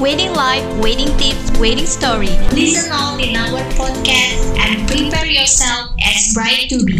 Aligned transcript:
wedding 0.00 0.32
life, 0.32 0.64
wedding 0.80 1.12
tips, 1.20 1.52
wedding 1.60 1.84
story. 1.84 2.32
Listen 2.56 2.88
all 2.88 3.20
in 3.20 3.36
our 3.36 3.60
podcast 3.76 4.56
and 4.56 4.88
prepare 4.88 5.28
yourself 5.28 5.92
as 6.00 6.32
bride 6.32 6.72
to 6.72 6.80
be. 6.88 6.96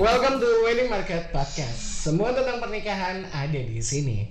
Welcome 0.00 0.40
to 0.40 0.48
Wedding 0.64 0.88
Market 0.88 1.28
Podcast. 1.36 1.76
Semua 2.00 2.32
tentang 2.32 2.64
pernikahan 2.64 3.28
ada 3.28 3.60
di 3.60 3.84
sini. 3.84 4.24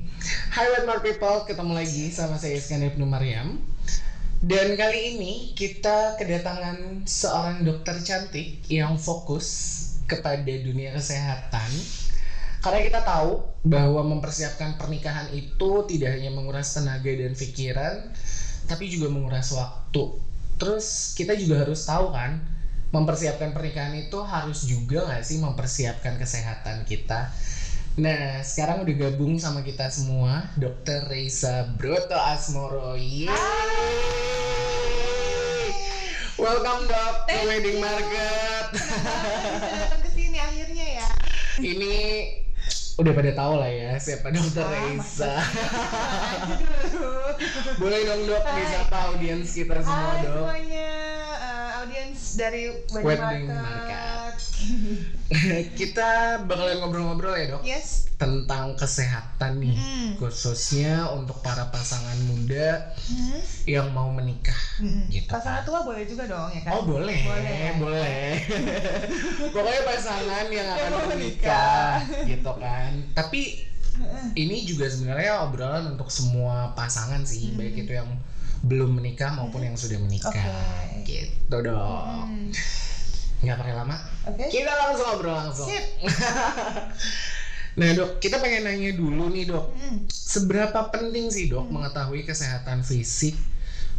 Hai 0.50 0.66
Wed 0.74 0.90
People, 1.06 1.46
ketemu 1.46 1.78
lagi 1.78 2.10
sama 2.10 2.42
saya 2.42 2.58
Iskandar 2.58 2.98
Ibnu 2.98 3.06
Maryam. 3.06 3.62
Dan 4.42 4.74
kali 4.74 5.14
ini 5.14 5.54
kita 5.54 6.18
kedatangan 6.18 7.06
seorang 7.06 7.62
dokter 7.62 8.02
cantik 8.02 8.66
yang 8.74 8.98
fokus 8.98 9.78
kepada 10.08 10.54
dunia 10.64 10.96
kesehatan. 10.96 11.70
Karena 12.64 12.80
kita 12.82 13.06
tahu 13.06 13.46
bahwa 13.68 14.02
mempersiapkan 14.18 14.80
pernikahan 14.82 15.30
itu 15.36 15.86
tidak 15.86 16.18
hanya 16.18 16.34
menguras 16.34 16.74
tenaga 16.74 17.12
dan 17.14 17.38
pikiran, 17.38 17.94
tapi 18.66 18.90
juga 18.90 19.14
menguras 19.14 19.54
waktu. 19.54 20.04
Terus 20.58 21.14
kita 21.14 21.38
juga 21.38 21.62
harus 21.62 21.86
tahu 21.86 22.10
kan, 22.10 22.42
mempersiapkan 22.90 23.54
pernikahan 23.54 23.94
itu 23.94 24.18
harus 24.26 24.66
juga 24.66 25.06
nggak 25.06 25.24
sih 25.24 25.38
mempersiapkan 25.38 26.18
kesehatan 26.18 26.88
kita. 26.88 27.30
Nah, 27.98 28.46
sekarang 28.46 28.86
udah 28.86 28.96
gabung 29.10 29.42
sama 29.42 29.66
kita 29.66 29.90
semua, 29.90 30.54
Dr. 30.54 31.10
Reisa 31.10 31.66
Broto 31.78 32.14
Asmoro. 32.14 32.94
Yeay! 32.94 34.87
Welcome 36.38 36.86
dok 36.86 37.16
ke 37.24 37.34
Thank 37.34 37.48
Wedding 37.48 37.78
you. 37.78 37.84
Market. 37.84 38.66
bisa 38.70 38.94
datang 39.82 40.02
ke 40.02 40.10
sini 40.12 40.38
akhirnya 40.38 40.86
ya. 40.96 41.08
Ini 41.58 41.96
udah 42.96 43.12
pada 43.12 43.32
tahu 43.32 43.54
lah 43.58 43.70
ya 43.70 43.92
siapa 43.98 44.30
Dokter 44.30 44.62
Ah, 44.62 44.70
Reisa. 44.76 45.34
Dulu. 46.54 47.10
Boleh 47.76 48.00
dong 48.04 48.22
dok 48.24 48.44
Hai. 48.44 48.54
disapa 48.56 48.98
audiens 49.08 49.50
kita 49.50 49.82
semua 49.82 49.98
Hai 50.12 50.22
dok. 50.22 50.34
semuanya, 50.36 50.90
eh, 51.40 51.57
audiens 51.88 52.20
dari 52.36 52.64
Wedding, 52.92 53.06
Wedding 53.08 53.48
Market. 53.48 54.36
kita 55.80 56.10
bakalan 56.44 56.76
ngobrol-ngobrol 56.80 57.36
ya 57.36 57.46
dok 57.50 57.62
Yes. 57.64 58.10
tentang 58.18 58.74
kesehatan 58.74 59.62
nih 59.62 59.78
Mm. 59.78 60.10
khususnya 60.18 61.08
untuk 61.14 61.40
para 61.40 61.70
pasangan 61.70 62.18
muda 62.26 62.92
Hmm. 62.98 63.40
yang 63.64 63.88
mau 63.92 64.10
menikah. 64.10 64.58
Mm-mm. 64.82 65.06
Gitu 65.08 65.30
Pasangan 65.30 65.62
kan. 65.62 65.68
tua 65.68 65.80
boleh 65.86 66.04
juga 66.04 66.26
dong 66.26 66.50
ya 66.50 66.62
kan? 66.62 66.72
Oh 66.74 66.84
boleh, 66.84 67.20
Boleh. 67.22 67.72
boleh. 67.78 68.32
Pokoknya 69.54 69.82
pasangan 69.86 70.46
yang 70.50 70.68
akan 70.68 70.90
mau 70.92 71.06
menikah, 71.08 71.94
gitu 72.26 72.52
kan. 72.58 72.92
Tapi 73.14 73.42
ini 74.34 74.66
juga 74.66 74.90
sebenarnya 74.90 75.46
obrolan 75.46 75.94
untuk 75.94 76.10
semua 76.10 76.74
pasangan 76.74 77.22
sih, 77.22 77.54
Hmm. 77.54 77.58
baik 77.58 77.86
itu 77.86 77.94
yang 77.94 78.10
belum 78.58 78.98
menikah 78.98 79.38
maupun 79.38 79.62
yang 79.62 79.78
sudah 79.78 80.02
menikah, 80.02 80.34
Oke. 80.34 80.97
Gitu 81.08 81.58
dong. 81.58 82.28
Hmm. 82.28 82.52
Nggak 83.38 83.58
pakai 83.58 83.76
lama, 83.76 83.96
Oke. 84.26 84.46
kita 84.50 84.72
langsung 84.76 85.08
ngobrol 85.08 85.36
langsung. 85.36 85.68
Sip. 85.70 85.86
Nah 87.78 87.94
dok, 87.94 88.18
kita 88.18 88.42
pengen 88.42 88.66
nanya 88.66 88.90
dulu 88.92 89.30
nih 89.30 89.46
dok, 89.46 89.70
Mm. 89.70 90.10
seberapa 90.10 90.90
penting 90.90 91.30
sih 91.30 91.46
dok 91.46 91.70
Hmm. 91.70 91.78
mengetahui 91.78 92.26
kesehatan 92.26 92.82
fisik 92.82 93.38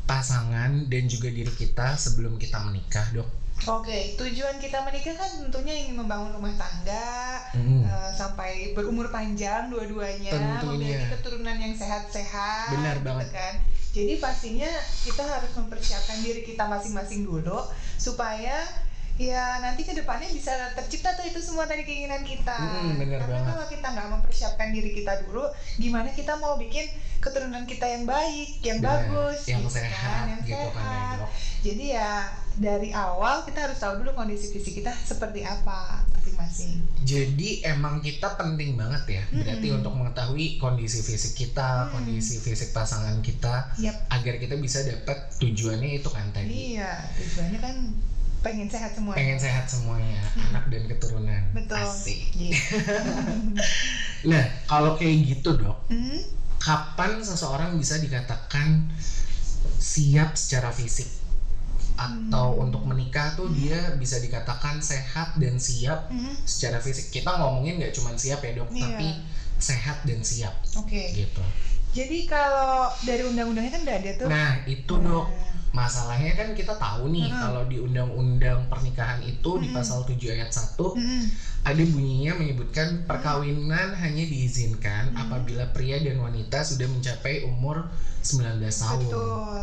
pasangan 0.02 0.90
dan 0.90 1.06
juga 1.06 1.30
diri 1.30 1.52
kita 1.52 1.94
sebelum 1.94 2.34
kita 2.36 2.58
menikah 2.58 3.06
dok? 3.14 3.30
Oke, 3.70 4.14
tujuan 4.14 4.58
kita 4.58 4.82
menikah 4.82 5.14
kan 5.14 5.30
tentunya 5.40 5.74
ingin 5.76 5.94
membangun 5.94 6.30
rumah 6.32 6.54
tangga, 6.54 7.38
Hmm. 7.54 7.82
eh, 7.82 8.10
sampai 8.12 8.50
berumur 8.72 9.10
panjang 9.10 9.66
dua-duanya, 9.68 10.30
memiliki 10.60 11.14
keturunan 11.14 11.54
yang 11.54 11.74
sehat-sehat. 11.74 12.74
Benar 12.74 12.96
gitu 12.96 13.06
banget. 13.06 13.28
kan. 13.30 13.54
Jadi 13.98 14.14
pastinya 14.22 14.70
kita 15.02 15.26
harus 15.26 15.50
mempersiapkan 15.58 16.22
diri 16.22 16.46
kita 16.46 16.70
masing-masing 16.70 17.26
dulu 17.26 17.58
supaya 17.98 18.62
ya 19.18 19.58
nanti 19.58 19.82
ke 19.82 19.98
depannya 19.98 20.30
bisa 20.30 20.54
tercipta 20.78 21.18
tuh 21.18 21.26
itu 21.26 21.42
semua 21.42 21.66
tadi 21.66 21.82
keinginan 21.82 22.22
kita. 22.22 22.54
Mm, 22.54 23.02
benar 23.02 23.18
Karena 23.26 23.34
banget. 23.34 23.50
kalau 23.50 23.64
kita 23.66 23.86
nggak 23.90 24.08
mempersiapkan 24.14 24.68
diri 24.70 24.90
kita 24.94 25.26
dulu, 25.26 25.42
gimana 25.74 26.14
kita 26.14 26.38
mau 26.38 26.54
bikin 26.54 26.86
keturunan 27.18 27.66
kita 27.66 27.82
yang 27.90 28.06
baik, 28.06 28.62
yang 28.62 28.78
Benar. 28.78 29.10
bagus, 29.10 29.42
yang 29.50 29.66
gitu 29.66 29.74
kan, 29.74 29.82
sehat 29.82 30.24
yang 30.30 30.40
gitu 30.46 30.68
kan 30.70 30.78
ya 30.78 30.86
sehat. 30.86 31.16
dok? 31.18 31.30
Jadi 31.58 31.84
ya 31.90 32.10
dari 32.62 32.90
awal 32.94 33.42
kita 33.42 33.58
harus 33.66 33.78
tahu 33.82 34.06
dulu 34.06 34.14
kondisi 34.14 34.54
fisik 34.54 34.78
kita 34.78 34.94
seperti 34.94 35.42
apa 35.42 36.06
masing-masing. 36.48 36.72
Jadi 37.04 37.48
emang 37.62 38.00
kita 38.00 38.34
penting 38.34 38.74
banget 38.74 39.04
ya, 39.06 39.22
berarti 39.30 39.68
Mm-mm. 39.68 39.78
untuk 39.80 39.92
mengetahui 39.94 40.56
kondisi 40.56 41.04
fisik 41.04 41.36
kita, 41.36 41.86
Mm. 41.86 41.90
kondisi 41.92 42.40
fisik 42.40 42.72
pasangan 42.72 43.20
kita, 43.20 43.70
Yap. 43.78 43.96
agar 44.10 44.34
kita 44.40 44.56
bisa 44.56 44.82
dapat 44.82 45.28
tujuannya 45.38 46.00
itu 46.00 46.08
kan 46.08 46.26
tadi. 46.32 46.74
Iya, 46.74 46.92
tujuannya 47.14 47.58
kan 47.60 47.76
pengen 48.38 48.68
sehat 48.70 48.94
semua. 48.94 49.12
Pengen 49.14 49.38
sehat 49.38 49.64
semuanya, 49.68 50.20
Mm. 50.34 50.46
anak 50.50 50.64
dan 50.68 50.82
keturunan. 50.88 51.42
Betul. 51.54 51.76
Asik. 51.78 52.18
Iya. 52.34 52.56
Nah, 54.18 54.42
kalau 54.66 54.98
kayak 54.98 55.30
gitu 55.30 55.54
dok, 55.54 55.78
Hmm, 55.86 56.18
kapan 56.58 57.22
seseorang 57.22 57.78
bisa 57.78 58.02
dikatakan 58.02 58.90
siap 59.78 60.34
secara 60.34 60.74
fisik? 60.74 61.06
Atau 61.98 62.54
Hmm. 62.54 62.62
untuk 62.64 62.82
menikah 62.86 63.34
tuh 63.34 63.50
dia 63.50 63.90
bisa 63.98 64.22
dikatakan 64.22 64.78
sehat 64.78 65.34
dan 65.42 65.58
siap 65.58 66.06
hmm, 66.08 66.46
secara 66.46 66.78
fisik. 66.78 67.10
Kita 67.10 67.34
ngomongin 67.42 67.82
nggak 67.82 67.94
cuma 67.98 68.14
siap 68.14 68.38
ya 68.46 68.52
dok, 68.54 68.70
Iya. 68.70 68.82
tapi 68.86 69.08
sehat 69.58 70.06
dan 70.06 70.22
siap 70.22 70.54
Oke. 70.78 71.10
gitu. 71.10 71.42
Jadi 71.90 72.28
kalau 72.30 72.86
dari 73.02 73.26
undang-undangnya 73.26 73.72
kan 73.74 73.82
udah 73.82 73.96
ada 73.98 74.10
tuh. 74.14 74.28
Nah 74.28 74.50
itu 74.64 74.94
dok, 75.00 75.26
Nah, 75.26 75.84
masalahnya 75.84 76.32
kan 76.32 76.54
kita 76.54 76.78
tahu 76.78 77.10
nih 77.10 77.28
Mm-mm. 77.28 77.40
kalau 77.42 77.62
di 77.66 77.76
undang-undang 77.76 78.70
pernikahan 78.72 79.20
itu 79.20 79.58
di 79.58 79.68
Mm-mm. 79.68 79.76
pasal 79.76 80.06
7 80.06 80.32
ayat 80.32 80.48
1 80.48 80.94
mm-mm. 80.94 81.24
ada 81.60 81.82
bunyinya 81.84 82.32
menyebutkan 82.38 83.04
perkawinan 83.04 83.92
hanya 83.92 84.24
diizinkan 84.24 85.12
Mm. 85.12 85.20
apabila 85.28 85.64
pria 85.74 85.98
dan 86.00 86.16
wanita 86.20 86.62
sudah 86.64 86.86
mencapai 86.88 87.44
umur 87.44 87.84
19 88.22 88.78
tahun. 88.80 89.00
Betul. 89.04 89.60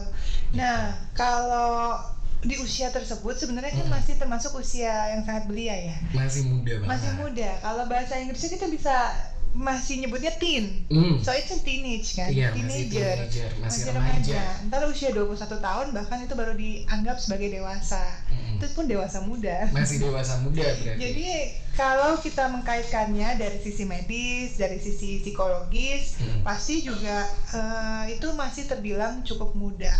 Nah, 0.53 0.81
kalau 1.13 1.97
di 2.45 2.55
usia 2.57 2.87
tersebut 2.87 3.33
sebenarnya 3.33 3.73
kan 3.73 3.83
Hmm. 3.83 3.93
masih 3.93 4.13
termasuk 4.15 4.51
usia 4.55 4.93
yang 5.11 5.21
sangat 5.21 5.45
belia 5.45 5.73
ya. 5.73 5.95
Masih 6.11 6.45
muda 6.45 6.73
banget. 6.77 6.89
Masih 6.89 7.11
muda. 7.17 7.49
Kalau 7.59 7.83
bahasa 7.85 8.13
Inggrisnya 8.15 8.51
kita 8.53 8.67
bisa 8.67 8.95
masih 9.51 10.03
nyebutnya 10.03 10.35
teen. 10.35 10.83
Hmm. 10.87 11.15
So 11.17 11.31
it's 11.31 11.47
a 11.47 11.57
teenage 11.57 12.11
kan, 12.13 12.27
Iya, 12.27 12.51
masih 12.51 12.59
teenager. 12.91 13.15
teenager, 13.23 13.49
masih 13.57 13.81
remaja. 13.89 14.41
Ntar 14.67 14.81
usia 14.85 15.09
21 15.09 15.31
tahun 15.57 15.87
bahkan 15.89 16.19
itu 16.19 16.35
baru 16.35 16.53
dianggap 16.53 17.15
sebagai 17.17 17.55
dewasa. 17.55 18.03
Mm. 18.27 18.59
Itu 18.59 18.65
pun 18.75 18.83
dewasa 18.85 19.23
muda. 19.23 19.71
Masih 19.71 20.03
dewasa 20.03 20.43
muda 20.43 20.59
berarti. 20.75 20.99
Jadi 20.99 21.27
kalau 21.71 22.19
kita 22.19 22.51
mengkaitkannya 22.51 23.39
dari 23.39 23.57
sisi 23.57 23.83
medis, 23.83 24.59
dari 24.59 24.75
sisi 24.75 25.23
psikologis, 25.23 26.19
Hmm. 26.19 26.43
pasti 26.43 26.83
juga 26.83 27.23
eh, 27.49 28.11
itu 28.11 28.27
masih 28.31 28.67
terbilang 28.67 29.23
cukup 29.23 29.55
muda. 29.55 29.95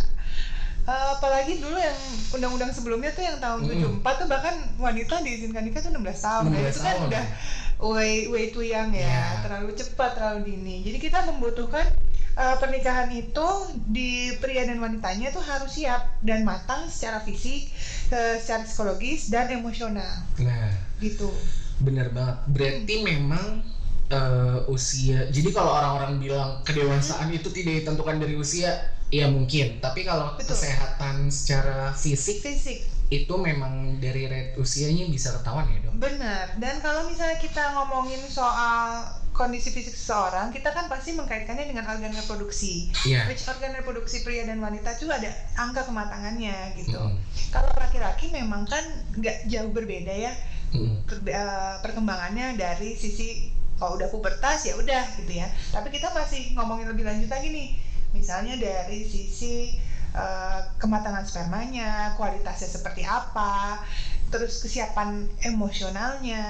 Eh, 0.86 1.08
apalagi 1.12 1.58
dulu 1.58 1.74
yang 1.74 1.98
undang-undang 2.30 2.70
sebelumnya 2.70 3.10
tuh 3.10 3.26
yang 3.26 3.42
tahun 3.42 3.66
Mm. 3.66 4.06
74 4.06 4.22
tuh 4.22 4.28
bahkan 4.30 4.54
wanita 4.78 5.18
diizinkan 5.20 5.66
nikah 5.66 5.82
tuh 5.82 5.90
16 5.90 6.22
tahun. 6.22 6.44
Nah, 6.46 6.62
16 6.62 6.70
itu 6.70 6.80
kan 6.80 6.98
udah 7.10 7.24
way 7.90 8.30
way 8.30 8.54
too 8.54 8.62
young 8.62 8.94
ya, 8.94 9.02
Iya. 9.02 9.26
terlalu 9.42 9.74
cepat, 9.74 10.14
terlalu 10.14 10.40
dini. 10.48 10.86
Jadi 10.86 10.98
kita 11.00 11.26
membutuhkan 11.26 11.90
eh, 12.36 12.56
pernikahan 12.60 13.10
itu 13.10 13.48
di 13.88 14.12
pria 14.38 14.62
dan 14.62 14.78
wanitanya 14.78 15.32
tuh 15.32 15.40
harus 15.40 15.72
siap 15.74 16.20
dan 16.20 16.44
matang 16.44 16.86
secara 16.86 17.18
fisik, 17.18 17.72
eh, 18.12 18.36
secara 18.38 18.62
psikologis 18.62 19.32
dan 19.32 19.50
emosional 19.50 20.22
Nah, 20.38 20.70
gitu. 21.00 21.32
bener 21.80 22.12
banget. 22.12 22.38
Berarti 22.46 22.96
memang 23.02 23.64
eh, 24.06 24.60
usia. 24.70 25.26
Jadi 25.28 25.50
kalau 25.50 25.74
orang-orang 25.74 26.22
bilang 26.22 26.62
kedewasaan 26.62 27.32
itu 27.32 27.50
tidak 27.50 27.82
ditentukan 27.82 28.22
dari 28.22 28.38
usia, 28.38 28.94
ya 29.14 29.26
mungkin. 29.30 29.80
Tapi 29.80 30.02
kalau 30.02 30.34
Betul. 30.38 30.56
kesehatan 30.56 31.30
secara 31.30 31.94
fisik 31.94 32.42
Fisik, 32.42 32.86
itu 33.14 33.34
memang 33.38 34.02
dari 34.02 34.26
rate 34.26 34.58
usianya 34.58 35.06
bisa 35.06 35.30
ketahuan 35.38 35.70
ya 35.70 35.78
dok. 35.86 35.94
benar. 36.02 36.58
Dan 36.58 36.82
kalau 36.82 37.06
misalnya 37.06 37.38
kita 37.38 37.78
ngomongin 37.78 38.22
soal 38.26 39.06
kondisi 39.36 39.68
fisik 39.70 39.94
seseorang, 39.94 40.50
kita 40.50 40.72
kan 40.72 40.88
pasti 40.88 41.12
mengkaitkannya 41.12 41.68
dengan 41.68 41.86
organ 41.92 42.16
reproduksi. 42.16 42.90
Iya. 43.06 43.28
Which 43.28 43.44
organ 43.46 43.76
reproduksi 43.76 44.24
pria 44.24 44.48
dan 44.48 44.64
wanita 44.64 44.96
itu 44.96 45.12
ada 45.12 45.28
angka 45.60 45.86
kematangannya 45.86 46.74
gitu. 46.80 46.98
Mm-mm. 46.98 47.20
Kalau 47.52 47.70
laki-laki 47.78 48.32
memang 48.32 48.64
kan 48.66 48.84
nggak 49.16 49.46
jauh 49.48 49.72
berbeda 49.72 50.12
ya 50.12 50.34
per- 51.08 51.24
eh, 51.24 51.76
perkembangannya 51.84 52.56
dari 52.60 52.96
sisi 52.96 53.52
kalau 53.76 54.00
udah 54.00 54.08
pubertas 54.08 54.66
ya 54.66 54.80
udah 54.80 55.04
gitu 55.20 55.36
ya. 55.36 55.48
Tapi 55.72 55.92
kita 55.92 56.16
masih 56.16 56.56
ngomongin 56.56 56.88
lebih 56.90 57.04
lanjut 57.04 57.28
lagi 57.28 57.52
nih. 57.52 57.68
Misalnya 58.16 58.56
dari 58.56 59.04
sisi 59.04 59.76
eh, 60.16 60.60
kematangan 60.80 61.28
spermanya, 61.28 62.16
kualitasnya 62.16 62.72
seperti 62.72 63.04
apa, 63.04 63.84
terus 64.32 64.64
kesiapan 64.64 65.28
emosionalnya 65.44 66.44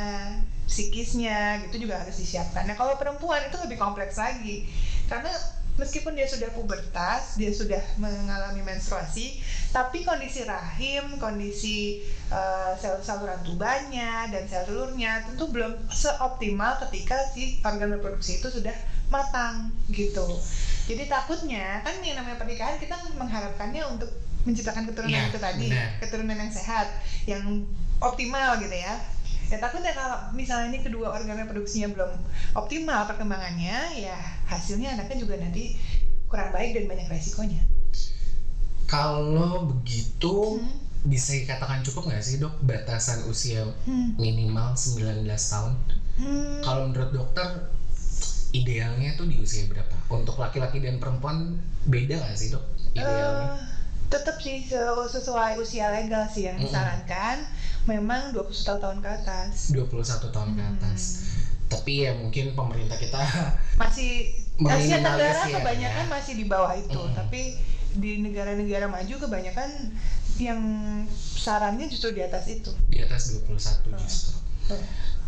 psikisnya 0.65 1.65
gitu 1.67 1.89
juga 1.89 2.01
harus 2.01 2.17
disiapkan. 2.17 2.65
Nah 2.69 2.77
kalau 2.77 2.97
perempuan 2.97 3.41
itu 3.45 3.57
lebih 3.61 3.77
kompleks 3.77 4.17
lagi 4.17 4.65
karena 5.05 5.29
meskipun 5.75 6.15
dia 6.15 6.25
sudah 6.25 6.49
pubertas, 6.55 7.35
dia 7.35 7.51
sudah 7.51 7.83
mengalami 7.99 8.63
menstruasi, 8.63 9.43
tapi 9.75 10.07
kondisi 10.07 10.47
rahim, 10.47 11.19
kondisi 11.19 11.99
uh, 12.31 12.73
sel 12.79 13.03
saluran 13.03 13.43
tubannya 13.43 14.31
dan 14.31 14.43
sel 14.47 14.63
telurnya 14.63 15.27
tentu 15.27 15.51
belum 15.51 15.75
seoptimal 15.91 16.79
ketika 16.87 17.19
si 17.35 17.59
organ 17.61 17.91
reproduksi 17.99 18.39
itu 18.39 18.47
sudah 18.47 18.73
matang 19.11 19.69
gitu. 19.91 20.25
Jadi 20.85 21.09
takutnya 21.09 21.81
kan 21.81 21.97
yang 22.05 22.21
namanya 22.21 22.37
pernikahan 22.37 22.77
kita 22.77 22.93
mengharapkannya 23.17 23.83
untuk 23.89 24.09
menciptakan 24.45 24.85
keturunan 24.85 25.17
Iya, 25.17 25.29
itu 25.33 25.39
tadi, 25.41 25.67
benar. 25.73 25.89
keturunan 25.97 26.37
yang 26.37 26.51
sehat, 26.53 26.87
yang 27.25 27.65
optimal 27.97 28.61
gitu 28.61 28.77
ya. 28.77 29.01
Ya 29.49 29.57
takutnya 29.57 29.93
kalau 29.93 30.33
misalnya 30.33 30.69
ini 30.69 30.85
kedua 30.85 31.09
organ 31.09 31.41
reproduksinya 31.41 31.89
belum 31.89 32.11
optimal 32.53 33.09
perkembangannya, 33.09 33.97
ya 33.97 34.17
hasilnya 34.45 34.93
anaknya 34.93 35.17
juga 35.25 35.41
nanti 35.41 35.73
kurang 36.29 36.53
baik 36.53 36.77
dan 36.77 36.85
banyak 36.85 37.07
resikonya. 37.09 37.61
Kalau 38.85 39.65
begitu 39.65 40.61
Hmm. 40.61 40.77
bisa 41.05 41.33
dikatakan 41.33 41.81
cukup 41.81 42.09
nggak 42.09 42.21
sih 42.21 42.37
dok 42.37 42.61
batasan 42.61 43.25
usia 43.25 43.65
Hmm. 43.85 44.13
minimal 44.17 44.77
19 44.77 45.49
tahun? 45.49 45.73
Hmm. 46.21 46.61
Kalau 46.61 46.89
menurut 46.89 47.09
dokter 47.09 47.69
idealnya 48.53 49.17
tuh 49.17 49.25
di 49.25 49.41
usia 49.41 49.65
berapa? 49.65 49.94
Untuk 50.05 50.37
laki-laki 50.37 50.77
dan 50.77 50.97
perempuan 50.97 51.57
beda 51.83 52.21
nggak 52.21 52.35
sih 52.35 52.49
dok 52.49 52.61
idealnya? 52.93 53.49
Eh, 53.49 53.57
tetap 54.05 54.37
sih 54.37 54.61
se- 54.61 54.77
sesuai 55.09 55.57
usia 55.57 55.89
legal 55.89 56.29
sih 56.29 56.45
yang 56.45 56.55
disarankan 56.55 57.41
memang 57.83 58.29
21 58.29 58.77
tahun 58.77 58.97
ke 58.99 59.09
atas 59.11 59.73
21 59.73 60.29
tahun 60.29 60.49
ke 60.51 60.61
Hmm. 60.61 60.71
atas. 60.71 61.01
Tapi 61.65 62.05
ya 62.05 62.13
mungkin 62.13 62.53
pemerintah 62.53 62.95
kita 62.95 63.17
masih 63.81 64.29
Asia 64.61 65.01
Tenggara 65.01 65.17
Meminimalis 65.17 65.41
ya, 65.43 65.55
kebanyakan 65.57 66.05
ya. 66.05 66.11
masih 66.11 66.33
di 66.33 66.45
bawah 66.45 66.73
itu 66.73 67.01
Mm. 67.01 67.13
tapi 67.13 67.41
di 67.91 68.11
negara-negara 68.19 68.85
maju 68.85 69.15
kebanyakan 69.19 69.69
yang 70.37 70.59
sarannya 71.09 71.87
justru 71.87 72.11
di 72.11 72.21
atas 72.21 72.45
itu 72.45 72.71
di 72.85 72.99
atas 72.99 73.33
21 73.33 73.89
justru. 73.97 74.35
Tuh. 74.65 74.79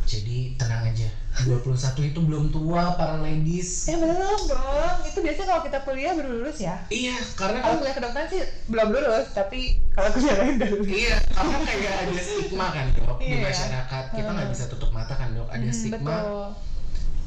Jadi 0.07 0.55
tenang 0.55 0.87
aja. 0.87 1.07
21 1.37 1.69
itu 2.01 2.19
belum 2.19 2.49
tua 2.49 2.95
para 2.95 3.19
ladies. 3.19 3.85
eh 3.85 3.93
belum 3.93 4.39
dong 4.47 4.97
itu 5.05 5.19
biasanya 5.21 5.47
kalau 5.47 5.61
kita 5.61 5.79
kuliah 5.83 6.11
baru 6.11 6.29
lulus 6.33 6.57
ya 6.57 6.81
Iya, 6.89 7.13
karena 7.35 7.61
kalau 7.61 7.77
kuliah 7.77 7.93
kedokteran 7.93 8.25
sih 8.25 8.41
belum 8.65 8.87
lulus 8.89 9.25
tapi 9.31 9.59
kalau 9.91 10.09
kuliah 10.09 10.33
lain 10.33 10.53
udah 10.57 10.69
lulus 10.73 10.89
Iya, 10.89 11.15
karena 11.29 11.57
kayak 11.61 11.93
ada 12.01 12.13
stigma 12.17 12.67
kan 12.71 12.85
dok 12.89 13.17
di 13.19 13.27
Iya. 13.29 13.45
masyarakat. 13.45 14.03
Kita 14.09 14.29
nggak 14.31 14.47
Hmm. 14.47 14.55
bisa 14.55 14.65
tutup 14.65 14.89
mata 14.89 15.13
kan 15.13 15.29
dok. 15.31 15.45
Ada 15.47 15.61
Hmm, 15.61 15.75
stigma 15.75 15.99
betul 16.17 16.47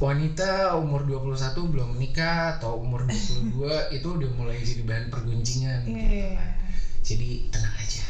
wanita 0.01 0.51
umur 0.75 1.01
21 1.05 1.61
belum 1.63 1.87
menikah 1.93 2.57
atau 2.57 2.81
umur 2.81 3.05
22 3.05 3.69
itu 3.95 4.07
udah 4.09 4.29
mulai 4.33 4.59
jadi 4.59 4.81
bahan 4.81 5.05
pergunjingan. 5.07 5.79
Iya, 5.85 5.93
gitu 5.93 6.05
iya. 6.11 6.29
kan. 6.35 6.51
Jadi 7.01 7.29
tenang 7.47 7.75
aja. 7.77 8.03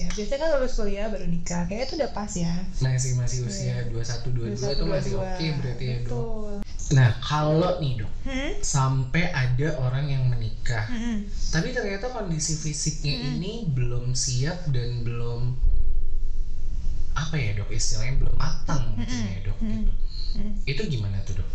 Aja 0.00 0.16
biasanya 0.16 0.38
kan 0.40 0.48
lulus 0.56 0.74
kuliah 0.74 1.06
baru 1.12 1.26
nikah 1.28 1.62
kayaknya 1.68 1.84
itu 1.84 1.94
udah 2.00 2.10
pas 2.10 2.32
ya 2.32 2.54
Masih 2.80 3.12
masih 3.20 3.38
usia 3.44 3.74
21 3.92 4.56
22 4.56 4.56
itu 4.56 4.84
masih 4.88 5.10
21, 5.12 5.20
oke 5.20 5.46
berarti 5.60 5.84
ya 5.84 5.98
dok. 6.08 6.24
Nah, 6.90 7.10
kalau 7.22 7.78
nih 7.78 7.92
dok 8.00 8.12
hmm? 8.24 8.52
sampai 8.64 9.24
ada 9.28 9.68
orang 9.78 10.08
yang 10.08 10.24
menikah 10.26 10.82
Hmm. 10.88 11.28
tapi 11.50 11.70
ternyata 11.70 12.08
kondisi 12.08 12.56
fisiknya 12.56 13.14
Mm-mm. 13.20 13.30
ini 13.36 13.52
belum 13.68 14.14
siap 14.14 14.70
dan 14.70 15.02
belum 15.02 15.54
apa 17.12 17.34
ya 17.36 17.52
dok 17.54 17.68
istilahnya 17.68 18.22
belum 18.22 18.34
matang 18.34 18.96
Mm-mm. 18.96 19.22
ya 19.28 19.40
dok 19.44 19.58
Mm. 19.60 19.70
gitu 19.70 19.92
Mm. 20.30 20.52
itu 20.64 20.82
gimana 20.88 21.18
tuh 21.22 21.42
dok 21.42 21.50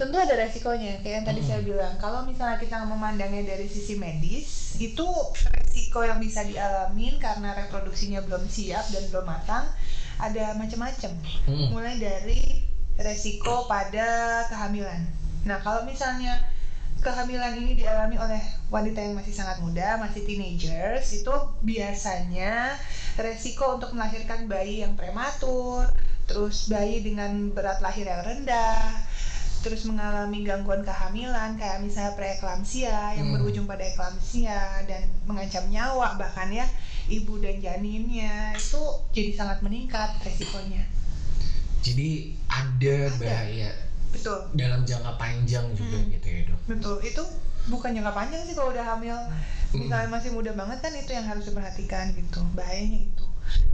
tentu 0.00 0.16
ada 0.16 0.32
resikonya 0.32 0.96
kayak 1.04 1.14
yang 1.20 1.26
tadi 1.28 1.40
Hmm. 1.44 1.48
saya 1.52 1.60
bilang 1.60 1.94
kalau 2.00 2.24
misalnya 2.24 2.56
kita 2.56 2.88
memandangnya 2.88 3.44
dari 3.44 3.68
sisi 3.68 4.00
medis 4.00 4.80
itu 4.80 5.04
resiko 5.44 6.00
yang 6.00 6.16
bisa 6.16 6.40
dialamin 6.40 7.20
karena 7.20 7.52
reproduksinya 7.52 8.24
belum 8.24 8.48
siap 8.48 8.88
dan 8.88 9.04
belum 9.12 9.28
matang 9.28 9.68
ada 10.16 10.56
macam-macam 10.56 11.12
Mm. 11.44 11.68
mulai 11.68 12.00
dari 12.00 12.64
resiko 12.96 13.68
pada 13.68 14.40
kehamilan 14.48 15.04
nah 15.44 15.60
kalau 15.60 15.84
misalnya 15.84 16.32
kehamilan 17.00 17.56
ini 17.60 17.76
dialami 17.76 18.16
oleh 18.16 18.40
wanita 18.72 19.04
yang 19.04 19.16
masih 19.16 19.36
sangat 19.36 19.60
muda 19.60 20.00
masih 20.00 20.24
teenagers 20.24 21.12
itu 21.12 21.32
biasanya 21.60 22.72
resiko 23.20 23.76
untuk 23.76 23.92
melahirkan 23.92 24.48
bayi 24.48 24.80
yang 24.80 24.96
prematur 24.96 25.92
terus 26.24 26.68
bayi 26.68 27.04
dengan 27.04 27.52
berat 27.52 27.80
lahir 27.84 28.04
yang 28.08 28.20
rendah 28.24 29.09
terus 29.60 29.84
mengalami 29.84 30.40
gangguan 30.40 30.80
kehamilan 30.80 31.52
kayak 31.54 31.84
misalnya 31.84 32.16
preeklamsia 32.16 33.12
yang 33.12 33.28
Hmm. 33.28 33.36
berujung 33.36 33.64
pada 33.64 33.84
eklamsia 33.84 34.58
dan 34.84 35.04
mengancam 35.24 35.68
nyawa 35.68 36.16
bahkan 36.16 36.48
ya 36.48 36.64
ibu 37.06 37.36
dan 37.36 37.60
janinnya 37.60 38.56
itu 38.56 38.82
jadi 39.12 39.30
sangat 39.36 39.60
meningkat 39.60 40.16
resikonya 40.18 40.88
jadi 41.80 42.08
ada, 42.46 42.96
Ada. 43.08 43.16
bahaya 43.16 43.70
betul 44.10 44.38
dalam 44.52 44.82
jangka 44.82 45.12
panjang 45.14 45.66
juga 45.72 45.96
Hmm. 45.96 46.08
gitu 46.08 46.26
ya 46.26 46.40
dok 46.48 46.60
betul 46.66 46.96
itu 47.00 47.22
bukan 47.68 47.90
jangka 47.92 48.12
panjang 48.12 48.42
sih 48.42 48.54
kalau 48.54 48.72
udah 48.72 48.84
hamil 48.86 49.16
Hmm. 49.70 49.76
misalnya 49.76 50.08
masih 50.08 50.30
muda 50.32 50.50
banget 50.50 50.78
kan 50.80 50.92
itu 50.92 51.12
yang 51.12 51.24
harus 51.24 51.44
diperhatikan 51.44 52.10
gitu 52.12 52.40
bahayanya 52.52 53.06
itu 53.06 53.24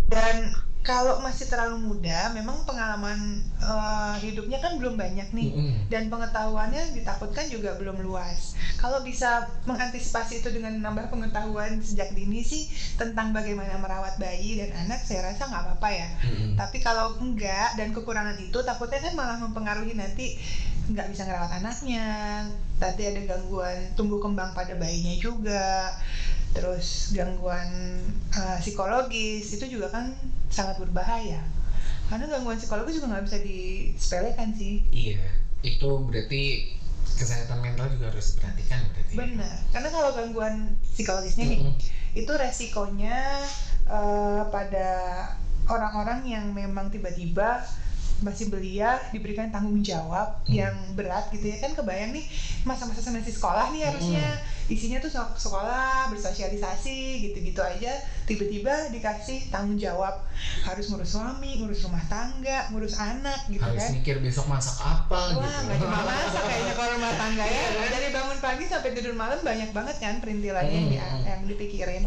dan 0.06 0.54
kalau 0.86 1.18
masih 1.18 1.50
terlalu 1.50 1.82
muda 1.82 2.30
memang 2.30 2.62
pengalaman 2.62 3.42
eh, 3.58 4.14
hidupnya 4.22 4.62
kan 4.62 4.78
belum 4.78 4.94
banyak 4.94 5.34
nih 5.34 5.50
Mm-mm. 5.50 5.90
dan 5.90 6.06
pengetahuannya 6.06 6.94
ditakutkan 6.94 7.50
juga 7.50 7.74
belum 7.74 8.06
luas. 8.06 8.54
Kalau 8.78 9.02
bisa 9.02 9.50
mengantisipasi 9.66 10.46
itu 10.46 10.54
dengan 10.54 10.78
menambah 10.78 11.10
pengetahuan 11.10 11.82
sejak 11.82 12.14
dini 12.14 12.38
sih 12.46 12.70
tentang 12.94 13.34
bagaimana 13.34 13.74
merawat 13.82 14.14
bayi 14.22 14.62
dan 14.62 14.86
anak, 14.86 15.02
saya 15.02 15.26
rasa 15.26 15.50
nggak 15.50 15.74
apa-apa 15.74 15.88
ya. 15.90 16.08
Mm-mm. 16.22 16.54
Tapi 16.54 16.78
kalau 16.78 17.18
enggak 17.18 17.74
dan 17.74 17.90
kekurangan 17.90 18.38
itu 18.38 18.58
takutnya 18.62 19.10
kan 19.10 19.18
malah 19.18 19.42
mempengaruhi 19.42 19.98
nanti 19.98 20.38
nggak 20.86 21.10
bisa 21.10 21.26
ngerawat 21.26 21.50
anaknya, 21.58 22.06
nanti 22.78 23.02
ada 23.10 23.26
gangguan 23.26 23.90
tumbuh 23.98 24.22
kembang 24.22 24.54
pada 24.54 24.78
bayinya 24.78 25.18
juga, 25.18 25.98
terus 26.56 27.12
gangguan 27.12 27.68
uh, 28.32 28.56
psikologis 28.62 29.52
itu 29.56 29.64
juga 29.68 29.92
kan 29.92 30.06
sangat 30.48 30.76
berbahaya. 30.80 31.44
Karena 32.08 32.24
gangguan 32.32 32.56
psikologis 32.60 32.96
juga 32.96 33.06
nggak 33.12 33.24
bisa 33.28 33.38
disepelekan 33.42 34.48
sih. 34.56 34.74
iya 34.94 35.20
itu 35.60 35.88
berarti 36.06 36.42
kesehatan 37.18 37.58
mental 37.64 37.86
juga 37.92 38.12
harus 38.12 38.26
diperhatikan 38.32 38.80
berarti 38.92 39.14
ya? 39.24 39.28
Benar. 39.28 39.56
Karena 39.72 39.88
kalau 39.92 40.10
gangguan 40.16 40.54
psikologisnya 40.94 41.44
nih, 41.52 41.60
Mm-mm. 41.60 41.74
itu 42.12 42.32
resikonya 42.42 43.18
eh, 43.88 44.42
pada 44.54 44.88
orang-orang 45.66 46.20
yang 46.24 46.44
memang 46.54 46.86
tiba-tiba 46.94 47.60
masih 48.18 48.48
belia 48.48 48.96
diberikan 49.10 49.48
tanggung 49.48 49.76
jawab 49.78 50.40
Hmm. 50.42 50.56
yang 50.56 50.76
berat 50.92 51.28
gitu 51.28 51.44
ya 51.44 51.58
kan 51.58 51.72
kebayang 51.72 52.10
nih 52.10 52.24
masa-masa 52.62 53.08
masih 53.08 53.28
sekolah 53.30 53.68
nih 53.68 53.84
harusnya 53.84 54.24
isinya 54.66 54.98
tuh 54.98 55.12
sekolah 55.12 56.08
bersosialisasi 56.08 56.98
gitu-gitu 57.22 57.60
aja 57.60 57.92
tiba-tiba 58.24 58.72
dikasih 58.88 59.46
tanggung 59.46 59.76
jawab 59.76 60.16
harus 60.62 60.88
ngurus 60.88 61.12
suami 61.12 61.60
ngurus 61.60 61.84
rumah 61.84 62.02
tangga 62.06 62.66
ngurus 62.68 62.96
anak 62.96 63.46
gitu 63.46 63.62
harus 63.62 63.78
kan 63.78 63.92
mikir 63.94 64.16
besok 64.18 64.46
masak 64.46 64.76
apa 64.78 65.12
Wah, 65.12 65.44
gitu 65.44 65.60
nggak 65.62 65.78
cuma 65.78 66.00
masak 66.02 66.42
kayaknya 66.42 66.72
kalau 66.72 66.90
rumah 66.96 67.14
tangga 67.14 67.44
ya. 67.44 67.62
Dari 67.94 68.08
bangun 68.10 68.38
pagi 68.38 68.64
sampai 68.64 68.90
tidur 68.92 69.12
malam 69.12 69.38
banyak 69.40 69.70
banget 69.70 69.96
kan 69.98 70.14
perintilannya 70.18 70.72
yang, 70.72 70.88
di- 70.88 70.98
Hmm. 70.98 71.22
yang 71.22 71.40
dipikirin. 71.44 72.04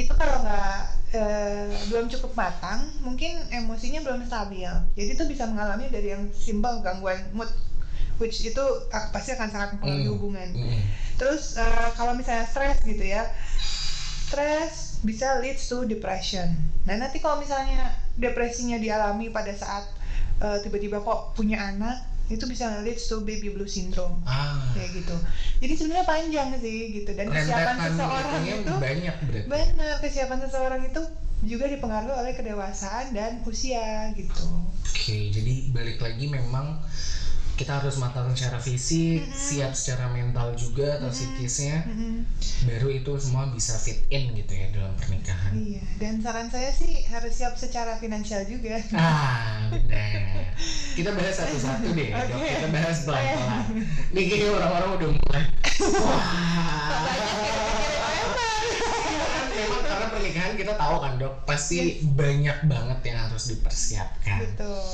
Itu 0.00 0.12
kalau 0.16 0.40
nggak 0.40 0.76
eh, 1.12 1.68
belum 1.92 2.08
cukup 2.08 2.32
matang, 2.32 2.88
mungkin 3.04 3.36
emosinya 3.52 4.00
belum 4.00 4.24
stabil. 4.24 4.70
Jadi 4.96 5.10
itu 5.12 5.24
bisa 5.28 5.44
mengalami 5.44 5.92
dari 5.92 6.14
yang 6.16 6.24
simpel 6.32 6.80
gangguan 6.80 7.20
mood, 7.36 7.50
which 8.16 8.40
itu 8.42 8.64
ah, 8.90 9.12
pasti 9.12 9.36
akan 9.36 9.48
sangat 9.52 9.68
mempengaruhi 9.76 10.08
Hmm. 10.08 10.14
hubungan. 10.16 10.48
Mm-mm. 10.56 10.80
Terus 11.20 11.60
eh, 11.60 11.88
kalau 11.98 12.16
misalnya 12.16 12.48
stres 12.48 12.80
gitu 12.80 13.04
ya, 13.04 13.28
stres 14.30 15.02
bisa 15.04 15.40
leads 15.40 15.68
to 15.68 15.84
depression. 15.84 16.48
Nah 16.88 16.96
nanti 16.96 17.20
kalau 17.20 17.40
misalnya 17.40 17.92
depresinya 18.16 18.80
dialami 18.80 19.28
pada 19.28 19.52
saat 19.52 19.84
eh, 20.40 20.58
tiba-tiba 20.64 21.04
kok 21.04 21.36
punya 21.36 21.60
anak, 21.60 22.00
itu 22.30 22.46
bisa 22.46 22.78
leads 22.86 23.10
to 23.10 23.18
baby 23.26 23.50
blue 23.50 23.66
syndrome 23.66 24.22
ah 24.22 24.70
kayak 24.78 25.02
gitu. 25.02 25.16
Jadi 25.58 25.72
sebenarnya 25.74 26.06
panjang 26.06 26.48
sih 26.62 27.02
gitu 27.02 27.10
dan 27.12 27.26
kesiapan 27.26 27.74
rentetan 27.74 27.90
seseorang 27.90 28.38
itunya 28.38 28.54
itu 28.62 28.74
banyak 28.78 29.14
berarti 29.18 29.48
benar 29.50 29.94
kesiapan 29.98 30.38
seseorang 30.46 30.80
itu 30.86 31.00
juga 31.40 31.64
dipengaruhi 31.66 32.14
oleh 32.14 32.32
kedewasaan 32.36 33.10
dan 33.10 33.42
usia 33.42 34.12
gitu. 34.14 34.46
Oke, 34.86 35.32
jadi 35.34 35.72
balik 35.74 35.98
lagi 35.98 36.30
memang 36.30 36.78
kita 37.60 37.76
harus 37.76 38.00
matang 38.00 38.32
secara 38.32 38.56
fisik, 38.56 39.20
Mm-mm. 39.20 39.36
siap 39.36 39.76
secara 39.76 40.08
mental 40.08 40.56
juga 40.56 40.96
atau 40.96 41.12
Mm-mm. 41.12 41.36
psikisnya, 41.36 41.84
Mm-mm. 41.84 42.24
baru 42.64 42.88
itu 42.88 43.12
semua 43.20 43.52
bisa 43.52 43.76
fit 43.76 44.00
in 44.08 44.32
gitu 44.32 44.56
ya 44.56 44.72
dalam 44.72 44.96
pernikahan. 44.96 45.52
Iya, 45.52 45.84
dan 46.00 46.24
saran 46.24 46.48
saya 46.48 46.72
sih 46.72 47.04
harus 47.12 47.36
siap 47.36 47.60
secara 47.60 48.00
finansial 48.00 48.48
juga. 48.48 48.80
Ah, 48.96 49.68
benar. 49.68 50.56
kita 50.96 51.16
bahas 51.16 51.36
satu-satu 51.36 51.96
deh 51.96 52.08
dok 52.12 52.36
Oke. 52.36 52.48
kita 52.52 52.68
bahas 52.68 52.96
pelan-pelan 53.08 53.64
nih 54.12 54.24
kayaknya 54.28 54.50
orang-orang 54.52 54.90
udah 55.00 55.08
mulai 55.16 55.44
wah 56.04 56.24
Iya 59.10 59.24
kan, 59.26 59.46
memang 59.50 59.82
karena 59.82 60.06
pernikahan 60.12 60.52
kita 60.54 60.72
tahu 60.76 60.96
kan 61.00 61.12
dok 61.16 61.34
pasti 61.48 61.78
banyak 62.04 62.58
banget 62.68 62.98
yang 63.08 63.18
harus 63.24 63.44
dipersiapkan 63.48 64.38
betul 64.44 64.84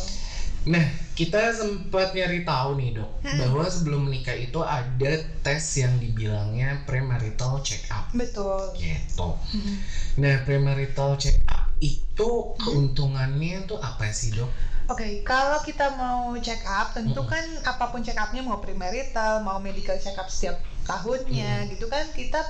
Nah, 0.66 0.86
kita 1.14 1.54
sempat 1.54 2.10
nyari 2.10 2.42
tahu 2.42 2.70
nih 2.80 2.90
dok, 2.98 3.10
Hmm. 3.22 3.38
bahwa 3.38 3.64
sebelum 3.70 4.00
menikah 4.10 4.34
itu 4.34 4.58
ada 4.78 5.12
tes 5.46 5.62
yang 5.78 5.94
dibilangnya 6.02 6.82
premarital 6.88 7.62
check 7.62 7.86
up, 7.98 8.06
betul 8.12 8.74
gitu. 8.74 9.30
Hmm. 9.52 9.76
Nah, 10.22 10.34
premarital 10.46 11.10
check 11.22 11.38
up 11.46 11.62
itu 11.78 12.30
keuntungannya 12.64 13.56
tuh 13.70 13.78
apa 13.78 14.10
sih 14.10 14.30
dok? 14.34 14.50
Oke, 14.86 15.18
kalau 15.26 15.58
kita 15.66 15.90
mau 15.90 16.30
check 16.38 16.62
up, 16.62 16.94
tentu 16.94 17.20
Mm-mm. 17.20 17.30
kan 17.32 17.44
apa 17.66 17.84
pun 17.90 18.00
check 18.06 18.14
upnya 18.24 18.42
mau 18.46 18.58
premarital, 18.64 19.42
mau 19.42 19.58
medical 19.58 19.98
check 19.98 20.14
up 20.14 20.30
setiap 20.30 20.56
tahunnya, 20.86 21.66
gitu 21.66 21.90
kan 21.90 22.04
kita 22.14 22.46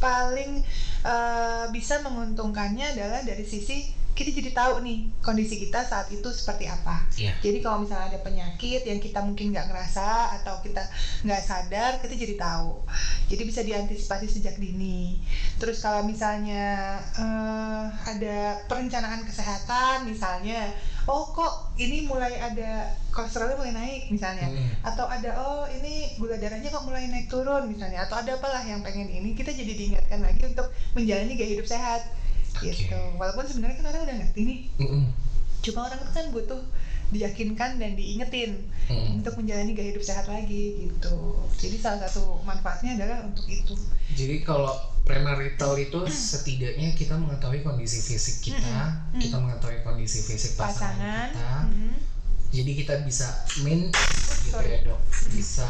paling 0.00 0.50
eh, 1.04 1.64
bisa 1.76 1.94
menguntungkannya 2.00 2.84
adalah 2.96 3.20
dari 3.20 3.44
sisi 3.44 3.76
kita 4.16 4.32
jadi 4.32 4.50
tahu 4.56 4.80
nih 4.80 5.12
kondisi 5.20 5.60
kita 5.60 5.84
saat 5.84 6.08
itu 6.08 6.24
seperti 6.32 6.64
apa. 6.72 7.04
Iya. 7.20 7.36
Jadi 7.44 7.60
kalau 7.60 7.84
misalnya 7.84 8.16
ada 8.16 8.20
penyakit 8.24 8.88
yang 8.88 8.96
kita 8.96 9.20
mungkin 9.20 9.52
nggak 9.52 9.68
ngerasa 9.68 10.40
atau 10.40 10.64
kita 10.64 10.80
nggak 11.28 11.42
sadar, 11.44 12.00
kita 12.00 12.16
jadi 12.16 12.34
tahu. 12.40 12.80
Jadi 13.28 13.42
bisa 13.44 13.60
diantisipasi 13.60 14.26
sejak 14.26 14.56
dini. 14.56 15.20
Terus 15.60 15.84
kalau 15.84 16.08
misalnya 16.08 16.96
eh, 17.20 17.84
ada 17.92 18.64
perencanaan 18.64 19.28
kesehatan, 19.28 20.08
misalnya, 20.08 20.72
oh 21.04 21.28
kok 21.36 21.76
ini 21.76 22.08
mulai 22.08 22.40
ada 22.40 22.96
kolesterolnya 23.12 23.60
mulai 23.60 23.74
naik 23.76 24.02
misalnya, 24.08 24.48
Hmm. 24.48 24.72
atau 24.80 25.04
ada 25.08 25.30
oh 25.36 25.64
ini 25.68 26.16
gula 26.16 26.40
darahnya 26.40 26.72
kok 26.72 26.88
mulai 26.88 27.04
naik 27.12 27.28
turun 27.28 27.68
misalnya, 27.68 28.08
atau 28.08 28.16
ada 28.16 28.40
apalah 28.40 28.64
yang 28.64 28.80
pengen 28.80 29.12
ini, 29.12 29.36
kita 29.36 29.52
jadi 29.52 29.72
diingatkan 29.76 30.24
lagi 30.24 30.40
untuk 30.48 30.72
menjalani 30.96 31.36
gaya 31.36 31.52
hidup 31.60 31.68
sehat. 31.68 32.00
Oke. 32.60 32.72
Gitu. 32.72 33.00
Walaupun 33.16 33.44
sebenarnya 33.44 33.76
kan 33.78 33.86
orang 33.90 34.02
udah 34.06 34.16
ngerti 34.22 34.40
nih, 34.42 34.60
Mm-mm. 34.80 35.04
cuma 35.60 35.78
orang 35.86 36.00
itu 36.00 36.12
kan 36.12 36.26
butuh 36.30 36.60
diyakinkan 37.06 37.78
dan 37.78 37.94
diingetin 37.94 38.66
Mm-mm. 38.90 39.22
untuk 39.22 39.38
menjalani 39.38 39.72
gaya 39.72 39.94
hidup 39.94 40.02
sehat 40.02 40.26
lagi 40.26 40.90
gitu. 40.90 41.16
Jadi 41.54 41.76
salah 41.78 42.02
satu 42.02 42.42
manfaatnya 42.42 42.98
adalah 42.98 43.22
untuk 43.26 43.46
itu. 43.46 43.74
Jadi 44.16 44.42
kalau 44.42 44.74
premarital 45.06 45.78
itu 45.78 46.02
setidaknya 46.10 46.90
kita 46.98 47.14
mengetahui 47.14 47.62
kondisi 47.62 48.02
fisik 48.02 48.42
kita, 48.42 49.06
Mm-mm. 49.14 49.22
kita 49.22 49.36
mengetahui 49.38 49.86
kondisi 49.86 50.26
fisik 50.26 50.58
pasangan, 50.58 50.98
Pasangan. 50.98 51.28
kita. 51.30 51.54
mhm. 51.70 51.94
Jadi 52.46 52.72
kita 52.78 52.94
bisa 53.02 53.26
maintain 53.60 54.14
gitu 54.46 54.62
ya 54.62 54.78
dok, 54.86 55.00
bisa 55.34 55.68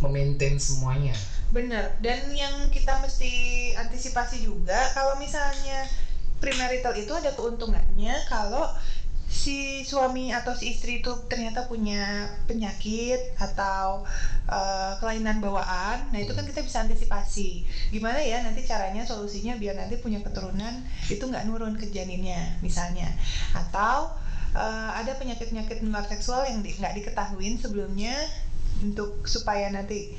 memaintain 0.00 0.56
semuanya. 0.56 1.14
Bener. 1.54 1.94
Dan 2.02 2.34
yang 2.34 2.68
kita 2.74 2.98
mesti 2.98 3.32
antisipasi 3.78 4.42
juga 4.42 4.90
kalau 4.92 5.14
misalnya 5.18 5.86
premarital 6.42 6.92
itu 6.98 7.12
ada 7.16 7.32
keuntungannya 7.32 8.14
kalau 8.28 8.68
si 9.26 9.82
suami 9.82 10.30
atau 10.30 10.54
si 10.54 10.70
istri 10.70 11.02
itu 11.02 11.10
ternyata 11.26 11.66
punya 11.66 12.30
penyakit 12.46 13.34
atau 13.38 14.06
eh, 14.46 14.92
kelainan 15.02 15.42
bawaan, 15.42 16.06
nah 16.14 16.18
itu 16.22 16.30
kan 16.30 16.46
kita 16.46 16.62
bisa 16.62 16.86
antisipasi. 16.86 17.66
Gimana 17.90 18.22
ya 18.22 18.42
nanti 18.46 18.62
caranya 18.62 19.02
solusinya 19.02 19.58
biar 19.58 19.74
nanti 19.74 19.98
punya 19.98 20.22
keturunan 20.22 20.82
itu 21.10 21.26
nggak 21.26 21.42
nurun 21.46 21.74
ke 21.74 21.90
janinnya 21.90 22.58
misalnya, 22.62 23.10
atau 23.50 24.14
eh, 24.54 24.90
ada 24.94 25.18
penyakit-penyakit 25.18 25.82
menular 25.82 26.06
seksual 26.06 26.46
yang 26.46 26.62
di- 26.62 26.78
nggak 26.78 26.94
diketahuin 27.02 27.58
sebelumnya 27.58 28.14
untuk 28.78 29.26
supaya 29.26 29.72
nanti 29.74 30.14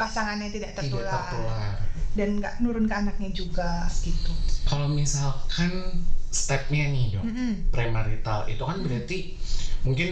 pasangannya 0.00 0.48
tidak 0.56 0.72
Tidak 0.76 0.80
tertular, 0.80 1.22
tertular. 1.30 1.76
dan 2.18 2.28
nggak 2.40 2.54
nurun 2.62 2.86
ke 2.90 2.94
anaknya 2.96 3.30
juga 3.32 3.88
gitu. 4.04 4.32
Kalau 4.68 4.88
misalkan 4.88 6.00
stepnya 6.32 6.88
nih 6.88 7.04
dok, 7.20 7.26
Mm-mm. 7.26 7.52
premarital 7.74 8.48
itu 8.48 8.62
kan 8.64 8.78
berarti 8.84 9.18
mungkin 9.86 10.10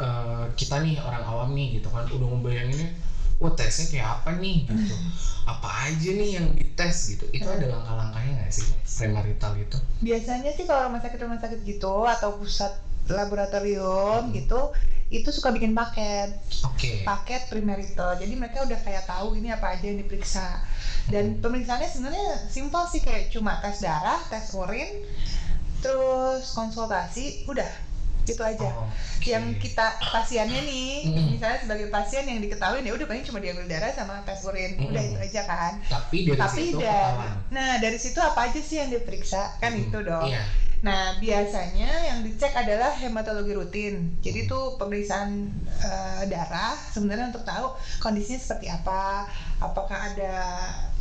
eh, 0.00 0.44
kita 0.58 0.76
nih 0.84 1.00
orang 1.02 1.24
awam 1.26 1.50
nih 1.58 1.80
gitu 1.80 1.88
kan 1.94 2.04
udah 2.08 2.26
ngebayanginnya, 2.36 2.90
wah 3.42 3.52
tesnya 3.58 3.86
kayak 3.92 4.08
apa 4.22 4.30
nih 4.42 4.56
gitu, 4.68 4.96
apa 5.48 5.68
aja 5.88 6.10
nih 6.20 6.30
yang 6.40 6.46
dites 6.56 6.96
gitu, 7.12 7.24
itu 7.32 7.46
ada 7.48 7.66
langkah-langkahnya 7.70 8.32
nggak 8.44 8.52
sih 8.52 8.66
premarital 8.96 9.52
itu? 9.58 9.78
Biasanya 10.06 10.50
sih 10.56 10.64
kalau 10.68 10.80
rumah 10.92 11.00
sakit 11.04 11.18
rumah 11.24 11.40
sakit 11.42 11.60
gitu 11.70 12.04
atau 12.14 12.30
pusat 12.38 12.72
laboratorium 13.08 14.20
Hmm. 14.20 14.34
gitu 14.36 14.54
itu 15.06 15.30
suka 15.30 15.54
bikin 15.54 15.70
paket. 15.70 16.34
Oke. 16.66 17.06
paket 17.06 17.46
premarital 17.46 18.18
jadi 18.18 18.34
mereka 18.34 18.66
udah 18.66 18.80
kayak 18.82 19.06
tahu 19.06 19.38
ini 19.38 19.54
apa 19.54 19.78
aja 19.78 19.86
yang 19.86 20.02
diperiksa. 20.02 20.60
Dan 21.06 21.38
pemeriksaannya 21.38 21.86
sebenarnya 21.86 22.28
simpel 22.50 22.82
sih 22.90 22.98
kayak 22.98 23.30
cuma 23.30 23.62
tes 23.62 23.78
darah 23.78 24.18
tes 24.26 24.50
urin 24.50 25.06
terus 25.78 26.50
konsultasi 26.52 27.46
udah. 27.46 27.70
Gitu 28.26 28.42
aja. 28.42 28.66
Oh, 28.74 28.90
oke. 28.90 29.22
yang 29.22 29.54
kita 29.54 29.86
pasiennya 30.02 30.66
nih 30.66 31.06
Hmm. 31.06 31.38
misalnya 31.38 31.62
sebagai 31.62 31.86
pasien 31.88 32.26
yang 32.26 32.42
diketahui 32.42 32.82
ya 32.82 32.90
udah 32.90 33.06
paling 33.06 33.22
cuma 33.22 33.38
diambil 33.38 33.70
darah 33.70 33.94
sama 33.94 34.18
tes 34.26 34.42
urin. 34.42 34.74
Udah 34.82 34.98
Hmm. 34.98 35.10
itu 35.14 35.18
aja 35.22 35.42
kan. 35.46 35.72
Tapi 35.86 36.26
dari 36.26 36.34
tapi 36.34 36.62
situ 36.66 36.78
dari 36.82 37.30
nah 37.54 37.78
dari 37.78 37.98
situ 38.02 38.18
apa 38.18 38.50
aja 38.50 38.58
sih 38.58 38.82
yang 38.82 38.90
diperiksa? 38.90 39.62
Kan 39.62 39.78
Hmm, 39.78 39.82
itu 39.86 39.98
dong. 40.02 40.26
Iya. 40.26 40.42
Nah, 40.86 41.18
biasanya 41.18 41.88
yang 42.08 42.18
dicek 42.26 42.52
adalah 42.62 42.90
hematologi 43.02 43.52
rutin. 43.58 43.94
Jadi 44.24 44.38
itu 44.46 44.58
pemeriksaan 44.78 45.30
eh, 45.82 46.22
darah 46.32 46.74
sebenarnya 46.94 47.26
untuk 47.34 47.42
tahu 47.42 47.66
kondisinya 47.98 48.38
seperti 48.38 48.66
apa, 48.70 49.26
apakah 49.58 49.98
ada 50.14 50.34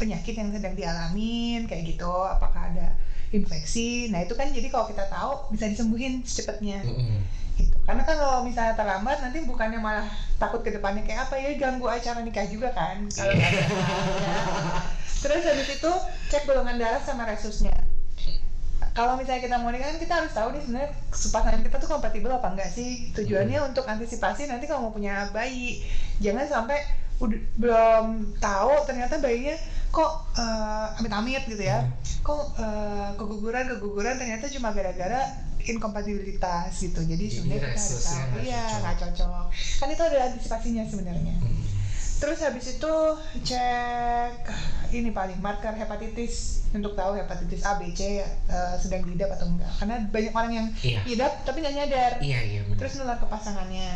penyakit 0.02 0.34
yang 0.42 0.50
sedang 0.56 0.74
dialamin 0.74 1.70
kayak 1.70 1.84
gitu, 1.86 2.10
apakah 2.36 2.74
ada 2.74 2.88
infeksi. 3.30 4.10
Nah, 4.10 4.26
itu 4.26 4.34
kan 4.40 4.50
jadi 4.50 4.68
kalau 4.74 4.86
kita 4.90 5.06
tahu 5.06 5.32
bisa 5.54 5.66
disembuhin 5.70 6.26
secepatnya 6.26 6.82
Mm-mm. 6.90 7.30
gitu. 7.62 7.78
Karena 7.86 8.02
kan 8.08 8.16
kalau 8.18 8.38
misalnya 8.42 8.74
terlambat 8.74 9.22
nanti 9.22 9.38
bukannya 9.46 9.78
malah 9.78 10.08
takut 10.42 10.66
ke 10.66 10.74
depannya 10.74 11.06
kayak 11.06 11.30
apa 11.30 11.36
ya 11.38 11.50
ganggu 11.62 11.86
acara 11.86 12.20
nikah 12.26 12.46
juga 12.50 12.74
kan. 12.74 13.06
Kalau 13.14 13.34
ya. 13.38 13.50
Terus 15.22 15.42
habis 15.46 15.68
itu 15.78 15.92
cek 16.30 16.44
golongan 16.50 16.78
darah 16.82 17.02
sama 17.02 17.26
resusnya. 17.30 17.85
Kalau 18.96 19.20
misalnya 19.20 19.44
kita 19.44 19.60
mau 19.60 19.76
nikah 19.76 19.92
kan 19.92 20.00
kita 20.00 20.14
harus 20.24 20.32
tahu 20.32 20.56
nih 20.56 20.62
sebenarnya 20.64 20.90
pasangan 21.12 21.62
kita 21.68 21.76
tuh 21.84 21.90
kompatibel 21.92 22.32
apa 22.32 22.48
enggak 22.56 22.72
sih. 22.72 23.12
Tujuannya 23.12 23.60
untuk 23.68 23.84
antisipasi 23.84 24.48
nanti 24.48 24.72
kalau 24.72 24.88
mau 24.88 24.94
punya 24.96 25.28
bayi 25.36 25.84
jangan 26.24 26.48
sampai 26.48 26.80
udah 27.20 27.40
belum 27.60 28.36
tahu 28.40 28.72
ternyata 28.88 29.20
bayinya 29.20 29.56
kok 29.92 30.12
eh, 30.40 31.00
amit-amit 31.04 31.44
gitu 31.44 31.60
ya. 31.60 31.92
Kok 32.24 32.44
eh, 32.56 33.10
keguguran 33.20 33.68
keguguran 33.76 34.16
ternyata 34.16 34.48
cuma 34.48 34.72
gara-gara 34.72 35.28
inkompatibilitas 35.60 36.72
gitu. 36.80 37.04
Jadi, 37.04 37.26
Jadi 37.28 37.36
sebenarnya 37.36 37.76
kita 37.76 37.82
harus 37.84 38.06
tahu. 38.08 38.38
Iya, 38.48 38.64
nggak 38.80 38.96
cocok. 39.02 39.46
Kan 39.52 39.88
itu 39.92 40.04
ada 40.08 40.18
antisipasinya 40.32 40.84
sebenarnya. 40.88 41.36
Mm. 41.36 41.64
Terus 42.16 42.40
habis 42.42 42.66
itu 42.80 42.94
cek 43.44 44.48
ini 44.96 45.12
paling 45.12 45.38
marker 45.44 45.76
hepatitis 45.76 46.64
untuk 46.72 46.96
tahu 46.96 47.20
hepatitis 47.20 47.68
A, 47.68 47.76
B, 47.76 47.92
C 47.92 48.24
eh, 48.24 48.76
sedang 48.80 49.04
diidap 49.04 49.36
atau 49.36 49.52
enggak. 49.52 49.72
Karena 49.80 49.96
banyak 50.08 50.34
orang 50.34 50.52
yang 50.56 50.68
Iya. 50.80 51.02
idap 51.06 51.34
tapi 51.44 51.60
nggak 51.60 51.76
nyadar. 51.76 52.12
Iya 52.24 52.40
iya 52.44 52.60
benar. 52.68 52.78
Terus 52.80 52.94
nular 53.00 53.18
ke 53.20 53.28
pasangannya. 53.28 53.92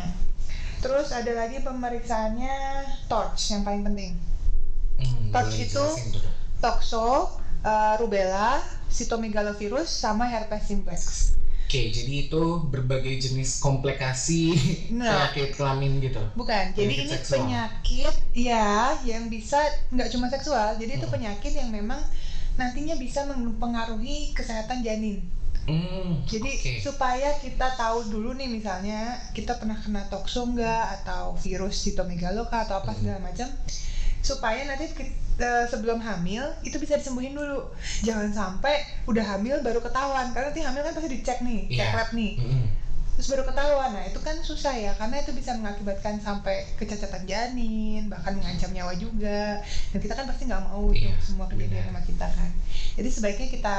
Terus 0.80 1.12
ada 1.12 1.32
lagi 1.36 1.60
pemeriksaannya 1.60 2.56
torch 3.12 3.52
yang 3.52 3.64
paling 3.68 3.84
penting. 3.84 4.12
Hmm, 5.00 5.32
boleh 5.32 5.60
itu-. 5.60 5.96
Toxo, 6.60 7.40
eh, 7.64 7.96
rubella, 8.00 8.60
sitomegalovirus, 8.92 9.88
sama 9.88 10.28
herpes 10.28 10.68
simplex. 10.68 11.02
Oke, 11.70 11.86
jadi 11.94 12.26
itu 12.26 12.58
berbagai 12.66 13.30
jenis 13.30 13.62
komplikasi 13.62 14.58
Nah. 14.90 15.30
penyakit 15.30 15.54
kelamin 15.54 16.02
gitu. 16.02 16.26
Bukan, 16.34 16.74
jadi 16.74 16.90
Penyakit 16.90 17.06
ini 17.06 17.14
seksual. 17.14 17.46
penyakit 17.46 18.14
ya 18.34 18.98
yang 19.06 19.30
bisa 19.30 19.70
nggak 19.94 20.10
cuma 20.10 20.26
seksual, 20.34 20.74
jadi 20.82 20.98
itu 20.98 21.06
Hmm. 21.06 21.14
penyakit 21.14 21.54
yang 21.54 21.70
memang 21.70 22.02
nantinya 22.58 22.98
bisa 22.98 23.22
mempengaruhi 23.22 24.34
kesehatan 24.34 24.82
janin. 24.82 25.22
Hmm, 25.70 26.26
Jadi 26.26 26.58
oke. 26.58 26.74
supaya 26.82 27.34
kita 27.38 27.70
tahu 27.78 28.06
dulu 28.06 28.34
nih 28.34 28.50
misalnya 28.50 29.18
kita 29.34 29.54
pernah 29.58 29.78
kena 29.78 30.06
toxo 30.10 30.42
nggak 30.42 31.02
atau 31.02 31.38
virus 31.38 31.78
sitomegaloka 31.86 32.66
atau 32.66 32.78
apa 32.82 32.94
Hmm. 32.94 32.98
segala 32.98 33.20
macam, 33.22 33.50
supaya 34.20 34.68
nanti 34.68 34.92
kita, 34.92 35.68
sebelum 35.68 36.00
hamil 36.00 36.44
itu 36.62 36.76
bisa 36.78 37.00
disembuhin 37.00 37.32
dulu. 37.32 37.72
Jangan 38.04 38.30
sampai 38.32 38.76
udah 39.08 39.24
hamil 39.24 39.64
baru 39.64 39.80
ketahuan 39.80 40.32
karena 40.36 40.52
nanti 40.52 40.62
hamil 40.62 40.82
kan 40.84 40.94
pasti 40.94 41.10
dicek 41.10 41.40
nih, 41.42 41.60
cek 41.72 41.90
Iya. 41.90 41.96
lab 41.96 42.10
nih. 42.12 42.34
Mm-mm. 42.40 42.68
terus 43.20 43.36
baru 43.36 43.44
ketahuan. 43.52 43.92
Nah 43.92 44.04
itu 44.08 44.20
kan 44.24 44.40
susah 44.40 44.72
ya 44.80 44.96
karena 44.96 45.20
itu 45.20 45.36
bisa 45.36 45.52
mengakibatkan 45.60 46.24
sampai 46.24 46.64
kecacatan 46.80 47.28
janin 47.28 48.08
bahkan 48.08 48.32
mengancam 48.32 48.72
nyawa 48.72 48.96
juga. 48.96 49.60
Dan 49.92 50.00
kita 50.00 50.16
kan 50.16 50.24
pasti 50.24 50.48
nggak 50.48 50.64
mau 50.72 50.88
Iya, 50.96 51.12
tuh 51.20 51.36
semua 51.36 51.52
kejadian 51.52 51.84
sama 51.92 52.00
kita 52.08 52.28
kan. 52.32 52.52
Jadi 52.96 53.10
sebaiknya 53.12 53.48
kita 53.52 53.76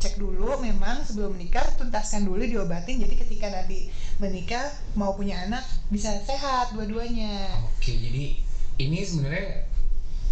cek 0.00 0.16
dulu 0.16 0.56
memang 0.58 1.04
sebelum 1.04 1.36
menikah 1.36 1.68
tuntaskan 1.76 2.24
dulu 2.24 2.40
diobatin. 2.40 3.04
Jadi 3.04 3.14
ketika 3.20 3.52
nanti 3.52 3.92
menikah 4.16 4.64
mau 4.96 5.12
punya 5.12 5.44
anak 5.44 5.68
bisa 5.92 6.08
sehat 6.24 6.72
dua-duanya. 6.72 7.52
Oke, 7.68 7.92
jadi 7.92 8.40
ini 8.82 8.98
sebenarnya 9.02 9.48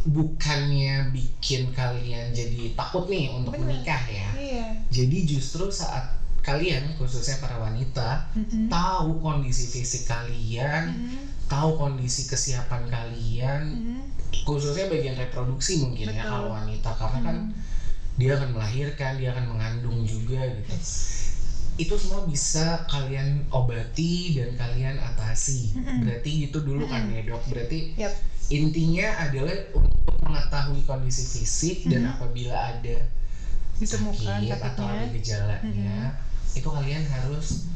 bukannya 0.01 1.13
bikin 1.13 1.77
kalian 1.77 2.33
jadi 2.33 2.73
takut 2.73 3.05
nih 3.05 3.29
untuk 3.37 3.53
Bener. 3.53 3.69
menikah 3.69 4.01
ya. 4.09 4.29
iya 4.33 4.67
Jadi 4.89 5.17
justru 5.29 5.69
saat 5.69 6.17
kalian 6.41 6.97
khususnya 6.97 7.37
para 7.37 7.61
wanita 7.61 8.33
Mm-mm. 8.33 8.73
tahu 8.73 9.21
kondisi 9.21 9.69
fisik 9.69 10.09
kalian, 10.09 10.89
Mm-mm. 10.89 11.21
tahu 11.53 11.77
kondisi 11.77 12.25
kesiapan 12.25 12.89
kalian, 12.89 13.63
Mm-mm. 13.77 14.01
khususnya 14.49 14.89
bagian 14.89 15.21
reproduksi 15.21 15.77
mungkin 15.77 16.09
ya 16.11 16.25
Betul. 16.25 16.33
kalau 16.33 16.49
wanita 16.57 16.91
karena 16.97 17.19
kan 17.21 17.37
Mm. 17.53 17.53
dia 18.17 18.31
akan 18.41 18.51
melahirkan, 18.57 19.13
dia 19.21 19.29
akan 19.37 19.47
mengandung 19.53 20.09
juga 20.09 20.49
gitu. 20.49 20.73
Yes. 20.73 20.91
Itu 21.77 21.97
semua 21.97 22.25
bisa 22.25 22.89
kalian 22.89 23.49
obati 23.53 24.33
dan 24.33 24.57
kalian 24.57 24.97
atasi. 24.97 25.77
Mm-mm. 25.77 26.09
Berarti 26.09 26.49
itu 26.49 26.59
dulu 26.61 26.89
kan 26.89 27.05
ya 27.05 27.21
dok. 27.21 27.45
Berarti 27.53 28.01
Yap. 28.01 28.17
Intinya 28.51 29.07
adalah 29.23 29.55
untuk 29.73 30.15
mengetahui 30.21 30.83
kondisi 30.85 31.23
fisik 31.25 31.87
dan 31.87 32.03
Mhm. 32.05 32.13
apabila 32.13 32.55
ada 32.55 32.99
ditemukan 33.79 34.45
sakit 34.45 34.61
atau 34.61 34.85
ada 34.85 35.07
gejalanya 35.09 36.19
itu 36.53 36.69
kalian 36.69 37.05
harus 37.07 37.71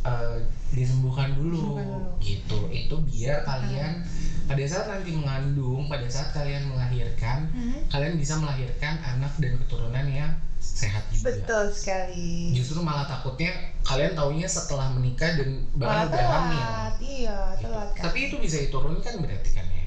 eh, 0.00 0.38
disembuhkan 0.72 1.34
dulu, 1.36 1.76
dulu. 1.76 1.98
gitu. 2.18 2.70
Itu 2.70 2.96
biar 3.04 3.44
kalian 3.44 4.02
pada 4.46 4.62
saat 4.64 4.86
nanti 4.88 5.12
mengandung 5.12 5.86
pada 5.86 6.06
saat 6.08 6.32
kalian 6.32 6.70
melahirkan 6.70 7.50
Mm. 7.52 7.78
kalian 7.90 8.14
bisa 8.16 8.38
melahirkan 8.38 8.96
anak 8.98 9.34
dan 9.36 9.58
keturunan 9.58 10.06
yang 10.08 10.32
sehat 10.58 11.04
juga. 11.12 11.34
Betul 11.34 11.64
sekali. 11.70 12.54
Justru 12.54 12.80
malah 12.80 13.04
takutnya 13.04 13.52
kalian 13.84 14.14
taunya 14.14 14.48
setelah 14.48 14.88
menikah 14.90 15.34
dan 15.36 15.66
bahkan 15.76 16.08
udah 16.08 16.26
hamil. 16.26 16.62
iya 16.98 17.38
gitu. 17.54 17.68
telat 17.68 17.88
kan 17.94 18.02
tapi 18.08 18.18
itu 18.26 18.36
bisa 18.38 18.56
diturunkan 18.58 19.14
berarti 19.18 19.50
kan 19.52 19.66
ya 19.66 19.82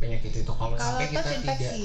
penyakit 0.00 0.32
itu 0.42 0.52
kalau 0.52 0.74
sampai 0.76 1.06
kita 1.08 1.20
tidak 1.22 1.36
infeksi 1.38 1.84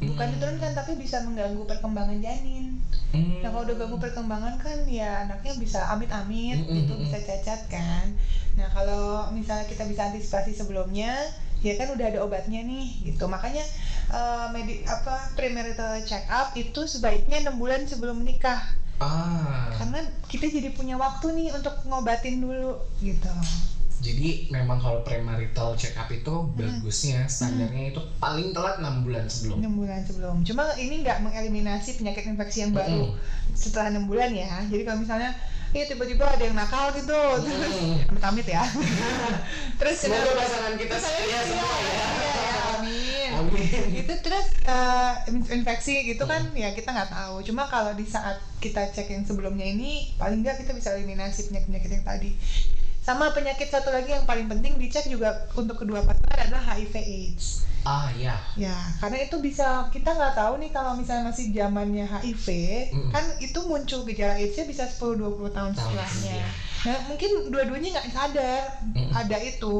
bukan 0.00 0.26
Hmm. 0.26 0.34
diturunkan 0.38 0.72
tapi 0.72 0.92
bisa 0.96 1.20
mengganggu 1.26 1.62
perkembangan 1.66 2.18
janin 2.22 2.80
Hmm. 3.10 3.42
Nah 3.42 3.50
kalau 3.50 3.66
udah 3.66 3.74
ganggu 3.74 3.98
perkembangan 3.98 4.54
kan 4.62 4.86
ya 4.86 5.26
anaknya 5.26 5.58
bisa 5.58 5.82
amit-amit 5.90 6.62
Mm, 6.62 6.70
mm, 6.70 6.76
gitu 6.78 6.92
mm, 6.94 7.02
bisa 7.02 7.18
cacat 7.18 7.60
kan. 7.66 8.06
Nah 8.54 8.70
kalau 8.70 9.26
misalnya 9.34 9.66
kita 9.66 9.82
bisa 9.82 10.06
antisipasi 10.06 10.54
sebelumnya 10.54 11.10
ya 11.58 11.74
kan 11.74 11.90
udah 11.90 12.06
ada 12.06 12.22
obatnya 12.22 12.62
nih 12.62 12.86
gitu. 13.02 13.26
Makanya 13.26 13.66
eh, 14.14 14.46
medi 14.54 14.86
apa 14.86 15.34
premarital 15.34 16.06
check 16.06 16.22
up 16.30 16.54
itu 16.54 16.86
sebaiknya 16.86 17.42
enam 17.42 17.58
bulan 17.58 17.82
sebelum 17.82 18.22
menikah 18.22 18.62
ah 19.02 19.74
karena 19.74 20.00
kita 20.30 20.46
jadi 20.46 20.70
punya 20.70 20.94
waktu 20.94 21.34
nih 21.34 21.48
untuk 21.50 21.74
ngobatin 21.82 22.38
dulu 22.38 22.78
gitu. 23.02 23.32
Jadi 24.00 24.48
memang 24.48 24.80
kalau 24.80 25.00
premarital 25.00 25.76
check 25.76 25.92
up 25.94 26.08
itu 26.08 26.32
Hmm. 26.32 26.56
bagusnya 26.56 27.28
standarnya 27.28 27.92
itu 27.92 28.00
paling 28.16 28.50
telat 28.50 28.80
6 28.80 29.04
bulan 29.04 29.28
sebelum. 29.28 29.60
enam 29.60 29.76
bulan 29.76 30.00
sebelum. 30.00 30.36
Cuma 30.40 30.72
ini 30.74 31.04
nggak 31.04 31.20
mengeliminasi 31.20 32.00
penyakit 32.00 32.24
infeksi 32.24 32.64
yang 32.64 32.72
baru 32.72 33.12
Mm-mm. 33.12 33.20
setelah 33.52 33.92
enam 33.92 34.08
bulan 34.08 34.32
ya. 34.32 34.64
Jadi 34.66 34.82
kalau 34.82 34.98
misalnya 34.98 35.36
Iya 35.70 35.86
tiba-tiba 35.86 36.26
ada 36.26 36.42
yang 36.42 36.58
nakal 36.58 36.90
gitu, 36.90 37.14
terus 37.46 38.02
Mm. 38.10 38.26
amit 38.26 38.42
ya. 38.42 38.58
terus 39.78 40.02
Semoga 40.02 40.34
pasangan 40.34 40.74
kita 40.74 40.98
setia 40.98 41.22
Iya, 41.22 41.40
semua 41.46 41.62
ya. 41.78 41.86
iya, 41.86 42.08
ya, 42.26 42.62
amin. 42.74 43.30
Amin. 43.38 44.02
Itu 44.02 44.14
terus 44.18 44.50
in- 45.30 45.46
infeksi 45.54 46.10
gitu 46.10 46.26
kan 46.26 46.42
ya 46.52 46.74
kita 46.74 46.90
nggak 46.90 47.14
tahu. 47.14 47.46
Cuma 47.46 47.70
kalau 47.70 47.94
di 47.94 48.02
saat 48.02 48.42
kita 48.58 48.90
cek 48.90 49.14
yang 49.14 49.22
sebelumnya 49.22 49.62
ini 49.62 50.10
paling 50.18 50.42
nggak 50.42 50.58
kita 50.58 50.74
bisa 50.74 50.90
eliminasi 50.90 51.46
penyakit-penyakit 51.46 51.90
yang 51.92 52.04
tadi. 52.04 52.30
Sama 53.10 53.34
penyakit 53.34 53.66
satu 53.66 53.90
lagi 53.90 54.14
yang 54.14 54.22
paling 54.22 54.46
penting 54.46 54.78
dicek 54.78 55.10
juga 55.10 55.34
untuk 55.58 55.82
kedua 55.82 55.98
pasangan 56.06 56.46
adalah 56.46 56.62
HIV/AIDS. 56.70 57.66
Ah 57.82 58.06
ya. 58.14 58.38
Ya, 58.54 58.70
karena 59.02 59.26
itu 59.26 59.42
bisa 59.42 59.90
kita 59.90 60.14
nggak 60.14 60.38
tahu 60.38 60.62
nih 60.62 60.70
kalau 60.70 60.94
misalnya 60.94 61.26
masih 61.26 61.50
zamannya 61.50 62.06
HIV, 62.06 62.46
Mm. 62.94 63.10
kan 63.10 63.24
itu 63.42 63.58
muncul 63.66 64.06
gejala 64.06 64.38
AIDS-nya 64.38 64.62
bisa 64.62 64.86
10-20 64.86 65.50
tahun 65.50 65.74
Tahun 65.74 65.90
setelahnya. 65.90 66.38
kemudian. 66.38 66.50
Nah, 66.86 66.98
mungkin 67.10 67.30
dua-duanya 67.50 67.88
nggak 67.98 68.08
sadar 68.14 68.62
Mm. 68.94 69.10
ada 69.10 69.36
itu. 69.42 69.76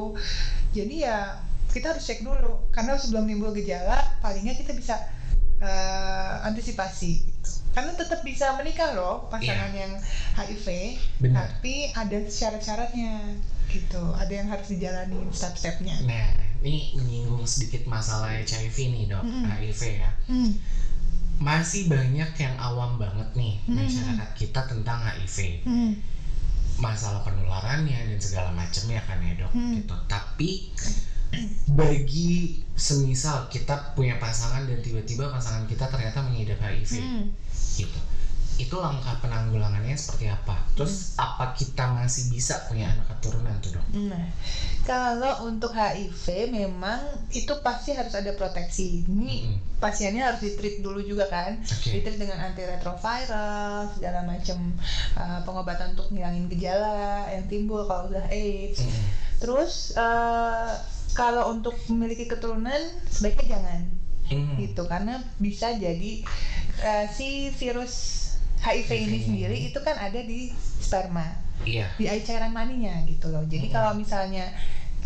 Jadi 0.75 0.95
ya 0.99 1.39
kita 1.71 1.95
harus 1.95 2.03
cek 2.03 2.27
dulu 2.27 2.67
karena 2.75 2.99
sebelum 2.99 3.31
timbul 3.31 3.55
gejala, 3.55 4.11
palingnya 4.19 4.59
kita 4.59 4.75
bisa 4.75 4.99
eh, 5.61 6.35
antisipasi. 6.43 7.30
Karena 7.71 7.93
tetap 7.95 8.21
bisa 8.21 8.59
menikah 8.59 8.99
loh 8.99 9.31
pasangan 9.31 9.71
yang 9.71 9.95
HIV, 10.35 10.67
Benar. 11.23 11.47
tapi 11.47 11.95
ada 11.95 12.19
syarat-syaratnya 12.27 13.39
gitu. 13.71 14.03
Ada 14.19 14.33
yang 14.43 14.49
harus 14.51 14.67
dijalani 14.69 15.31
step-stepnya. 15.31 15.95
Nah, 16.03 16.35
ini 16.61 16.99
menyinggung 16.99 17.47
sedikit 17.47 17.87
masalah 17.87 18.35
HIV 18.35 18.77
nih 18.91 19.05
dok, 19.07 19.23
Mm-mm. 19.23 19.47
HIV 19.47 19.81
ya. 20.03 20.11
Hmm. 20.27 20.51
Masih 21.41 21.87
banyak 21.87 22.31
yang 22.37 22.55
awam 22.59 22.99
banget 22.99 23.31
nih 23.33 23.63
Mm-mm. 23.65 23.79
masyarakat 23.79 24.31
kita 24.35 24.61
tentang 24.67 25.01
HIV. 25.07 25.63
Hmm. 25.63 25.93
masalah 26.81 27.21
penularannya 27.21 28.09
dan 28.09 28.17
segala 28.17 28.57
macamnya 28.57 29.05
kan 29.05 29.21
ya 29.21 29.37
dok 29.37 29.53
Hmm. 29.53 29.77
gitu 29.77 29.93
tapi 30.09 30.73
bagi 31.71 32.65
semisal 32.73 33.53
kita 33.53 33.93
punya 33.93 34.17
pasangan 34.17 34.65
dan 34.65 34.81
tiba-tiba 34.81 35.29
pasangan 35.29 35.69
kita 35.69 35.87
ternyata 35.87 36.25
mengidap 36.25 36.57
HIV 36.59 36.93
Hmm. 36.97 37.25
Gitu 37.77 38.01
itu 38.61 38.77
langkah 38.77 39.17
penanggulangannya 39.25 39.97
seperti 39.97 40.29
apa 40.29 40.53
terus 40.77 41.17
Hmm. 41.17 41.25
apa 41.33 41.57
kita 41.57 41.97
masih 41.97 42.29
bisa 42.29 42.61
punya 42.69 42.93
anak 42.93 43.09
keturunan 43.17 43.57
tuh 43.65 43.73
dok 43.73 43.87
Nah, 43.91 44.27
kalau 44.85 45.49
untuk 45.49 45.73
HIV 45.73 46.53
memang 46.53 47.01
itu 47.33 47.51
pasti 47.59 47.91
harus 47.91 48.15
ada 48.15 48.31
proteksi. 48.35 49.03
Ini 49.03 49.51
Mm-mm. 49.51 49.83
pasiennya 49.83 50.31
harus 50.31 50.41
ditreat 50.41 50.79
dulu 50.79 51.03
juga 51.03 51.27
kan. 51.27 51.59
oke 51.59 51.91
Ditreat 51.91 52.21
dengan 52.21 52.39
antiretroviral, 52.39 53.91
segala 53.97 54.23
macam 54.23 54.59
uh, 55.17 55.41
pengobatan 55.43 55.99
untuk 55.99 56.07
ngilangin 56.15 56.47
gejala 56.49 57.27
yang 57.35 57.51
timbul 57.51 57.83
kalau 57.87 58.07
udah 58.11 58.31
AIDS. 58.31 58.85
Mm-mm. 58.85 59.05
Terus 59.43 59.97
uh, 59.99 60.71
kalau 61.13 61.51
untuk 61.51 61.75
memiliki 61.89 62.29
keturunan 62.29 62.79
sebaiknya 63.09 63.57
jangan 63.57 63.81
Mm. 64.31 64.63
gitu 64.63 64.87
karena 64.87 65.19
bisa 65.43 65.75
jadi 65.75 66.23
uh, 66.81 67.07
si 67.13 67.53
virus 67.57 68.17
HIV 68.61 68.91
ini 68.93 69.19
sendiri 69.25 69.57
itu 69.73 69.79
kan 69.81 69.97
ada 69.97 70.21
di 70.21 70.53
sperma 70.81 71.25
iya 71.65 71.89
di 71.97 72.09
air 72.09 72.25
cairan 72.25 72.53
maninya 72.53 73.05
gitu 73.09 73.29
loh. 73.33 73.45
Jadi 73.49 73.69
Mm-mm. 73.69 73.77
kalau 73.77 73.93
misalnya 73.97 74.49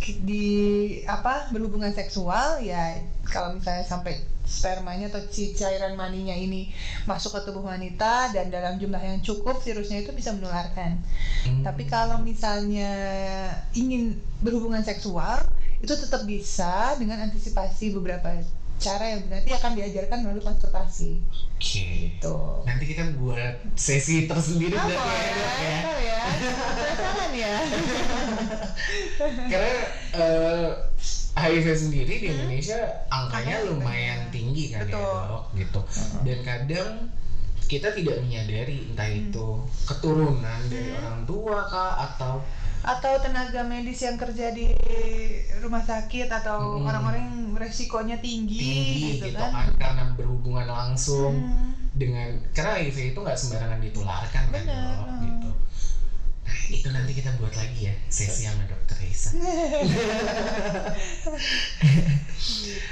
di 0.04 0.46
apa 1.08 1.48
berhubungan 1.54 1.94
seksual 1.94 2.60
ya 2.60 2.98
kalau 3.24 3.56
misalnya 3.56 3.86
sampai 3.86 4.20
spermanya 4.44 5.08
atau 5.08 5.24
si 5.32 5.56
cairan 5.56 5.96
maninya 5.96 6.36
ini 6.36 6.68
masuk 7.08 7.40
ke 7.40 7.40
tubuh 7.48 7.64
wanita 7.64 8.28
dan 8.36 8.52
dalam 8.52 8.76
jumlah 8.76 9.00
yang 9.00 9.18
cukup 9.24 9.56
virusnya 9.64 10.04
itu 10.04 10.12
bisa 10.12 10.36
menularkan. 10.36 11.00
Mm. 11.48 11.64
Tapi 11.64 11.88
kalau 11.88 12.20
misalnya 12.20 12.92
ingin 13.72 14.20
berhubungan 14.44 14.84
seksual 14.84 15.40
itu 15.80 15.94
tetap 15.96 16.28
bisa 16.28 16.92
dengan 17.00 17.24
antisipasi 17.24 17.96
beberapa 17.96 18.36
cara 18.76 19.04
yang 19.08 19.22
nanti 19.26 19.50
akan 19.50 19.72
diajarkan 19.72 20.18
melalui 20.20 20.42
konsultasi. 20.42 21.22
oke 21.54 21.64
Gitu. 21.64 22.36
nanti 22.62 22.84
kita 22.86 23.14
buat 23.14 23.54
sesi 23.72 24.24
tersendiri 24.24 24.74
Ah, 24.74 24.84
berarti 24.84 25.08
ya, 25.08 25.24
ya 25.56 25.78
ya. 25.96 26.20
Penasaran 26.74 27.32
ya. 27.32 27.54
karena 29.46 29.72
eh, 30.12 30.68
HIV 31.34 31.66
sendiri 31.74 32.14
di 32.16 32.26
Indonesia 32.28 32.78
angkanya 33.08 33.58
Angkanya 33.58 33.68
lumayan 33.68 34.20
banyak. 34.20 34.30
tinggi 34.30 34.64
kan 34.70 34.84
Betul. 34.84 35.00
ya 35.00 35.26
dok 35.26 35.44
gitu 35.54 35.80
dan 36.22 36.38
kadang 36.42 36.90
kita 37.64 37.88
tidak 37.90 38.20
menyadari 38.20 38.86
entah 38.86 39.08
Hmm. 39.08 39.20
itu 39.24 39.46
keturunan 39.84 40.60
dari 40.68 40.90
Hmm. 40.90 40.98
orang 41.00 41.20
tua 41.24 41.58
kah 41.64 41.92
atau 42.04 42.44
atau 42.84 43.12
tenaga 43.24 43.60
medis 43.64 43.98
yang 44.06 44.16
kerja 44.20 44.46
di 44.52 44.66
rumah 45.62 45.82
sakit 45.84 46.28
atau 46.28 46.58
Mm-mm. 46.60 46.86
orang-orang 46.88 47.22
yang 47.26 47.36
resikonya 47.56 48.16
tinggi, 48.20 48.58
tinggi 48.60 49.00
gitu, 49.16 49.26
gitu, 49.32 49.40
kan. 49.40 49.50
kan 49.54 49.68
karena 49.80 50.02
berhubungan 50.18 50.66
langsung 50.68 51.32
Hmm. 51.34 51.90
dengan 51.94 52.28
karena 52.56 52.72
HIV 52.82 52.98
itu 53.14 53.18
nggak 53.22 53.38
sembarangan 53.38 53.80
ditularkan 53.86 54.44
kan 54.50 54.64
Benar. 54.66 54.74
dok 54.74 55.08
gitu 55.22 55.50
nah 56.44 56.58
itu 56.68 56.88
nanti 56.92 57.12
kita 57.16 57.30
buat 57.40 57.54
lagi 57.56 57.88
ya 57.88 57.94
sesi 58.12 58.44
sama 58.44 58.64
dokter 58.68 58.96
Risa 59.00 59.32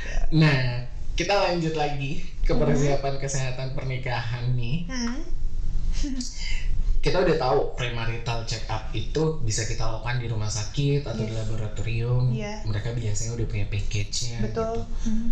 nah 0.41 0.87
kita 1.15 1.35
lanjut 1.37 1.75
lagi 1.77 2.25
ke 2.43 2.53
persiapan 2.57 3.15
kesehatan 3.21 3.77
pernikahan 3.77 4.57
nih 4.57 4.89
Hmm. 4.89 5.23
kita 7.03 7.19
udah 7.19 7.37
tahu 7.37 7.59
premarital 7.75 8.47
check 8.47 8.63
up 8.67 8.87
itu 8.93 9.43
bisa 9.43 9.67
kita 9.67 9.83
lakukan 9.83 10.23
di 10.23 10.27
rumah 10.27 10.47
sakit 10.49 11.03
atau 11.03 11.19
di 11.19 11.29
Yes. 11.29 11.39
laboratorium 11.43 12.31
Iya. 12.31 12.63
mereka 12.63 12.95
biasanya 12.95 13.35
udah 13.35 13.47
punya 13.47 13.67
package-nya 13.67 14.39
Betul. 14.41 14.87
gitu. 14.87 15.11
Hmm. 15.11 15.29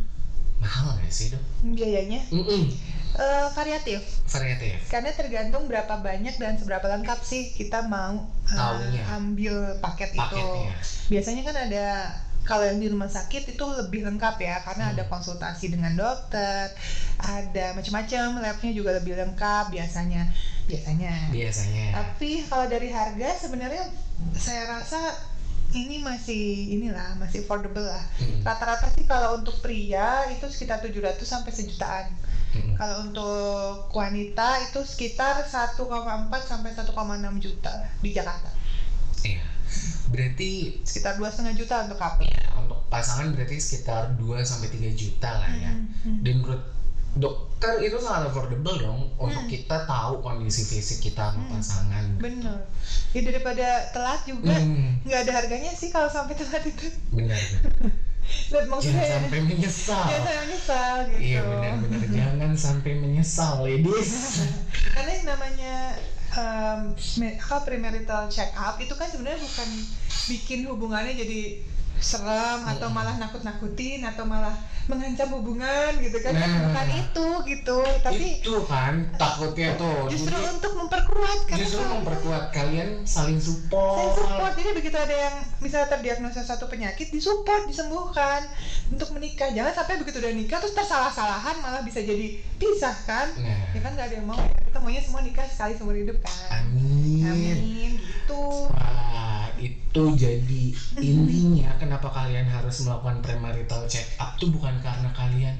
mahal 0.59 0.92
nggak 0.92 1.09
sih 1.09 1.33
dok? 1.33 1.40
Biayanya 1.72 2.20
Mm-mm. 2.28 2.68
Eh, 3.11 3.46
variatif 3.50 4.02
variatif 4.24 4.76
karena 4.87 5.11
tergantung 5.11 5.64
berapa 5.64 5.98
banyak 5.98 6.37
dan 6.37 6.54
seberapa 6.54 6.85
lengkap 6.87 7.18
sih 7.20 7.50
kita 7.50 7.87
mau 7.87 8.28
Taunya. 8.44 9.02
ambil 9.11 9.56
paket 9.78 10.11
itu 10.11 10.20
paketnya 10.20 10.74
biasanya 11.09 11.42
kan 11.42 11.56
ada 11.61 11.87
kalau 12.44 12.64
yang 12.64 12.81
di 12.81 12.88
rumah 12.88 13.07
sakit 13.07 13.53
itu 13.55 13.64
lebih 13.79 14.03
lengkap 14.09 14.37
ya 14.40 14.59
karena 14.64 14.90
Hmm. 14.90 14.94
ada 14.96 15.05
konsultasi 15.07 15.70
dengan 15.70 15.92
dokter 15.94 16.72
ada 17.20 17.66
macam-macam 17.76 18.40
labnya 18.40 18.72
juga 18.72 18.96
lebih 18.96 19.14
lengkap 19.16 19.70
biasanya 19.70 20.26
biasanya. 20.70 21.35
Biasanya. 21.35 21.87
Tapi 21.98 22.46
kalau 22.46 22.70
dari 22.70 22.88
harga 22.94 23.29
sebenarnya 23.42 23.90
saya 24.38 24.79
rasa 24.79 25.00
ini 25.74 26.03
masih 26.03 26.79
inilah 26.79 27.18
masih 27.18 27.42
affordable 27.42 27.83
lah. 27.83 28.03
Mm, 28.18 28.42
rata-rata 28.42 28.90
sih 28.94 29.07
kalau 29.07 29.38
untuk 29.38 29.59
pria 29.62 30.26
itu 30.31 30.46
sekitar 30.50 30.83
700 30.83 31.22
sampai 31.26 31.50
sejutaan. 31.50 32.07
Mm. 32.50 32.74
kalau 32.74 33.07
untuk 33.07 33.94
wanita 33.94 34.59
itu 34.66 34.83
sekitar 34.83 35.46
1,4 35.46 35.87
sampai 36.42 36.74
1,6 36.74 37.38
juta 37.38 37.70
di 38.03 38.11
Jakarta. 38.11 38.50
Iya 39.22 39.59
berarti 40.09 40.80
sekitar 40.83 41.14
dua 41.16 41.30
setengah 41.30 41.54
juta 41.54 41.74
untuk 41.87 41.98
couple 41.98 42.26
ya 42.26 42.42
untuk 42.59 42.78
pasangan 42.90 43.30
berarti 43.30 43.56
sekitar 43.56 44.18
2 44.18 44.42
sampai 44.42 44.68
3 44.68 44.90
juta 44.90 45.30
lah 45.38 45.50
ya. 45.50 45.72
Mhm. 45.72 46.20
dan 46.20 46.35
menurut 46.38 46.62
dokter 47.11 47.83
itu 47.83 47.98
sangat 47.98 48.30
affordable 48.30 48.76
dong 48.78 49.00
untuk 49.18 49.42
Hmm. 49.42 49.50
kita 49.50 49.83
tahu 49.83 50.22
kondisi 50.22 50.62
fisik 50.62 51.02
kita 51.02 51.30
sama 51.30 51.42
Hmm. 51.42 51.52
pasangan. 51.59 52.04
Bener. 52.18 52.59
Ya 53.11 53.20
daripada 53.26 53.66
telat 53.90 54.22
juga 54.24 54.54
Hmm, 54.54 55.02
nggak 55.02 55.20
ada 55.26 55.33
harganya 55.35 55.70
sih 55.70 55.90
kalau 55.90 56.06
sampai 56.06 56.35
telat 56.35 56.62
itu. 56.62 56.87
Benar. 57.11 57.38
Dan 58.52 58.70
maksudnya. 58.70 59.02
Jangan 59.02 59.22
sampai 59.26 59.40
menyesal. 59.42 60.04
Ya 60.06 60.18
saya 60.22 60.38
menyesal 60.46 60.94
gitu. 61.11 61.18
Iya 61.18 61.40
benar-benar 61.42 62.02
jangan 62.06 62.50
sampai 62.54 62.92
menyesal 62.94 63.52
ladies. 63.66 64.11
Karena 64.94 65.11
yang 65.11 65.26
namanya 65.26 65.72
um, 66.36 66.94
apa 66.94 67.56
premarital 67.66 68.30
check 68.30 68.54
up 68.54 68.78
itu 68.78 68.94
kan 68.94 69.10
sebenarnya 69.10 69.42
bukan 69.42 69.68
bikin 70.30 70.60
hubungannya 70.68 71.18
jadi 71.18 71.64
serem 72.00 72.60
atau 72.64 72.88
Mm-mm. 72.88 72.96
malah 72.96 73.14
nakut-nakutin 73.20 74.00
atau 74.08 74.24
malah 74.24 74.56
mengancam 74.90 75.30
hubungan 75.38 75.94
gitu 76.02 76.18
kan. 76.24 76.34
Nah. 76.34 76.66
bukan 76.66 76.88
itu 76.98 77.26
gitu 77.46 77.78
tapi 78.02 78.42
itu 78.42 78.56
kan 78.66 79.06
takutnya 79.14 79.78
tuh. 79.78 80.10
justru 80.10 80.34
jadi 80.34 80.50
untuk 80.50 80.72
memperkuat 80.74 81.38
karena 81.46 81.62
justru 81.62 81.82
memperkuat 81.86 82.44
kalian 82.50 83.06
saling 83.06 83.38
support. 83.38 84.18
Support. 84.18 84.52
Jadi 84.58 84.70
begitu 84.74 84.96
ada 84.98 85.14
yang 85.14 85.36
misalnya 85.62 85.88
terdiagnosa 85.94 86.42
satu 86.42 86.66
penyakit 86.66 87.14
disupport 87.14 87.70
disembuhkan 87.70 88.48
untuk 88.90 89.14
menikah. 89.14 89.52
Jangan 89.54 89.72
sampai 89.76 90.02
begitu 90.02 90.18
udah 90.18 90.32
nikah 90.34 90.58
terus 90.58 90.74
tersalah-salahan 90.74 91.62
malah 91.62 91.86
bisa 91.86 92.02
jadi 92.02 92.40
pisah 92.58 92.96
kan. 93.06 93.30
Nah. 93.38 93.70
Ya 93.76 93.80
kan 93.84 93.94
nggak 93.94 94.06
ada 94.10 94.16
yang 94.18 94.26
mau 94.26 94.40
ya. 94.40 94.58
Kita 94.66 94.78
maunya 94.82 95.02
semua 95.04 95.22
nikah 95.22 95.46
sekali 95.46 95.78
seumur 95.78 95.94
hidup 95.94 96.18
kan. 96.24 96.66
Amin. 96.66 97.22
Amin 97.30 97.92
gitu. 98.00 98.70
Wah, 98.74 99.39
itu 99.60 100.02
jadi 100.16 100.64
intinya 100.98 101.76
kenapa 101.76 102.08
kalian 102.08 102.44
harus 102.44 102.82
melakukan 102.82 103.20
premarital 103.20 103.84
check 103.84 104.08
up 104.16 104.34
tuh 104.36 104.48
bukan 104.48 104.80
karena 104.80 105.12
kalian 105.12 105.56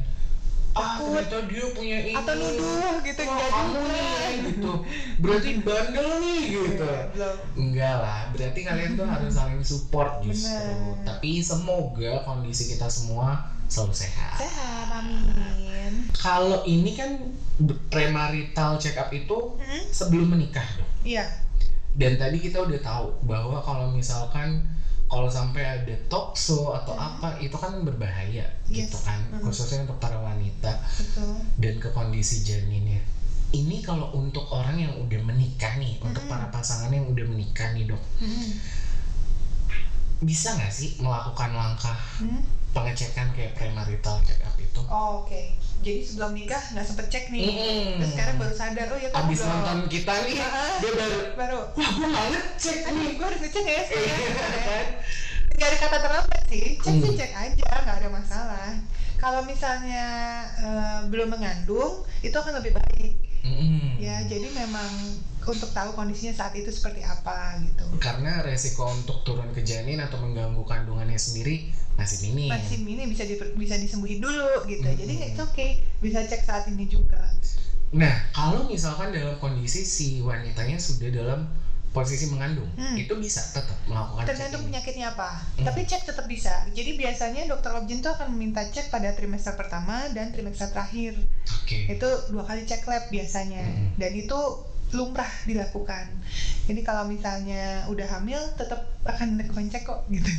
ah 0.71 1.03
ternyata 1.03 1.51
dia 1.51 1.67
punya 1.75 1.99
ini. 2.01 2.15
Atau 2.15 2.31
nuduh 2.33 3.03
gitu 3.03 3.21
Wah, 3.21 3.35
enggak 3.35 3.51
kamu 3.51 3.81
nih 3.85 4.31
gitu. 4.47 4.73
berarti 5.19 5.51
bandel 5.61 6.09
nih 6.23 6.41
gitu. 6.47 6.87
Iya, 6.87 7.03
belum 7.11 7.35
enggak 7.59 7.95
lah 7.99 8.21
berarti 8.31 8.61
kalian 8.63 8.91
tuh 8.95 9.03
harus 9.05 9.33
saling 9.35 9.63
support 9.63 10.23
justru. 10.23 10.55
Bener. 10.55 11.03
tapi 11.03 11.43
semoga 11.43 12.23
kondisi 12.23 12.71
kita 12.71 12.87
semua 12.87 13.51
selalu 13.67 13.95
sehat. 13.97 14.39
Sehat 14.39 14.87
amin. 14.95 16.07
Kalau 16.15 16.63
ini 16.63 16.95
kan 16.95 17.19
premarital 17.87 18.79
check 18.79 18.95
up 18.95 19.11
itu 19.11 19.59
Hmm? 19.59 19.83
sebelum 19.87 20.31
menikah 20.31 20.65
dong 20.75 20.89
iya 21.03 21.27
dan 21.97 22.15
tadi 22.15 22.39
kita 22.39 22.63
udah 22.63 22.79
tahu 22.79 23.07
bahwa 23.27 23.59
kalau 23.63 23.91
misalkan 23.91 24.63
kalau 25.11 25.27
sampai 25.27 25.83
ada 25.83 25.95
tokso 26.07 26.71
atau 26.71 26.95
Hmm. 26.95 27.19
apa 27.19 27.29
itu 27.43 27.59
kan 27.59 27.75
berbahaya 27.83 28.47
Yes. 28.71 28.87
gitu 28.87 28.99
kan. 29.03 29.27
Khususnya 29.43 29.83
untuk 29.83 29.99
para 29.99 30.23
wanita. 30.23 30.79
Betul. 30.95 31.43
Dan 31.59 31.83
ke 31.83 31.91
kondisi 31.91 32.39
janinnya. 32.47 33.03
Ini 33.51 33.83
kalau 33.83 34.15
untuk 34.15 34.47
orang 34.55 34.79
yang 34.79 34.95
udah 34.95 35.19
menikah 35.19 35.75
nih 35.75 35.99
untuk 35.99 36.23
para 36.31 36.47
pasangan 36.55 36.87
yang 36.95 37.11
udah 37.11 37.27
menikah 37.27 37.67
nih 37.75 37.91
dok. 37.91 38.03
Bisa 40.23 40.55
nggak 40.55 40.71
sih 40.71 40.95
melakukan 41.03 41.51
langkah 41.59 41.97
Hmm? 42.23 42.39
pengecekan 42.71 43.35
kayak 43.35 43.59
premarital 43.59 44.23
check 44.23 44.39
up 44.47 44.55
itu? 44.55 44.79
Oh, 44.87 45.27
oke 45.27 45.43
jadi 45.81 46.01
sebelum 46.03 46.33
nikah 46.33 46.61
nggak 46.71 46.85
sempet 46.85 47.07
cek 47.09 47.25
nih 47.29 47.43
Mm-mm. 47.43 47.85
terus 47.97 48.11
sekarang 48.13 48.37
baru 48.37 48.53
sadar 48.53 48.87
oh 48.87 48.99
ya 48.99 49.09
kan 49.09 49.25
abis 49.25 49.41
nonton 49.43 49.79
kita 49.89 50.15
nih 50.23 50.37
Ah. 50.37 50.77
dia 50.77 50.93
baru 50.93 51.19
baru 51.35 51.59
wah 51.73 51.91
gue 51.91 52.07
nggak 52.07 52.27
ngecek 52.29 52.77
aduh 52.85 53.01
nih 53.01 53.13
gue 53.15 53.27
harus 53.27 53.41
ngecek 53.41 53.65
ya 53.65 53.81
sekarang 53.83 54.09
Iya 54.11 54.27
kan? 54.61 54.87
nggak 55.51 55.67
ada 55.67 55.79
kata 55.79 55.97
terlambat 55.99 56.43
sih 56.47 56.67
cek 56.77 56.95
sih 56.95 57.11
Hmm. 57.11 57.19
cek 57.19 57.33
aja 57.35 57.69
nggak 57.81 57.97
ada 57.99 58.09
masalah 58.11 58.71
kalau 59.17 59.41
misalnya 59.43 60.05
eh, 60.57 61.01
belum 61.09 61.29
mengandung 61.31 61.95
itu 62.21 62.33
akan 62.35 62.61
lebih 62.61 62.73
baik 62.75 63.15
Mm-mm. 63.41 63.97
ya 63.97 64.21
jadi 64.25 64.49
memang 64.55 64.93
untuk 65.43 65.71
tahu 65.71 65.91
kondisinya 65.93 66.37
saat 66.37 66.53
itu 66.53 66.69
seperti 66.69 67.01
apa 67.01 67.57
gitu 67.63 67.85
karena 67.97 68.41
resiko 68.41 68.85
untuk 68.85 69.25
turun 69.25 69.49
ke 69.51 69.61
janin 69.61 69.99
atau 69.99 70.21
mengganggu 70.21 70.61
kandungannya 70.63 71.17
sendiri 71.17 71.73
masih 71.97 72.29
minim. 72.29 72.49
masih 72.49 72.81
ini 72.81 73.05
bisa 73.07 73.25
di, 73.25 73.37
bisa 73.57 73.77
disembuhin 73.77 74.21
dulu 74.21 74.65
gitu 74.65 74.85
Hmm. 74.85 74.97
jadi 74.97 75.15
it's 75.27 75.41
okay 75.41 75.81
bisa 76.01 76.25
cek 76.25 76.43
saat 76.43 76.69
ini 76.69 76.85
juga 76.85 77.21
Nah, 77.91 78.23
kalau 78.31 78.71
misalkan 78.71 79.11
dalam 79.11 79.35
kondisi 79.43 79.83
si 79.83 80.23
wanitanya 80.23 80.79
sudah 80.79 81.11
dalam 81.11 81.51
posisi 81.91 82.31
mengandung, 82.31 82.71
Hmm. 82.79 82.95
itu 82.95 83.11
bisa 83.19 83.43
tetap 83.51 83.75
melakukan 83.83 84.23
tergantung 84.23 84.63
penyakitnya 84.63 85.11
apa 85.11 85.43
Hmm. 85.59 85.67
tapi 85.67 85.83
cek 85.83 86.07
tetap 86.07 86.23
bisa 86.25 86.71
jadi 86.71 86.95
biasanya 86.95 87.51
dokter 87.51 87.75
objin 87.75 87.99
tuh 87.99 88.15
akan 88.15 88.31
meminta 88.31 88.63
cek 88.63 88.95
pada 88.95 89.11
trimester 89.11 89.59
pertama 89.59 90.07
dan 90.15 90.31
trimester 90.31 90.71
terakhir 90.71 91.19
Oke. 91.61 91.91
itu 91.91 92.09
dua 92.31 92.47
kali 92.47 92.63
cek 92.63 92.87
lab 92.87 93.11
biasanya 93.11 93.67
Mm. 93.67 93.99
dan 93.99 94.13
itu 94.15 94.39
lumrah 94.93 95.31
dilakukan 95.45 96.07
jadi 96.65 96.81
kalau 96.81 97.07
misalnya 97.07 97.87
udah 97.87 98.07
hamil 98.11 98.39
tetap 98.55 98.87
akan 99.03 99.37
dilakukan 99.37 99.69
cek 99.69 99.83
kok 99.83 100.07
gitu 100.07 100.31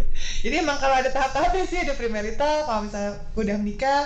jadi 0.44 0.60
emang 0.60 0.76
kalau 0.76 0.94
ada 0.94 1.08
tahap-tahapnya 1.08 1.64
sih 1.64 1.78
ada 1.78 1.92
premarital 1.92 2.64
kalau 2.64 2.80
misalnya 2.82 3.12
udah 3.34 3.56
menikah 3.56 4.04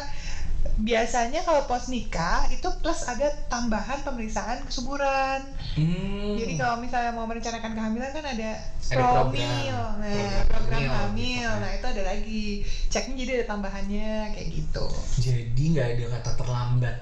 biasanya 0.74 1.42
kalau 1.42 1.64
pos 1.64 1.86
nikah 1.86 2.46
itu 2.48 2.66
plus 2.80 3.02
ada 3.04 3.30
tambahan 3.48 4.02
pemeriksaan 4.02 4.62
kesuburan 4.64 5.42
Hmm. 5.70 6.34
jadi 6.34 6.58
kalau 6.58 6.82
misalnya 6.82 7.14
mau 7.14 7.22
merencanakan 7.22 7.70
kehamilan 7.70 8.10
kan 8.10 8.24
ada 8.26 8.50
Ada 8.58 8.90
program. 8.90 9.30
promil 9.30 9.76
nah 9.94 10.10
Program 10.10 10.46
program 10.50 10.80
hamil, 10.82 10.90
hamil 10.90 11.30
gitu 11.38 11.46
kan. 11.46 11.60
nah 11.62 11.70
itu 11.70 11.86
ada 11.88 12.02
lagi 12.04 12.44
ceknya 12.88 13.14
jadi 13.16 13.30
ada 13.32 13.46
tambahannya 13.48 14.10
kayak 14.34 14.48
gitu 14.50 14.86
Jadi 15.20 15.62
nggak 15.70 15.86
ada 15.88 16.04
kata 16.12 16.30
terlambat. 16.34 16.96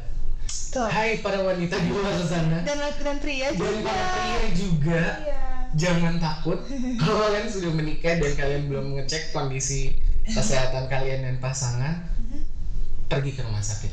Tuh 0.46 0.86
Hai 0.86 1.18
para 1.18 1.40
wanita 1.40 1.76
di 1.76 1.90
luar 1.90 2.14
sana 2.20 2.62
dan 2.62 2.78
dan 2.80 3.16
pria 3.18 3.50
dan 3.50 3.58
juga 3.58 3.80
para 3.84 4.04
pria 4.12 4.40
juga, 4.52 5.02
Iya. 5.18 5.40
jangan 5.74 6.14
takut 6.16 6.58
kalau 7.00 7.16
kalian 7.20 7.46
sudah 7.46 7.70
menikah 7.70 8.14
dan 8.16 8.32
kalian 8.32 8.62
belum 8.66 8.86
ngecek 8.96 9.30
kondisi 9.30 9.92
kesehatan 10.26 10.86
kalian 10.86 11.22
dan 11.22 11.36
pasangan, 11.38 12.02
Mhm. 12.18 12.42
pergi 13.06 13.30
ke 13.32 13.40
rumah 13.40 13.62
sakit. 13.62 13.90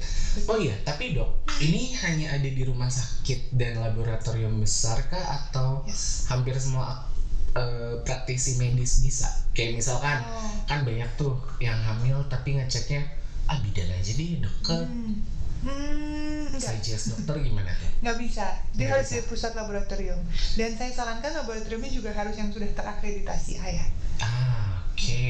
Oh 0.49 0.57
iya, 0.57 0.73
tapi 0.81 1.13
dok, 1.13 1.29
ini 1.61 1.93
hanya 2.01 2.33
ada 2.33 2.49
di 2.49 2.63
rumah 2.65 2.89
sakit 2.89 3.53
dan 3.53 3.77
laboratorium 3.77 4.57
besar 4.57 5.05
kah 5.05 5.21
atau 5.21 5.85
Yes. 5.85 6.25
hampir 6.27 6.57
semua 6.57 7.05
eh, 7.53 8.01
praktisi 8.01 8.57
medis 8.57 9.05
bisa? 9.05 9.29
Kayak 9.53 9.77
misalkan 9.77 10.25
Oh. 10.25 10.65
kan 10.65 10.81
banyak 10.81 11.05
tuh 11.13 11.37
yang 11.61 11.77
hamil 11.77 12.25
tapi 12.25 12.57
ngeceknya 12.57 13.05
ah 13.45 13.61
bidan 13.61 13.93
aja 13.93 14.09
deh 14.09 14.41
dok 14.41 14.55
ke 14.65 14.73
Hmm. 14.73 15.21
Hmm, 15.63 16.51
suggest 16.59 17.07
dokter 17.07 17.35
gimana 17.39 17.71
tuh? 17.79 17.87
nggak 18.03 18.17
bisa. 18.19 18.59
Dia 18.75 18.91
Nggak 18.91 18.99
harus 18.99 19.07
bisa. 19.07 19.15
di 19.15 19.19
pusat 19.23 19.51
laboratorium. 19.55 20.19
Dan 20.53 20.75
saya 20.75 20.91
sarankan 20.91 21.31
laboratoriumnya 21.33 21.87
juga 21.89 22.11
harus 22.11 22.35
yang 22.35 22.51
sudah 22.51 22.67
terakreditasi 22.67 23.55
ayah. 23.63 23.87
Ah 24.19 24.83
oke. 24.91 25.23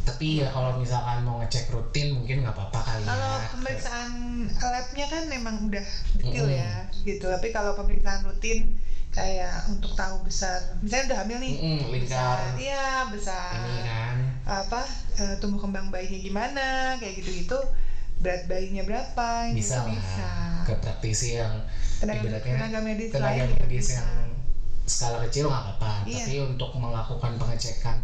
Tapi 0.00 0.40
ya 0.42 0.48
kalau 0.48 0.74
misalkan 0.74 1.20
mau 1.22 1.38
ngecek 1.38 1.68
rutin 1.70 2.08
mungkin 2.10 2.40
nggak 2.42 2.56
apa-apa 2.56 2.80
kali 2.82 3.04
Kalau 3.04 3.30
ya. 3.36 3.46
pemeriksaan 3.52 4.08
labnya 4.58 5.06
kan 5.06 5.22
memang 5.28 5.60
udah 5.60 5.86
detail 6.16 6.48
Mm-mm. 6.48 6.56
ya, 6.56 6.72
gitu. 7.04 7.28
Tapi 7.28 7.46
kalau 7.52 7.76
pemeriksaan 7.76 8.24
rutin 8.24 8.64
kayak 9.12 9.68
untuk 9.68 9.92
tahu 9.92 10.22
besar, 10.22 10.62
misalnya 10.80 11.14
udah 11.14 11.18
hamil 11.20 11.38
nih, 11.38 11.54
Mm-mm, 11.54 11.78
lingkar 11.92 12.38
besar, 12.40 12.58
iya 12.58 12.86
besar. 13.06 13.54
ini 13.60 13.80
kan. 13.84 14.16
apa 14.48 14.82
eh, 15.20 15.34
tumbuh 15.38 15.60
kembang 15.60 15.92
bayinya 15.92 16.18
gimana 16.18 16.66
kayak 16.98 17.20
gitu-gitu 17.20 17.60
berat 18.20 18.44
bayinya 18.44 18.84
berapa 18.84 19.48
Bisa 19.50 19.80
lah 19.80 19.88
bisa 19.88 20.28
ke 20.68 20.74
praktisi 20.76 21.40
yang 21.40 21.64
tenaga, 21.98 22.20
ibaratnya 22.20 22.52
tenaga 22.60 22.78
medis 22.84 23.08
tenaga 23.08 23.44
medis 23.48 23.86
bisa. 23.88 23.96
yang 23.96 24.08
skala 24.84 25.16
kecil 25.24 25.48
nggak 25.48 25.62
apa-apa 25.64 25.92
Iya. 26.04 26.24
tapi 26.24 26.34
untuk 26.44 26.70
melakukan 26.76 27.32
pengecekan 27.40 27.96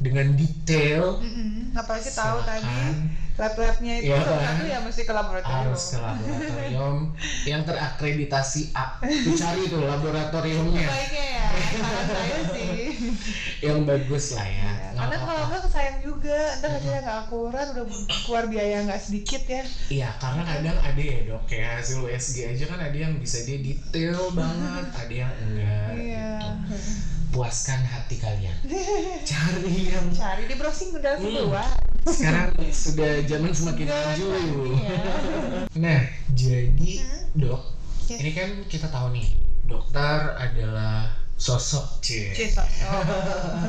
dengan 0.00 0.26
detail. 0.34 1.20
Mm-mm. 1.20 1.70
apalagi 1.70 2.10
tahu 2.10 2.42
Silakan. 2.42 2.60
tadi 2.66 2.74
lab-labnya 3.40 3.94
itu 4.04 4.12
Iya, 4.12 4.18
salah 4.20 4.36
kan? 4.36 4.52
satu 4.52 4.64
ya 4.68 4.78
mesti 4.84 5.02
ke 5.08 5.12
laboratorium. 5.16 5.64
Harus 5.64 5.84
ke 5.88 5.98
laboratorium. 6.02 6.96
Yang 7.48 7.62
terakreditasi 7.72 8.62
A. 8.76 8.84
Tuh 9.00 9.32
cari 9.32 9.62
tuh 9.70 9.80
laboratoriumnya. 9.80 10.88
Baiknya 10.92 11.24
ya 11.24 11.46
saran 11.80 12.04
saya 12.10 12.38
sih. 12.52 12.80
Yang 13.66 13.78
bagus 13.88 14.24
lah 14.36 14.44
ya. 14.44 14.70
Ya, 14.70 14.90
karena 14.92 15.16
kalau 15.24 15.42
enggak 15.48 15.64
sayang 15.72 15.98
juga. 16.04 16.40
Ntar 16.60 16.70
hasilnya 16.76 17.00
nggak 17.00 17.18
akurat 17.24 17.66
udah 17.72 17.84
keluar 18.28 18.44
biaya 18.50 18.76
nggak 18.84 19.00
sedikit 19.00 19.42
ya. 19.48 19.62
Iya, 19.88 20.08
karena 20.20 20.42
kadang 20.44 20.78
ada 20.84 21.00
ya 21.00 21.18
dok, 21.24 21.42
kayak 21.48 21.80
hasil 21.80 21.98
USG 22.04 22.36
aja 22.44 22.64
kan 22.68 22.80
ada 22.82 22.96
yang 22.96 23.16
bisa 23.16 23.40
dia 23.48 23.56
detail 23.56 24.20
banget, 24.36 24.86
ada 25.06 25.14
yang 25.14 25.32
enggak 25.48 25.90
iya. 25.96 26.32
gitu. 26.68 26.76
Puaskan 27.30 27.80
hati 27.80 28.18
kalian. 28.18 28.56
Cari 29.30 29.94
yang 29.94 30.10
cari 30.10 30.50
di 30.50 30.54
browsing 30.58 30.98
udah 30.98 31.14
Hmm. 31.14 31.54
sekarang 32.00 32.48
sudah 32.72 33.22
zaman 33.22 33.52
semakin 33.52 33.86
maju. 33.86 34.26
Iya. 34.72 34.98
Nah, 35.78 36.00
jadi 36.32 36.92
Hmm. 36.98 37.22
dok, 37.36 37.62
Ya. 38.08 38.16
ini 38.18 38.30
kan 38.32 38.48
kita 38.66 38.88
tahu 38.88 39.14
nih, 39.14 39.36
dokter 39.62 40.34
adalah 40.34 41.06
sosok 41.36 42.00
C. 42.02 42.32
Cisok. 42.34 42.66
Oh, 42.88 43.02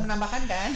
menambahkan 0.01 0.43
kan? 0.47 0.71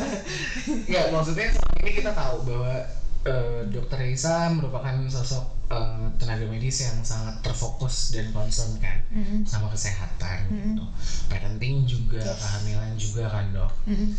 Ya, 0.92 1.08
maksudnya 1.08 1.48
selama 1.48 1.76
ini 1.80 1.92
kita 1.96 2.12
tahu 2.12 2.36
bahwa 2.44 2.74
eh, 3.22 3.60
dokter 3.70 3.98
Risa 4.02 4.50
merupakan 4.50 4.92
sosok 5.06 5.61
eh, 5.72 6.06
tenaga 6.20 6.44
medis 6.44 6.84
yang 6.84 7.00
sangat 7.02 7.40
terfokus 7.40 8.12
dan 8.12 8.28
concern 8.30 8.76
kan 8.76 9.00
Mm-mm. 9.08 9.48
sama 9.48 9.72
kesehatan 9.72 10.46
Mm-mm. 10.46 10.76
gitu. 10.76 10.84
Parenting 11.26 11.88
juga, 11.88 12.20
Yes. 12.22 12.36
kehamilan 12.38 12.92
juga 12.94 13.24
kan 13.26 13.44
dok. 13.50 13.72
Mm-mm. 13.88 14.10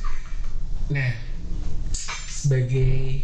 Nah, 0.89 1.11
sebagai 2.27 3.23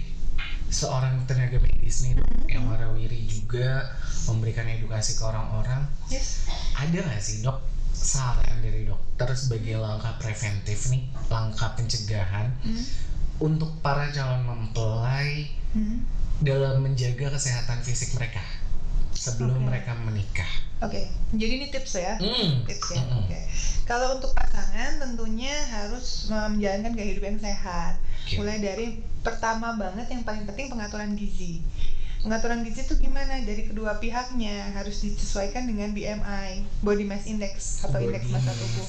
seorang 0.69 1.25
tenaga 1.25 1.57
medis 1.57 2.05
nih 2.05 2.13
dok, 2.15 2.29
yang 2.45 2.69
warawiri 2.69 3.25
juga 3.25 3.89
memberikan 4.29 4.69
edukasi 4.69 5.17
ke 5.17 5.23
orang-orang, 5.25 5.89
Yes. 6.07 6.45
ada 6.77 6.97
nggak 7.01 7.19
sih 7.19 7.41
dok 7.41 7.57
saran 7.91 8.63
dari 8.63 8.87
dokter 8.87 9.27
sebagai 9.35 9.75
langkah 9.75 10.15
preventif 10.15 10.87
nih, 10.87 11.03
langkah 11.27 11.75
pencegahan 11.75 12.53
Mm. 12.63 12.83
untuk 13.41 13.75
para 13.81 14.07
calon 14.09 14.45
mempelai 14.45 15.51
Mm. 15.73 15.99
Dalam 16.39 16.79
menjaga 16.79 17.35
kesehatan 17.35 17.83
fisik 17.83 18.15
mereka 18.15 18.43
sebelum 19.11 19.59
Oke. 19.59 19.67
mereka 19.67 19.91
menikah. 19.99 20.47
Oke, 20.79 21.11
jadi 21.35 21.59
ini 21.59 21.67
tips 21.67 21.99
ya. 21.99 22.15
Hmm. 22.15 22.63
Tips 22.63 22.95
ya. 22.95 23.03
Mm-mm. 23.03 23.27
Oke. 23.27 23.39
Kalau 23.83 24.15
untuk 24.15 24.31
pasangan 24.31 24.95
tentunya 25.03 25.51
harus 25.67 26.31
menjalankan 26.31 26.95
gaya 26.95 27.07
hidup 27.11 27.23
yang 27.27 27.39
sehat. 27.43 27.99
Oke. 27.99 28.39
Mulai 28.39 28.57
dari 28.63 28.87
pertama 29.19 29.75
banget 29.75 30.07
yang 30.07 30.23
paling 30.23 30.47
penting 30.47 30.71
pengaturan 30.71 31.11
gizi. 31.19 31.59
Pengaturan 32.19 32.67
gizi 32.67 32.83
itu 32.83 32.99
gimana? 32.99 33.39
Dari 33.47 33.63
kedua 33.63 33.95
pihaknya 33.95 34.75
harus 34.75 34.99
disesuaikan 35.07 35.63
dengan 35.63 35.95
BMI, 35.95 36.67
Body 36.83 37.07
Mass 37.07 37.23
Index 37.23 37.79
atau 37.87 37.95
indeks 38.03 38.27
massa 38.27 38.51
mass 38.51 38.59
tubuh. 38.59 38.87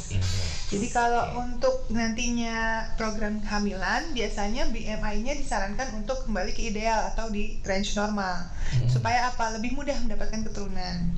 Jadi 0.75 0.87
kalau 0.91 1.39
untuk 1.39 1.87
nantinya 1.95 2.91
program 2.99 3.39
kehamilan, 3.39 4.11
biasanya 4.11 4.67
BMI-nya 4.75 5.39
disarankan 5.39 5.95
untuk 5.95 6.27
kembali 6.27 6.51
ke 6.51 6.75
ideal 6.75 7.15
atau 7.15 7.31
di 7.31 7.63
range 7.63 7.95
normal. 7.95 8.51
Mm-mm. 8.75 8.91
Supaya 8.91 9.31
apa? 9.31 9.55
Lebih 9.55 9.79
mudah 9.79 9.95
mendapatkan 10.03 10.51
keturunan. 10.51 11.15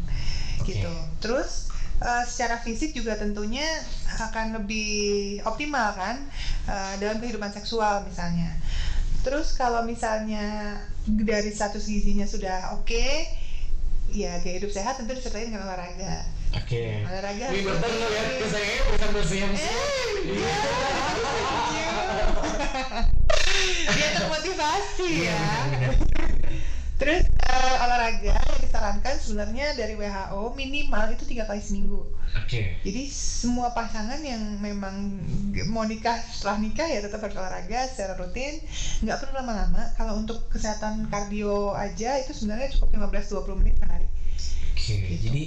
Gitu. 0.69 0.93
Terus 1.25 1.73
eh, 1.97 2.25
secara 2.29 2.61
fisik 2.61 2.93
juga 2.93 3.17
tentunya 3.17 3.65
akan 4.21 4.61
lebih 4.61 5.41
optimal 5.49 5.97
kan 5.97 6.21
eh, 6.69 6.95
dalam 7.01 7.25
kehidupan 7.25 7.57
seksual 7.57 8.05
misalnya. 8.05 8.53
Terus 9.23 9.55
kalau 9.55 9.87
misalnya 9.87 10.77
dari 11.07 11.55
status 11.55 11.87
gizinya 11.87 12.27
sudah 12.27 12.75
oke, 12.75 13.07
ya 14.11 14.43
gaya 14.43 14.59
hidup 14.59 14.75
sehat 14.75 14.99
tentu 14.99 15.15
disertai 15.15 15.47
dengan 15.47 15.63
olahraga. 15.63 16.27
Oke. 16.59 17.07
Olahraga. 17.07 17.47
Wih, 17.55 17.63
lo 17.65 17.75
lihat 17.81 18.29
ke 18.43 18.47
saya 18.51 18.75
bisa 18.91 19.07
bersiap-siap. 19.15 19.73
Eh, 19.73 20.43
Dia 23.93 24.09
termotivasi 24.17 25.07
Iya, 25.07 25.33
ya. 25.33 25.43
benar-benar. 25.71 26.29
Terus 26.99 27.23
eh, 27.53 27.77
olahraga 27.85 28.33
yang 28.33 28.61
disarankan 28.65 29.15
sebenarnya 29.21 29.77
dari 29.77 29.95
WHO 29.95 30.57
minimal 30.57 31.05
itu 31.13 31.25
tiga 31.29 31.45
kali 31.45 31.61
seminggu. 31.61 32.01
Oke. 32.33 32.81
Jadi 32.81 33.03
semua 33.13 33.77
pasangan 33.77 34.19
yang 34.25 34.41
memang 34.57 35.21
mau 35.69 35.85
nikah 35.85 36.17
setelah 36.17 36.57
nikah 36.65 36.89
ya 36.89 37.05
tetap 37.05 37.21
harus 37.21 37.37
olahraga 37.37 37.85
secara 37.93 38.17
rutin, 38.17 38.65
nggak 39.05 39.17
perlu 39.21 39.33
lama-lama. 39.37 39.93
Kalau 40.01 40.17
untuk 40.17 40.49
kesehatan 40.49 41.13
kardio 41.13 41.77
aja 41.77 42.17
itu 42.17 42.33
sebenarnya 42.33 42.73
cukup 42.73 42.97
15-20 43.13 43.61
menit 43.61 43.77
sehari. 43.77 44.09
Oke. 44.73 44.97
Gitu. 44.97 45.21
Jadi 45.29 45.45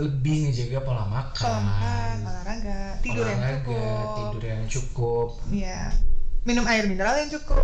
lebih 0.00 0.34
ngejaga 0.46 0.78
pola 0.84 1.04
makan. 1.08 1.40
Kalau 1.40 1.60
makan, 1.60 2.16
olahraga, 2.24 2.80
tidur 3.02 3.24
yang 3.26 3.40
olahraga, 3.40 3.64
cukup, 3.64 4.16
tidur 4.16 4.44
yang 4.44 4.62
cukup, 4.68 5.28
ya 5.50 5.80
minum 6.40 6.64
air 6.64 6.88
mineral 6.88 7.14
yang 7.20 7.30
cukup. 7.36 7.60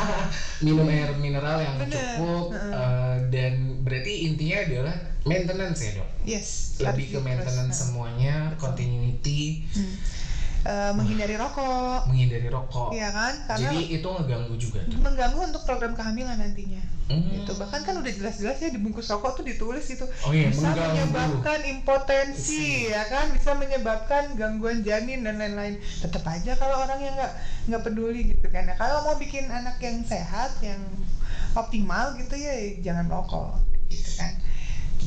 minum 0.66 0.86
air 0.90 1.14
mineral 1.14 1.62
yang 1.62 1.76
Bener. 1.78 1.94
cukup, 2.18 2.46
Heeh. 2.58 2.74
eh, 2.74 3.16
dan 3.30 3.54
berarti 3.86 4.12
intinya 4.26 4.58
adalah 4.66 4.96
maintenance 5.22 5.80
ya 5.86 5.92
dok. 6.02 6.10
Yes. 6.26 6.48
Lebih 6.82 7.06
ke 7.14 7.18
maintenance 7.22 7.86
semuanya, 7.86 8.54
continuity, 8.58 9.62
Hmm. 9.70 9.94
Eh, 10.60 10.92
menghindari 10.92 11.40
rokok, 11.40 12.04
menghindari 12.04 12.52
rokok. 12.52 12.92
Iya 12.92 13.08
kan? 13.08 13.34
Karena 13.48 13.72
Jadi 13.72 13.96
itu 13.96 14.08
ngeganggu 14.12 14.54
juga 14.60 14.84
tuh. 14.84 15.00
mengganggu 15.00 15.40
untuk 15.40 15.62
program 15.64 15.96
kehamilan 15.96 16.36
nantinya. 16.36 16.84
Hmm. 17.08 17.32
Gitu. 17.32 17.56
Bahkan 17.56 17.80
kan 17.80 17.94
udah 17.96 18.12
jelas-jelas 18.12 18.60
ya 18.60 18.68
di 18.68 18.76
bungkus 18.76 19.08
rokok 19.08 19.40
tuh 19.40 19.44
ditulis 19.48 19.88
gitu. 19.88 20.04
Oh 20.28 20.36
iya, 20.36 20.52
bisa 20.52 20.68
mengganggu. 20.68 21.00
menyebabkan 21.00 21.58
impotensi 21.64 22.92
ya 22.92 23.08
kan 23.08 23.32
bisa 23.32 23.56
menyebabkan 23.56 24.36
gangguan 24.36 24.84
janin 24.84 25.24
dan 25.24 25.40
lain-lain 25.40 25.80
tetap 25.80 26.28
aja 26.28 26.52
kalau 26.60 26.76
orang 26.84 27.00
yang 27.00 27.16
nggak 27.16 27.32
nggak 27.72 27.82
peduli 27.82 28.20
gitu 28.36 28.46
kan 28.52 28.68
ya 28.68 28.76
kalau 28.76 29.00
mau 29.08 29.16
bikin 29.16 29.48
anak 29.48 29.80
yang 29.80 30.04
sehat 30.04 30.54
yang 30.60 30.78
optimal 31.56 32.14
gitu 32.20 32.36
ya 32.36 32.52
jangan 32.84 33.08
rokok 33.08 33.58
gitu 33.88 34.10
kan 34.20 34.36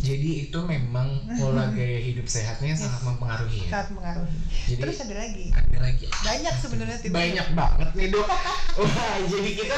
Jadi 0.04 0.52
itu 0.52 0.60
memang 0.68 1.08
pola 1.40 1.72
gaya 1.76 2.00
hidup 2.04 2.28
sehatnya 2.28 2.76
sangat 2.76 3.02
mempengaruhi 3.08 3.64
ya. 3.64 3.70
sangat 3.72 3.90
mengaruhi 3.96 4.36
Jadi 4.68 4.82
terus 4.84 4.98
ada 5.00 5.16
lagi 5.16 5.46
ada 5.56 5.78
lagi. 5.80 6.06
banyak 6.12 6.54
sebenarnya 6.60 6.98
tipsnya. 7.00 7.16
Banyak 7.16 7.48
banget 7.56 7.90
nih 7.96 8.08
dok. 8.12 8.28
Wah 8.84 9.16
jadi 9.24 9.50
kita. 9.56 9.78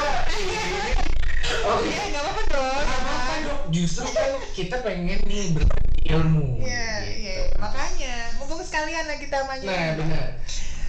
Oh 1.62 1.78
iya 1.86 2.02
nggak 2.10 2.22
apa-apa 2.26 2.42
dong 2.50 2.82
Nggak 2.82 3.00
apa-apa, 3.06 3.34
dok. 3.46 3.60
Justru 3.70 4.06
kan 4.10 4.30
kita 4.50 4.76
pengen 4.82 5.18
nih 5.22 5.54
berbagi 5.54 6.02
ilmu. 6.10 6.58
Iya, 6.58 6.86
gitu. 7.06 7.22
iya. 7.22 7.36
Makanya, 7.58 8.14
mumpung 8.38 8.62
sekalian 8.62 9.06
lah 9.06 9.18
kita 9.18 9.46
maju. 9.46 9.62
Nah 9.62 9.86
benar. 9.94 10.28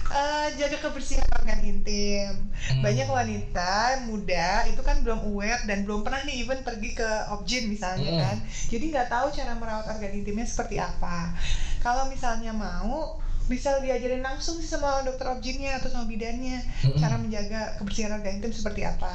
Eh, 0.08 0.48
jaga 0.56 0.80
kebersihan 0.80 1.28
organ 1.36 1.60
intim. 1.60 2.32
Hmm. 2.48 2.80
Banyak 2.80 3.08
wanita 3.08 3.72
muda 4.04 4.64
itu 4.64 4.80
kan 4.80 5.04
belum 5.04 5.20
aware 5.22 5.60
dan 5.64 5.84
belum 5.84 6.00
pernah 6.00 6.24
nih 6.24 6.42
even 6.42 6.64
pergi 6.64 6.96
ke 6.96 7.08
objin 7.30 7.68
misalnya 7.68 8.08
Hmm. 8.08 8.22
kan. 8.22 8.36
Jadi 8.66 8.84
nggak 8.88 9.08
tahu 9.08 9.26
cara 9.30 9.52
merawat 9.52 9.84
organ 9.86 10.12
intimnya 10.14 10.44
seperti 10.44 10.80
apa. 10.80 11.36
Kalau 11.78 12.08
misalnya 12.08 12.50
mau 12.50 13.20
bisa 13.44 13.76
diajarin 13.78 14.20
langsung 14.20 14.56
sih 14.56 14.66
sama 14.66 15.00
dokter 15.02 15.24
objinnya 15.24 15.76
atau 15.76 15.88
sama 15.88 16.04
bidannya 16.04 16.60
Mm-mm. 16.84 16.96
cara 16.96 17.16
menjaga 17.16 17.76
kebersihan 17.76 18.12
organ 18.14 18.40
intim 18.40 18.52
seperti 18.52 18.84
apa. 18.84 19.12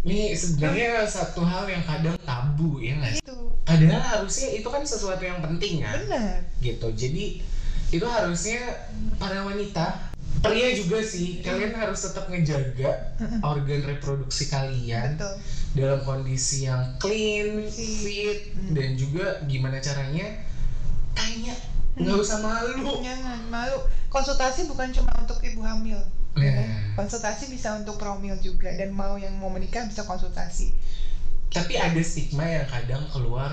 Ini 0.00 0.32
sebenarnya 0.32 1.04
satu 1.04 1.42
hal 1.42 1.64
yang 1.64 1.82
kadang 1.82 2.16
tabu 2.22 2.78
ya 2.78 2.96
nggak 2.96 3.12
sih? 3.14 3.20
Itu 3.20 3.36
Padahal 3.64 4.00
harusnya 4.00 4.48
itu 4.54 4.64
kan 4.64 4.80
sesuatu 4.82 5.20
yang 5.20 5.40
penting 5.40 5.80
kan. 5.82 5.96
benar. 5.98 6.40
gitu 6.58 6.88
jadi 6.92 7.40
itu 7.88 8.04
harusnya 8.04 8.60
para 9.16 9.42
wanita 9.42 10.12
pria 10.38 10.70
juga 10.70 11.00
sih 11.00 11.40
kalian 11.40 11.74
harus 11.74 11.98
tetap 12.00 12.28
ngejaga 12.28 13.16
organ 13.50 13.82
reproduksi 13.82 14.46
kalian 14.46 15.16
Betul. 15.16 15.34
dalam 15.74 16.00
kondisi 16.02 16.64
yang 16.64 16.94
clean 16.96 17.64
fit 17.66 18.52
Hmm. 18.54 18.74
dan 18.74 18.94
juga 18.94 19.40
gimana 19.44 19.78
caranya 19.78 20.44
tanya 21.12 21.54
nggak 21.94 22.14
usah 22.16 22.38
malu 22.38 23.02
Jangan 23.02 23.40
malu. 23.48 23.78
Konsultasi 24.06 24.66
bukan 24.66 24.88
cuma 24.88 25.10
untuk 25.18 25.42
ibu 25.42 25.60
hamil. 25.60 25.98
ya 26.34 26.50
kan? 26.54 26.68
Konsultasi 26.94 27.50
bisa 27.50 27.74
untuk 27.74 27.98
promil 27.98 28.38
juga 28.38 28.70
dan 28.70 28.88
mau 28.90 29.14
yang 29.14 29.34
mau 29.34 29.48
menikah 29.48 29.82
bisa 29.84 30.02
konsultasi. 30.02 30.70
tapi 31.48 31.74
ada 31.74 31.98
stigma 31.98 32.44
yang 32.44 32.64
kadang 32.64 33.02
keluar 33.08 33.50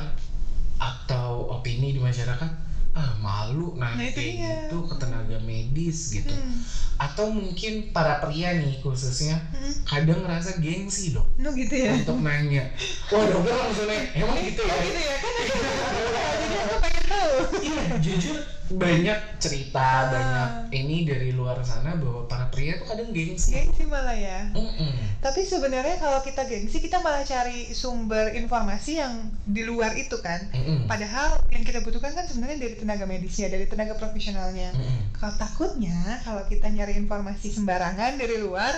atau 0.76 1.48
opini 1.50 1.92
di 1.92 2.00
masyarakat 2.00 2.52
ah 2.96 3.12
malu 3.20 3.76
nah, 3.76 3.92
Nah, 3.92 4.08
itu 4.08 4.24
dia. 4.24 4.72
gitu 4.72 4.88
ke 4.88 4.96
tenaga 4.96 5.36
medis 5.44 6.08
gitu 6.08 6.32
Hmm. 6.32 6.56
atau 6.96 7.28
mungkin 7.28 7.92
para 7.92 8.24
pria 8.24 8.56
nih 8.56 8.80
khususnya 8.80 9.52
Hmm. 9.52 9.84
kadang 9.84 10.24
ngerasa 10.24 10.56
gengsi 10.64 11.12
dok 11.12 11.28
No 11.36 11.52
gitu 11.52 11.76
ya. 11.76 11.92
untuk 11.92 12.24
nanya 12.24 12.72
wah 13.12 13.28
dokter 13.28 13.52
langsung 13.52 13.86
nanya 13.86 14.16
emang 14.16 14.40
gitu 14.40 14.64
ya 14.64 14.72
Oh 14.72 14.80
gitu 14.80 15.02
ya 15.04 15.16
kan 15.24 15.34
aku 15.36 16.36
jadi 16.40 16.56
aku 16.64 16.76
pengen 16.80 17.06
tahu. 17.06 17.36
iya 17.62 17.84
jujur 18.00 18.36
banyak 18.66 19.20
cerita 19.38 19.78
Ah. 19.78 20.10
banyak 20.10 20.50
ini 20.74 21.06
dari 21.06 21.30
luar 21.30 21.62
sana 21.62 21.94
bahwa 22.02 22.26
para 22.26 22.50
pria 22.50 22.82
tuh 22.82 22.90
kadang 22.90 23.14
gengsi. 23.14 23.54
Gengsi 23.54 23.86
malah 23.86 24.18
ya. 24.18 24.50
Mm-mm. 24.58 25.22
tapi 25.22 25.42
sebenarnya 25.42 25.98
kalau 25.98 26.22
kita 26.22 26.46
gengsi 26.46 26.82
kita 26.82 27.02
malah 27.02 27.22
cari 27.22 27.70
sumber 27.74 28.34
informasi 28.34 28.98
yang 29.02 29.30
di 29.46 29.62
luar 29.62 29.94
itu 29.94 30.18
kan. 30.18 30.50
Mm-mm. 30.50 30.90
padahal 30.90 31.38
yang 31.54 31.62
kita 31.62 31.86
butuhkan 31.86 32.18
kan 32.18 32.26
sebenarnya 32.26 32.58
dari 32.66 32.76
tenaga 32.78 33.06
medisnya 33.06 33.48
dari 33.54 33.70
tenaga 33.70 33.94
profesionalnya. 33.98 34.74
Mm-mm. 34.74 35.14
kalau 35.22 35.34
takutnya 35.38 36.22
kalau 36.26 36.42
kita 36.50 36.66
nyari 36.70 36.98
informasi 36.98 37.54
sembarangan 37.54 38.18
dari 38.18 38.42
luar 38.42 38.74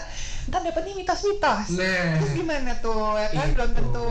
ntar 0.47 0.63
dapetnya 0.63 0.95
mitos-mitos. 0.95 1.75
Nah. 1.75 2.19
Terus 2.19 2.31
gimana 2.35 2.71
tuh 2.79 3.15
ya 3.19 3.27
kan? 3.31 3.47
Itu 3.47 3.55
belum 3.55 3.71
tentu 3.75 4.09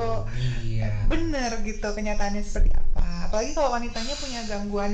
iya 0.64 0.88
bener 1.08 1.50
gitu 1.64 1.88
kenyataannya 1.92 2.42
seperti 2.44 2.70
apa 2.76 2.85
apalagi 2.98 3.52
kalau 3.52 3.70
wanitanya 3.70 4.14
punya 4.14 4.40
gangguan 4.44 4.92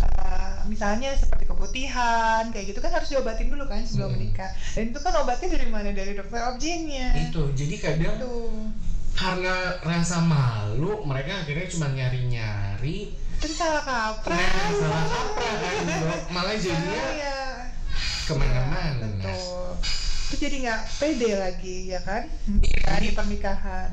uh, 0.00 0.62
misalnya 0.64 1.12
seperti 1.12 1.44
keputihan 1.44 2.46
kayak 2.48 2.66
gitu 2.68 2.78
kan 2.78 2.92
harus 2.92 3.08
diobatin 3.08 3.48
dulu 3.48 3.64
kan 3.64 3.82
sebelum 3.82 4.10
Hmm. 4.10 4.16
menikah. 4.16 4.50
Dan 4.72 4.84
itu 4.88 4.98
kan 4.98 5.12
obatnya 5.16 5.48
dari 5.50 5.66
mana? 5.66 5.88
Dari 5.90 6.12
dokter 6.12 6.40
objeknya 6.46 7.08
itu 7.20 7.42
jadi 7.52 7.74
kadang 7.78 8.14
tuh 8.18 8.68
karena 9.12 9.52
rasa 9.80 10.20
malu 10.20 11.02
mereka 11.02 11.40
akhirnya 11.40 11.66
cuma 11.68 11.86
nyari-nyari. 11.90 12.98
Terus 13.38 13.56
salah 13.56 13.80
kaprah. 13.80 14.36
Nah 14.36 14.68
salah 14.70 15.04
kaprah 15.04 15.54
kan 15.56 15.74
malah 16.30 16.54
jadinya 16.54 17.00
Ah, 17.00 17.12
ya. 17.14 17.38
ke 18.24 18.32
mana-mana 18.32 19.06
betul. 19.08 19.74
Terus 20.30 20.38
jadi 20.38 20.56
nggak 20.62 20.80
pede 20.96 21.30
lagi 21.34 21.76
ya 21.88 22.00
kan? 22.00 22.22
Iya. 22.60 22.92
di 23.00 23.10
pernikahan 23.10 23.90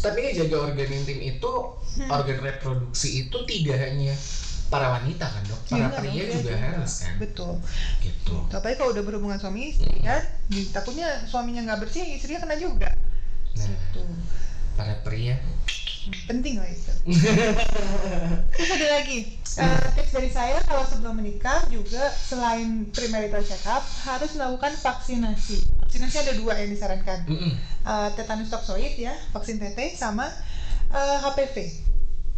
tapi 0.00 0.18
ngejaga 0.22 0.56
organ 0.72 0.90
intim 0.92 1.18
itu 1.20 1.52
Hmm. 1.96 2.12
organ 2.12 2.38
reproduksi 2.44 3.24
itu 3.24 3.36
tidak 3.48 3.80
hanya 3.80 4.12
para 4.68 4.92
wanita 4.92 5.24
kan 5.24 5.42
dok? 5.48 5.60
Para 5.64 5.88
Iya, 5.88 5.88
pria 5.96 6.22
dong, 6.28 6.34
juga 6.42 6.52
iya. 6.52 6.68
harus 6.76 6.92
kan? 7.00 7.14
Betul. 7.16 7.52
Gitu. 8.04 8.34
Tapi 8.52 8.68
kalau 8.76 8.90
udah 8.92 9.04
berhubungan 9.06 9.38
suami 9.40 9.72
istri 9.72 10.04
kan 10.04 10.20
takutnya 10.74 11.08
suaminya 11.24 11.64
nggak 11.64 11.80
bersih 11.88 12.04
istrinya 12.04 12.44
kena 12.44 12.56
juga. 12.60 12.90
Nah 13.56 13.72
Tuh. 13.96 14.04
para 14.76 14.92
pria. 15.00 15.40
Penting 16.28 16.60
lah 16.60 16.68
itu. 16.68 16.92
Terus 18.54 18.70
ada 18.70 18.86
lagi 19.00 19.18
eh, 19.60 19.88
tips 19.96 20.12
dari 20.12 20.30
saya 20.32 20.58
kalau 20.64 20.84
sebelum 20.84 21.16
menikah 21.16 21.64
juga 21.72 22.12
selain 22.12 22.88
premarital 22.92 23.40
check 23.44 23.62
up 23.68 23.84
harus 24.04 24.34
melakukan 24.36 24.72
vaksinasi. 24.76 25.64
Vaksinasi 25.86 26.16
ada 26.26 26.32
dua 26.36 26.58
yang 26.60 26.70
disarankan. 26.72 27.24
Mm-mm. 27.24 27.52
Eh, 27.86 28.08
tetanus 28.18 28.50
toxoid 28.50 28.98
ya 28.98 29.14
vaksin 29.30 29.62
TT 29.62 29.94
sama 29.94 30.26
eh, 30.90 31.16
HPV 31.22 31.85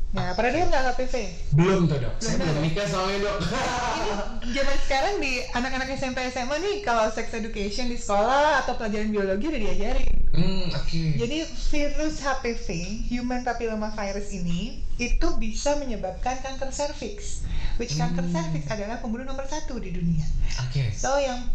nah 0.08 0.32
pernah 0.32 0.50
dengar 0.50 0.68
nggak 0.72 0.84
HPV 0.88 1.14
belum 1.52 1.80
tuh 1.84 2.00
dok 2.00 2.14
saya 2.16 2.32
Belum, 2.32 2.40
belum 2.40 2.54
Dok. 2.54 2.64
nikah 2.64 2.86
soalnya 2.88 3.18
dok 3.20 3.36
ini 3.38 4.10
zaman 4.48 4.76
sekarang 4.80 5.14
di 5.18 5.32
anak-anak 5.52 5.88
SMP 5.92 6.18
SMA 6.26 6.56
nih 6.56 6.76
kalau 6.80 7.12
sex 7.12 7.28
education 7.30 7.86
di 7.86 7.96
sekolah 7.96 8.64
atau 8.64 8.72
pelajaran 8.74 9.12
biologi 9.12 9.44
udah 9.46 9.60
diajarin 9.62 10.08
hmm 10.28 10.64
oke 10.70 11.02
Jadi 11.18 11.38
virus 11.44 12.14
HPV, 12.20 12.66
human 13.10 13.42
papilloma 13.42 13.90
virus 13.90 14.30
ini 14.30 14.80
itu 14.96 15.28
bisa 15.34 15.76
menyebabkan 15.76 16.38
kanker 16.38 16.70
serviks. 16.70 17.42
Which 17.74 17.94
kanker 17.94 18.22
Hmm. 18.22 18.32
serviks 18.32 18.68
adalah 18.68 18.98
pembunuh 18.98 19.24
nomor 19.24 19.44
satu 19.44 19.76
di 19.76 19.90
dunia. 19.90 20.22
oke 20.58 20.92
So 20.92 21.16
yang 21.16 21.48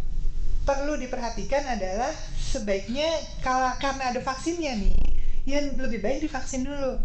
perlu 0.63 0.95
diperhatikan 0.95 1.63
adalah 1.65 2.11
sebaiknya 2.35 3.07
kala- 3.39 3.77
karena 3.77 4.11
ada 4.11 4.19
vaksinnya 4.19 4.73
nih, 4.75 4.95
yang 5.45 5.75
lebih 5.75 5.99
baik 5.99 6.21
divaksin 6.21 6.63
dulu 6.63 6.99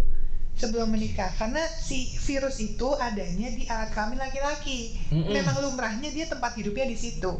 sebelum 0.59 0.91
menikah 0.91 1.31
karena 1.39 1.63
si 1.71 2.11
virus 2.27 2.59
itu 2.59 2.93
adanya 2.99 3.49
di 3.55 3.65
alat 3.71 3.95
kelamin 3.95 4.19
laki-laki. 4.19 4.99
Mm-mm. 5.15 5.31
Memang 5.31 5.63
lumrahnya 5.63 6.11
dia 6.11 6.27
tempat 6.27 6.59
hidupnya 6.59 6.91
di 6.91 6.99
situ. 6.99 7.39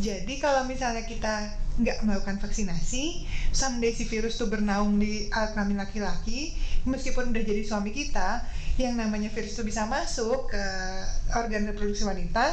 Jadi 0.00 0.40
kalau 0.40 0.64
misalnya 0.64 1.04
kita 1.04 1.52
nggak 1.80 2.04
melakukan 2.08 2.40
vaksinasi, 2.40 3.28
someday 3.52 3.92
si 3.92 4.08
virus 4.08 4.40
tuh 4.40 4.48
bernaung 4.48 4.96
di 4.96 5.28
alat 5.28 5.52
kelamin 5.52 5.80
laki-laki, 5.80 6.56
meskipun 6.88 7.32
udah 7.32 7.44
jadi 7.44 7.62
suami 7.64 7.92
kita, 7.92 8.44
yang 8.80 8.96
namanya 8.96 9.28
virus 9.28 9.60
itu 9.60 9.64
bisa 9.64 9.84
masuk 9.84 10.48
ke 10.48 10.64
organ 11.36 11.68
reproduksi 11.68 12.08
wanita, 12.08 12.52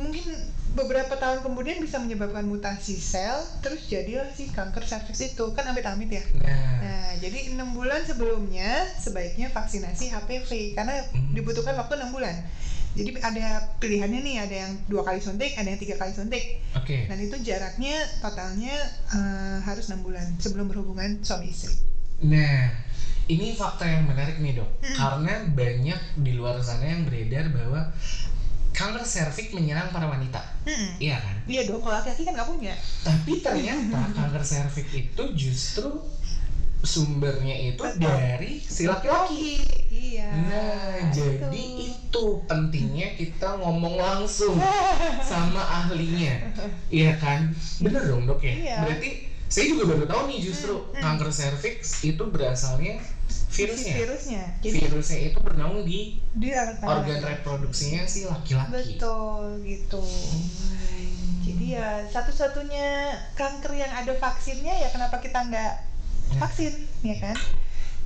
mungkin 0.00 0.24
beberapa 0.72 1.14
tahun 1.20 1.44
kemudian 1.44 1.84
bisa 1.84 2.00
menyebabkan 2.00 2.48
mutasi 2.48 2.96
sel, 2.96 3.36
terus 3.60 3.84
jadilah 3.86 4.28
si 4.32 4.48
kanker 4.48 4.82
serviks 4.82 5.20
itu 5.20 5.44
kan 5.52 5.68
amit-amit 5.68 6.08
ya. 6.08 6.24
nah 6.40 6.80
Nah, 6.82 7.10
jadi 7.20 7.54
enam 7.54 7.76
bulan 7.76 8.02
sebelumnya 8.02 8.88
sebaiknya 8.98 9.52
vaksinasi 9.52 10.10
HPV 10.10 10.74
karena 10.74 10.96
Hmm. 11.12 11.30
dibutuhkan 11.36 11.76
waktu 11.76 11.94
enam 12.00 12.10
bulan. 12.10 12.34
Jadi 12.92 13.16
ada 13.24 13.72
pilihannya 13.80 14.20
nih, 14.20 14.36
ada 14.42 14.56
yang 14.66 14.72
dua 14.84 15.00
kali 15.00 15.16
suntik, 15.16 15.56
ada 15.56 15.64
yang 15.64 15.80
tiga 15.80 15.96
kali 15.96 16.12
suntik. 16.12 16.60
oke 16.74 16.96
Dan 17.08 17.18
itu 17.20 17.36
jaraknya 17.40 17.96
totalnya 18.20 18.74
eh, 19.12 19.58
harus 19.62 19.88
enam 19.92 20.02
bulan 20.02 20.26
sebelum 20.40 20.68
berhubungan 20.68 21.20
suami 21.22 21.48
istri. 21.48 21.72
Nah, 22.26 22.68
ini 23.28 23.54
fakta 23.54 23.86
yang 23.86 24.04
menarik 24.10 24.42
nih 24.42 24.58
dok, 24.58 24.70
Hmm. 24.82 24.96
karena 24.98 25.32
banyak 25.48 26.00
di 26.18 26.32
luar 26.34 26.58
sana 26.60 26.84
yang 26.84 27.06
beredar 27.06 27.48
bahwa 27.54 27.92
kanker 28.72 29.04
serviks 29.04 29.52
menyerang 29.52 29.92
para 29.92 30.08
wanita, 30.08 30.40
Mm-mm. 30.64 30.96
iya 30.96 31.20
kan? 31.20 31.36
Iya 31.44 31.68
dong, 31.68 31.84
kalau 31.84 32.00
laki-laki 32.00 32.24
kan 32.24 32.32
nggak 32.32 32.48
punya. 32.48 32.74
Tapi 33.04 33.32
ternyata 33.38 34.00
kanker 34.16 34.44
serviks 34.44 34.92
itu 34.92 35.22
justru 35.36 35.88
sumbernya 36.82 37.54
itu 37.54 37.78
Betul. 37.78 38.00
dari 38.02 38.58
si 38.58 38.90
laki-laki. 38.90 39.62
Iya. 39.92 40.28
Nah, 40.34 41.14
jadi 41.14 41.64
itu 41.78 42.24
pentingnya 42.48 43.14
kita 43.14 43.60
ngomong 43.60 44.00
langsung 44.00 44.58
sama 45.30 45.62
ahlinya, 45.62 46.42
iya 46.90 47.14
kan? 47.20 47.54
Bener 47.78 48.02
dong 48.08 48.26
dok 48.26 48.42
ya. 48.42 48.52
Iya. 48.56 48.76
Berarti 48.82 49.10
saya 49.46 49.68
juga 49.68 49.84
baru 49.94 50.04
tahu 50.08 50.22
nih 50.32 50.38
justru 50.42 50.74
Hmm, 50.74 50.96
hmm. 50.96 51.02
kanker 51.04 51.30
serviks 51.30 51.88
itu 52.02 52.24
berasalnya 52.24 52.96
virusnya. 53.52 53.94
Virusnya. 54.00 54.42
Jadi 54.64 54.78
Virusnya 54.88 55.18
itu 55.28 55.38
bernaung 55.44 55.84
di 55.84 56.18
di 56.32 56.48
organ 56.56 56.80
laki-laki. 56.80 57.28
reproduksinya 57.36 58.02
si 58.08 58.24
laki-laki. 58.24 58.72
Betul 58.72 59.60
gitu. 59.68 60.00
Hmm. 60.00 61.44
Jadi 61.44 61.64
ya 61.76 62.08
satu-satunya 62.08 63.12
kanker 63.36 63.72
yang 63.76 63.92
ada 63.92 64.12
vaksinnya 64.16 64.74
ya 64.80 64.88
kenapa 64.88 65.20
kita 65.20 65.44
nggak 65.44 65.74
vaksin 66.40 66.72
ya 67.04 67.16
kan? 67.20 67.36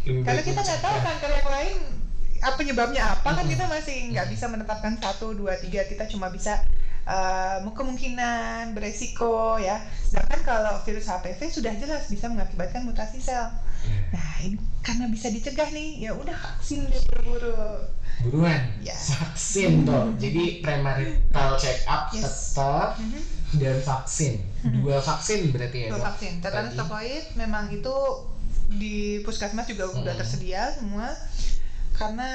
Lebih 0.03 0.23
Karena 0.27 0.43
baik 0.43 0.49
kita 0.51 0.61
nggak 0.67 0.81
tahu 0.83 0.97
kanker 1.03 1.31
yang 1.31 1.49
lain 1.51 1.79
apa 2.37 2.55
penyebabnya 2.61 3.03
apa 3.17 3.29
kan 3.33 3.49
Mm-mm. 3.49 3.53
kita 3.57 3.65
masih 3.65 3.97
nggak 4.13 4.29
bisa 4.29 4.45
menetapkan 4.53 4.93
satu 5.01 5.33
dua 5.33 5.57
tiga 5.57 5.89
kita 5.89 6.05
cuma 6.05 6.29
bisa 6.29 6.61
eh, 7.07 7.59
kemungkinan 7.63 8.75
beresiko 8.75 9.57
ya. 9.57 9.79
Sedangkan 10.03 10.41
kalau 10.43 10.75
virus 10.83 11.07
HPV 11.07 11.41
sudah 11.47 11.73
jelas 11.75 12.07
bisa 12.07 12.27
mengakibatkan 12.27 12.83
mutasi 12.83 13.23
sel. 13.23 13.47
Nah, 14.11 14.27
Nah 14.37 14.45
ini 14.45 14.57
karena 14.83 15.07
bisa 15.07 15.31
dicegah 15.31 15.71
nih 15.71 16.03
ya 16.03 16.13
udah 16.13 16.35
vaksin 16.35 16.85
deh 16.87 17.01
buru-buru. 17.17 17.89
buruan 18.17 18.73
Ya. 18.81 18.97
vaksin 18.97 19.85
tuh. 19.85 20.13
Jadi 20.17 20.61
premarital 20.61 21.57
check 21.57 21.85
up 21.85 22.09
Yes. 22.11 22.57
tetap 22.57 22.97
Mhm. 22.97 23.21
dan 23.61 23.77
vaksin. 23.81 24.33
Dua 24.81 24.99
vaksin 24.99 25.53
berarti 25.53 25.79
ya. 25.87 25.89
Dua 25.93 26.01
vaksin. 26.03 26.41
Tetanus 26.41 26.75
tokoid 26.75 27.25
memang 27.37 27.69
itu 27.69 27.93
di 28.67 29.21
puskesmas 29.23 29.69
juga 29.69 29.87
udah 29.89 30.13
Hmm. 30.13 30.21
tersedia 30.21 30.75
semua 30.75 31.13
karena 31.97 32.29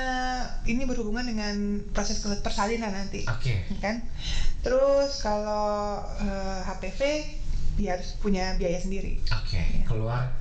ini 0.63 0.84
berhubungan 0.84 1.21
dengan 1.24 1.54
proses 1.89 2.17
ke- 2.17 2.41
persalinan 2.41 2.89
nanti 2.91 3.21
Oke. 3.24 3.62
kan 3.78 4.02
terus 4.60 5.19
kalau 5.19 5.97
eh, 6.17 6.60
HPV 6.63 7.00
dia 7.74 7.95
harus 7.95 8.17
punya 8.17 8.54
biaya 8.56 8.78
sendiri 8.78 9.21
Oke. 9.32 9.86
Keluar 9.86 10.34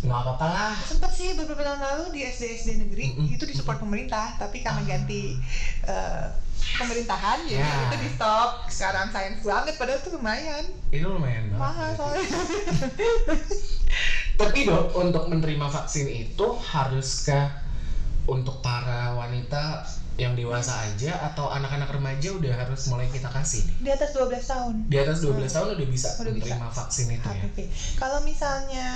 nggak 0.00 0.16
apa-apa 0.18 0.46
lah. 0.46 0.74
sempat 0.78 1.08
sih 1.10 1.32
beberapa 1.34 1.60
tahun 1.60 1.76
lalu 1.78 2.04
di 2.14 2.20
SD 2.22 2.44
SD 2.58 2.68
negeri 2.78 3.04
Mm-mm. 3.10 3.26
itu 3.30 3.44
disupport 3.44 3.76
pemerintah 3.78 4.32
tapi 4.34 4.60
karena 4.60 4.80
Ah. 4.80 4.88
ganti 4.88 5.36
eh, 5.82 6.26
pemerintahan 6.72 7.38
Ya. 7.46 7.64
itu 7.86 7.96
di 7.98 8.08
stop 8.10 8.64
sekarang 8.66 9.08
sayang 9.08 9.40
banget 9.40 9.74
padahal 9.74 9.98
itu 9.98 10.10
lumayan 10.10 10.64
Itu 10.90 11.06
lumayan 11.10 11.48
banget. 11.48 11.58
mahal 11.58 11.88
soalnya 11.92 12.28
Tapi 14.32 14.64
dok, 14.64 14.94
untuk 14.94 15.26
menerima 15.26 15.66
vaksin 15.68 16.06
itu 16.08 16.46
haruskah 16.62 17.60
untuk 18.30 18.62
para 18.62 19.10
wanita 19.12 19.82
yang 20.14 20.36
dewasa 20.36 20.84
aja 20.84 21.16
atau 21.32 21.48
anak-anak 21.48 21.88
remaja 21.88 22.28
udah 22.36 22.52
harus 22.52 22.92
mulai 22.92 23.08
kita 23.08 23.32
kasih? 23.32 23.64
di 23.80 23.88
atas 23.88 24.12
12 24.12 24.28
tahun 24.44 24.74
Di 24.84 25.00
atas 25.00 25.24
12 25.24 25.48
tahun 25.48 25.68
udah 25.80 25.88
bisa 25.88 26.08
Udah 26.20 26.32
bisa. 26.36 26.44
menerima 26.52 26.68
vaksin 26.68 27.06
itu 27.08 27.24
ya? 27.24 27.40
HPV. 27.40 27.56
Kalau 27.96 28.18
misalnya 28.20 28.88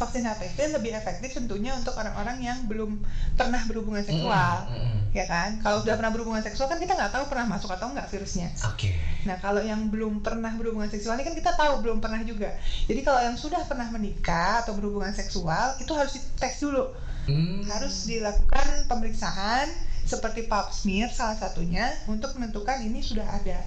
vaksin 0.00 0.24
HPV 0.24 0.56
lebih 0.80 0.96
efektif 0.96 1.36
tentunya 1.36 1.76
untuk 1.76 1.92
orang-orang 1.92 2.40
yang 2.40 2.64
belum 2.64 2.96
pernah 3.36 3.60
berhubungan 3.68 4.08
seksual, 4.08 4.56
Mm, 4.64 4.72
mm, 4.72 4.88
mm. 4.88 5.00
ya 5.12 5.24
kan? 5.28 5.60
Kalau 5.60 5.84
sudah 5.84 6.00
pernah 6.00 6.12
berhubungan 6.16 6.40
seksual 6.40 6.66
kan 6.72 6.80
kita 6.80 6.96
nggak 6.96 7.12
tahu 7.12 7.24
pernah 7.28 7.44
masuk 7.44 7.68
atau 7.68 7.92
nggak 7.92 8.08
virusnya. 8.08 8.48
Oke. 8.64 8.88
Nah 9.28 9.36
kalau 9.44 9.60
yang 9.60 9.92
belum 9.92 10.24
pernah 10.24 10.56
berhubungan 10.56 10.88
seksual 10.88 11.20
ini 11.20 11.28
kan 11.28 11.36
kita 11.36 11.52
tahu 11.60 11.84
belum 11.84 12.00
pernah 12.00 12.24
juga. 12.24 12.56
Jadi 12.88 13.04
kalau 13.04 13.20
yang 13.20 13.36
sudah 13.36 13.60
pernah 13.68 13.92
menikah 13.92 14.64
atau 14.64 14.72
berhubungan 14.72 15.12
seksual 15.12 15.76
itu 15.76 15.92
harus 15.92 16.16
dites 16.16 16.56
dulu, 16.56 16.88
Hmm. 17.24 17.64
harus 17.64 18.04
dilakukan 18.04 18.84
pemeriksaan 18.84 19.72
seperti 20.04 20.44
pap 20.44 20.68
smear 20.68 21.08
salah 21.08 21.40
satunya 21.40 21.88
untuk 22.04 22.36
menentukan 22.36 22.84
ini 22.84 23.00
sudah 23.00 23.24
ada 23.24 23.64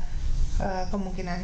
eh, 0.61 0.85
kemungkinan 0.93 1.41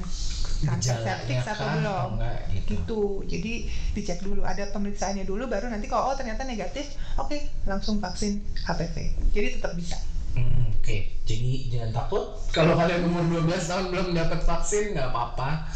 kanker 0.63 0.97
cervix 1.03 1.43
atau 1.43 1.67
belum. 1.75 2.09
enggak 2.15 2.39
gitu. 2.53 2.69
gitu. 2.77 3.01
Jadi 3.27 3.53
dicek 3.97 4.19
dulu 4.23 4.45
ada 4.45 4.69
pemeriksaannya 4.69 5.25
dulu 5.25 5.49
baru 5.49 5.67
nanti 5.67 5.89
kalau 5.91 6.13
oh 6.13 6.15
ternyata 6.15 6.47
negatif 6.47 6.95
oke 7.19 7.35
langsung 7.67 7.99
vaksin 7.99 8.39
HPV 8.63 8.95
jadi 9.35 9.59
tetap 9.59 9.73
bisa. 9.75 9.97
Hmm, 10.33 10.73
Oke, 10.83 11.15
jadi 11.23 11.71
jangan 11.71 12.03
takut. 12.03 12.35
Kalau 12.51 12.75
kalian 12.75 13.07
umur 13.07 13.23
12 13.45 13.69
tahun 13.71 13.85
belum 13.87 14.07
dapat 14.17 14.43
vaksin 14.43 14.91
nggak 14.91 15.15
apa-apa, 15.15 15.71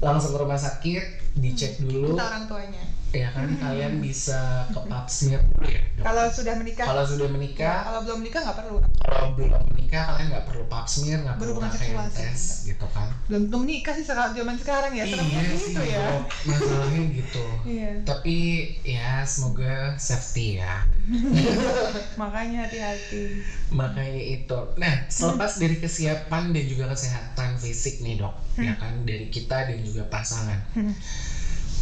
langsung 0.00 0.32
ke 0.32 0.38
rumah 0.40 0.56
sakit, 0.56 1.25
dicek 1.36 1.76
dulu, 1.78 2.16
kita 2.16 2.24
orang 2.32 2.44
tuanya 2.48 2.82
ya 3.16 3.28
kan 3.32 3.48
kalian 3.48 4.02
bisa 4.02 4.68
ke 4.68 4.80
pap 4.92 5.06
smear 5.08 5.40
dulu 5.40 5.64
ya. 5.68 5.80
dok? 5.96 6.04
kalau 6.04 6.24
sudah 6.28 6.54
menikah 6.58 6.84
Kalau 6.84 7.04
sudah 7.08 7.28
ya, 7.28 7.32
menikah, 7.32 7.76
kalau 7.88 8.00
belum 8.04 8.18
menikah 8.20 8.40
nggak 8.44 8.58
perlu 8.60 8.76
kalau 9.06 9.28
belum 9.32 9.62
menikah 9.72 10.02
kalian 10.12 10.26
nggak 10.34 10.44
perlu 10.50 10.64
pap 10.68 10.86
smear, 10.90 11.18
nggak 11.24 11.36
perlu 11.38 11.56
sih. 11.72 11.94
tes 12.12 12.40
gitu 12.66 12.86
kan. 12.92 13.08
belum 13.30 13.42
belum 13.48 13.62
nikah 13.64 13.94
sih 13.96 14.04
sekarang 14.04 14.32
zaman 14.36 14.56
sekarang 14.60 14.92
ya 14.92 15.04
iya 15.06 15.40
sih, 15.56 15.72
gitu 15.72 15.82
ya 15.86 16.06
masalahnya 16.44 17.00
gitu. 17.14 17.44
iya 17.64 17.90
Tapi 18.04 18.36
ya 18.84 19.24
semoga 19.24 19.96
safety 19.96 20.60
ya. 20.60 20.84
makanya 22.20 22.66
hati-hati 22.66 23.40
Makanya 23.70 24.22
itu. 24.22 24.58
Nah, 24.78 24.94
selepas 25.10 25.58
dari 25.58 25.76
kesiapan 25.78 26.54
dan 26.54 26.64
juga 26.66 26.84
kesehatan 26.90 27.58
fisik 27.58 28.02
nih 28.02 28.18
dok, 28.22 28.34
ya 28.58 28.74
kan 28.78 29.02
dari 29.06 29.26
kita 29.30 29.66
dan 29.70 29.78
juga 29.82 30.06
pasangan. 30.06 30.58
Hmm. 30.74 30.94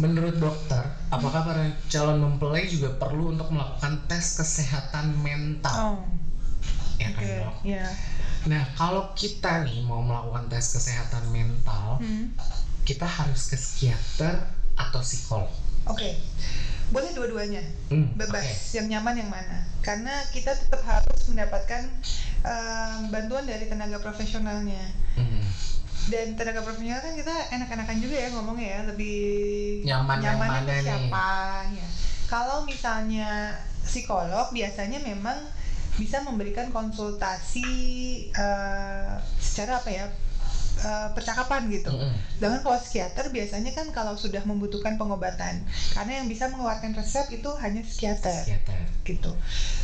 Menurut 0.03 0.35
dokter, 0.43 0.91
apakah 1.07 1.47
para 1.47 1.71
calon 1.87 2.19
mempelai 2.19 2.67
juga 2.67 2.91
perlu 2.91 3.31
untuk 3.31 3.47
melakukan 3.55 4.03
tes 4.11 4.35
kesehatan 4.35 5.15
mental? 5.23 5.75
oh 5.75 5.99
ya 6.95 7.11
kan 7.11 7.23
oke 7.23 7.35
dok? 7.43 7.55
ya 7.67 7.87
Nah, 8.45 8.63
kalau 8.77 9.17
kita 9.17 9.65
nih 9.65 9.81
mau 9.87 10.05
melakukan 10.05 10.53
tes 10.53 10.69
kesehatan 10.69 11.31
mental, 11.33 11.97
Hmm. 12.03 12.29
kita 12.85 13.09
harus 13.09 13.49
ke 13.49 13.57
psikiater 13.57 14.37
atau 14.77 15.01
psikolog. 15.01 15.49
Oke, 15.89 16.13
boleh 16.93 17.11
dua-duanya, 17.17 17.65
Hmm, 17.89 18.13
bebas. 18.13 18.45
oke. 18.45 18.77
Yang 18.77 18.87
nyaman 18.93 19.15
yang 19.17 19.31
mana? 19.33 19.65
Karena 19.81 20.13
kita 20.29 20.59
tetap 20.59 20.83
harus 20.85 21.21
mendapatkan 21.31 21.89
eh, 22.45 22.97
bantuan 23.09 23.49
dari 23.49 23.65
tenaga 23.65 23.97
profesionalnya. 23.97 24.93
Hmm. 25.17 25.41
Dan 26.05 26.37
tenaga 26.37 26.61
profesional 26.61 27.01
kan 27.01 27.17
kita 27.17 27.35
enak-enakan 27.49 27.97
juga 27.97 28.17
ya 28.21 28.29
ngomongnya 28.37 28.69
ya, 28.69 28.81
lebih 28.93 29.19
Nyaman 29.89 30.17
yang 30.21 30.37
nyamannya 30.37 30.61
mana 30.61 30.75
nih? 30.77 30.85
siapa 30.85 31.29
ya. 31.73 31.87
Kalau 32.29 32.59
misalnya 32.69 33.31
psikolog 33.85 34.53
biasanya 34.53 35.01
memang 35.01 35.37
bisa 35.95 36.21
memberikan 36.27 36.69
konsultasi 36.75 37.71
eh, 38.35 39.13
secara 39.41 39.81
apa 39.81 39.91
ya? 39.93 40.05
Eh, 40.81 41.09
percakapan 41.15 41.69
gitu. 41.71 41.93
Sedangkan 42.37 42.61
kalau 42.65 42.79
psikiater 42.81 43.31
biasanya 43.31 43.71
kan 43.71 43.87
kalau 43.95 44.15
sudah 44.19 44.43
membutuhkan 44.43 44.99
pengobatan, 44.99 45.63
karena 45.95 46.23
yang 46.23 46.27
bisa 46.27 46.51
mengeluarkan 46.51 46.93
resep 46.97 47.27
itu 47.31 47.51
hanya 47.63 47.81
psikiater 47.85 48.43
Psikiater. 48.43 48.81
gitu. 49.07 49.31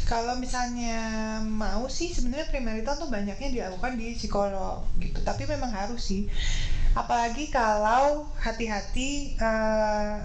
Kalau 0.08 0.34
misalnya 0.34 0.98
mau 1.44 1.86
sih 1.86 2.10
sebenarnya 2.10 2.50
premarital 2.50 2.98
tuh 2.98 3.06
banyaknya 3.06 3.48
dilakukan 3.48 3.94
di 3.94 4.18
psikolog 4.18 4.82
gitu. 4.98 5.22
Tapi 5.22 5.46
memang 5.46 5.70
harus 5.70 6.02
sih. 6.02 6.26
Apalagi 6.98 7.46
kalau 7.54 8.26
hati-hati 8.42 9.38
eh, 9.38 10.16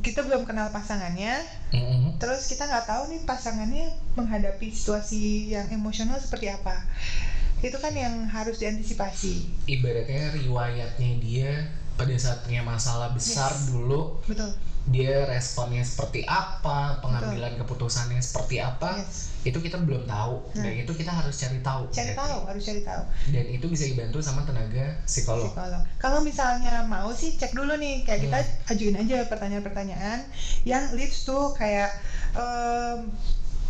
kita 0.00 0.22
belum 0.24 0.46
kenal 0.48 0.70
pasangannya, 0.72 1.42
Mm-mm. 1.74 2.16
terus 2.16 2.46
kita 2.48 2.64
nggak 2.64 2.86
tahu 2.86 3.12
nih 3.12 3.20
pasangannya 3.28 3.92
menghadapi 4.16 4.70
situasi 4.72 5.52
yang 5.52 5.68
emosional 5.68 6.16
seperti 6.22 6.48
apa. 6.48 6.80
Itu 7.62 7.78
kan 7.78 7.94
yang 7.94 8.26
harus 8.28 8.58
diantisipasi. 8.58 9.64
Ibaratnya 9.70 10.34
riwayatnya 10.34 11.10
dia 11.22 11.50
pada 11.94 12.10
saat 12.18 12.42
punya 12.42 12.64
masalah 12.64 13.14
besar 13.14 13.52
Yes. 13.52 13.68
dulu 13.68 14.18
Betul. 14.26 14.50
dia 14.82 15.22
responnya 15.30 15.86
seperti 15.86 16.26
apa, 16.26 16.98
pengambilan 16.98 17.54
keputusannya 17.54 18.18
seperti 18.18 18.58
apa, 18.58 18.98
Yes. 18.98 19.30
itu 19.46 19.54
kita 19.62 19.78
belum 19.78 20.10
tahu. 20.10 20.42
Nah. 20.58 20.66
Dan 20.66 20.82
itu 20.82 20.90
kita 20.90 21.14
harus 21.14 21.38
cari 21.38 21.62
tahu. 21.62 21.86
Cari 21.94 22.18
tahu, 22.18 22.38
harus 22.50 22.62
cari 22.66 22.82
tahu. 22.82 23.02
Dan 23.30 23.44
itu 23.46 23.66
bisa 23.70 23.86
dibantu 23.86 24.18
sama 24.18 24.42
tenaga 24.42 24.98
psikolog. 25.06 25.54
psikolog. 25.54 25.82
Kalau 26.02 26.18
misalnya 26.26 26.82
mau 26.82 27.14
sih 27.14 27.38
cek 27.38 27.54
dulu 27.54 27.78
nih, 27.78 28.02
kayak 28.02 28.20
kita 28.26 28.38
Hmm. 28.42 28.70
ajuin 28.74 28.96
aja 28.98 29.16
pertanyaan-pertanyaan 29.30 30.18
yang 30.66 30.90
leads 30.98 31.22
tuh 31.22 31.54
kayak 31.54 31.94
em, 32.34 33.06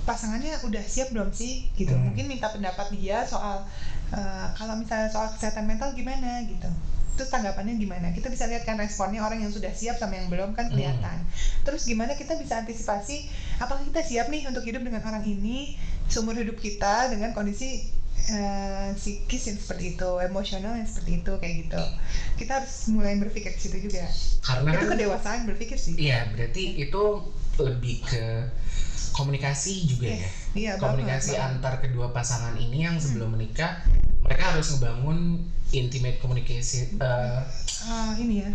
pasangannya 0.03 0.59
udah 0.67 0.83
siap 0.83 1.15
belum 1.15 1.31
sih 1.31 1.71
gitu. 1.79 1.95
Hmm. 1.95 2.11
Mungkin 2.11 2.27
minta 2.27 2.51
pendapat 2.51 2.91
dia 2.95 3.23
soal 3.27 3.63
eh, 4.11 4.47
kalau 4.59 4.75
misalnya 4.79 5.09
soal 5.11 5.31
kesehatan 5.31 5.67
mental 5.67 5.95
gimana 5.95 6.43
gitu. 6.47 6.69
Terus 7.13 7.29
tanggapannya 7.29 7.77
gimana? 7.77 8.09
Kita 8.17 8.33
bisa 8.33 8.49
lihat 8.49 8.65
kan 8.65 8.81
responnya 8.81 9.21
orang 9.21 9.45
yang 9.45 9.53
sudah 9.53 9.69
siap 9.71 10.01
sama 10.01 10.17
yang 10.17 10.33
belum 10.33 10.57
kan 10.57 10.73
kelihatan. 10.73 11.23
Terus 11.63 11.85
gimana 11.85 12.17
kita 12.17 12.41
bisa 12.41 12.65
antisipasi 12.65 13.29
apakah 13.61 13.85
kita 13.85 14.01
siap 14.01 14.33
nih 14.33 14.49
untuk 14.49 14.65
hidup 14.65 14.81
dengan 14.83 15.05
orang 15.05 15.23
ini 15.29 15.77
seumur 16.09 16.35
hidup 16.35 16.57
kita 16.57 17.13
dengan 17.13 17.37
kondisi 17.37 17.85
eh, 18.33 18.91
psikis 18.97 19.55
yang 19.55 19.59
seperti 19.61 19.95
itu, 19.95 20.11
emosional 20.25 20.73
yang 20.75 20.89
seperti 20.89 21.21
itu 21.21 21.33
kayak 21.37 21.55
gitu. 21.69 21.83
Kita 22.41 22.65
harus 22.65 22.89
mulai 22.91 23.21
berpikir 23.21 23.55
ke 23.55 23.61
situ 23.61 23.93
juga. 23.93 24.09
Karena 24.43 24.73
itu 24.73 24.85
kan 24.89 24.93
kedewasaan 24.97 25.41
berpikir 25.47 25.77
sih. 25.79 25.95
iya 26.01 26.27
berarti 26.33 26.81
itu 26.81 27.03
lebih 27.61 28.03
ke 28.09 28.49
komunikasi 29.11 29.91
juga 29.91 30.07
ya. 30.07 30.29
Iya, 30.55 30.73
komunikasi 30.79 31.35
banget, 31.35 31.47
antar 31.59 31.75
kedua 31.83 32.15
pasangan 32.15 32.55
ini 32.55 32.87
yang 32.87 33.03
sebelum 33.03 33.35
menikah 33.35 33.83
mereka 34.23 34.55
harus 34.55 34.71
ngebangun 34.71 35.43
intimate 35.75 36.23
komunikasi 36.23 36.95
eh, 37.03 37.41
Ah, 37.83 38.15
ini 38.15 38.47
ya. 38.47 38.51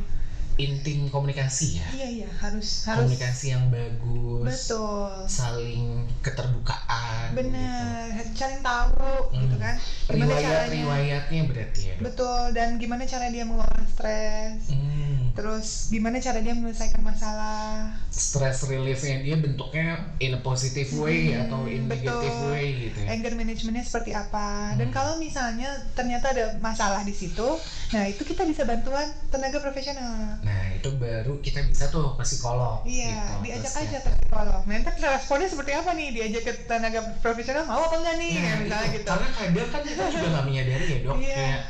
Intim 0.57 1.05
komunikasi 1.07 1.77
ya 1.77 1.87
Iya 1.93 2.07
iya, 2.17 2.29
harus 2.35 2.81
harus 2.83 3.05
komunikasi 3.05 3.45
yang 3.49 3.69
bagus 3.69 4.43
betul. 4.43 5.13
saling 5.25 5.85
keterbukaan 6.19 7.29
Bener, 7.31 8.09
cari 8.31 8.57
tahu 8.59 9.29
Hmm. 9.29 9.41
gitu 9.43 9.55
kan. 9.55 9.75
gitu. 9.77 10.09
Gimana 10.09 10.33
riwayat 10.33 10.43
caranya? 10.43 10.73
riwayatnya 10.73 11.41
berarti 11.45 11.81
ya 11.83 11.93
dok? 11.93 12.03
Betul, 12.07 12.41
dan 12.51 12.69
gimana 12.77 13.03
cara 13.03 13.25
dia 13.27 13.43
mengelola 13.43 13.83
stres? 13.85 14.59
Hmm, 14.67 15.29
Terus 15.33 15.67
gimana 15.87 16.17
cara 16.17 16.39
dia 16.39 16.51
menyelesaikan 16.51 16.97
masalah? 16.99 17.93
stress 18.09 18.65
reliefnya 18.65 19.21
dia 19.21 19.37
bentuknya 19.37 19.87
in 20.17 20.33
a 20.33 20.41
positive 20.41 20.89
way 20.95 21.29
Hmm, 21.29 21.45
atau 21.45 21.59
in 21.65 21.85
negative 21.85 22.09
betul. 22.33 22.49
way 22.49 22.65
gitu 22.81 22.97
ya 22.99 23.07
anger 23.13 23.33
managementnya 23.35 23.85
seperti 23.85 24.11
apa 24.11 24.73
dan 24.73 24.89
Hmm. 24.89 24.95
kalau 24.95 25.13
misalnya 25.17 25.69
ternyata 25.93 26.33
ada 26.33 26.45
masalah 26.57 27.03
di 27.03 27.13
situ 27.13 27.45
nah 27.87 28.03
itu 28.03 28.25
kita 28.25 28.41
bisa 28.43 28.65
bantuan 28.65 29.05
tenaga 29.29 29.59
profesional 29.59 30.41
nah 30.47 30.63
itu 30.71 30.89
baru 30.95 31.33
kita 31.37 31.59
bisa 31.67 31.91
tuh 31.91 32.15
ke 32.15 32.23
psikolog 32.23 32.79
iya 32.87 33.19
gitu, 33.19 33.33
diajak 33.43 33.67
ke 33.67 33.79
aja 33.83 33.99
ke 33.99 33.99
psikiater. 33.99 34.11
psikolog 34.15 34.61
nah 34.63 34.75
ntar 34.79 34.93
responnya 35.11 35.47
seperti 35.51 35.71
apa 35.75 35.91
nih 35.91 36.07
diajak 36.15 36.43
ke 36.47 36.53
tenaga 36.63 36.99
profesional 37.19 37.63
mau 37.67 37.83
apa 37.83 37.95
enggak 37.99 38.15
nih 38.15 38.31
Nah, 38.31 38.43
Ya, 38.47 38.53
misalnya 38.55 38.87
itu. 38.87 38.95
gitu 38.95 39.07
Karena 39.11 39.27
kadang 39.29 39.67
kan 39.67 39.81
kita 39.83 40.03
juga 40.07 40.27
nggak 40.31 40.45
menyadari 40.47 40.85
ya 40.87 40.97
dok 41.03 41.17
Iya. 41.19 41.35
kayak 41.35 41.61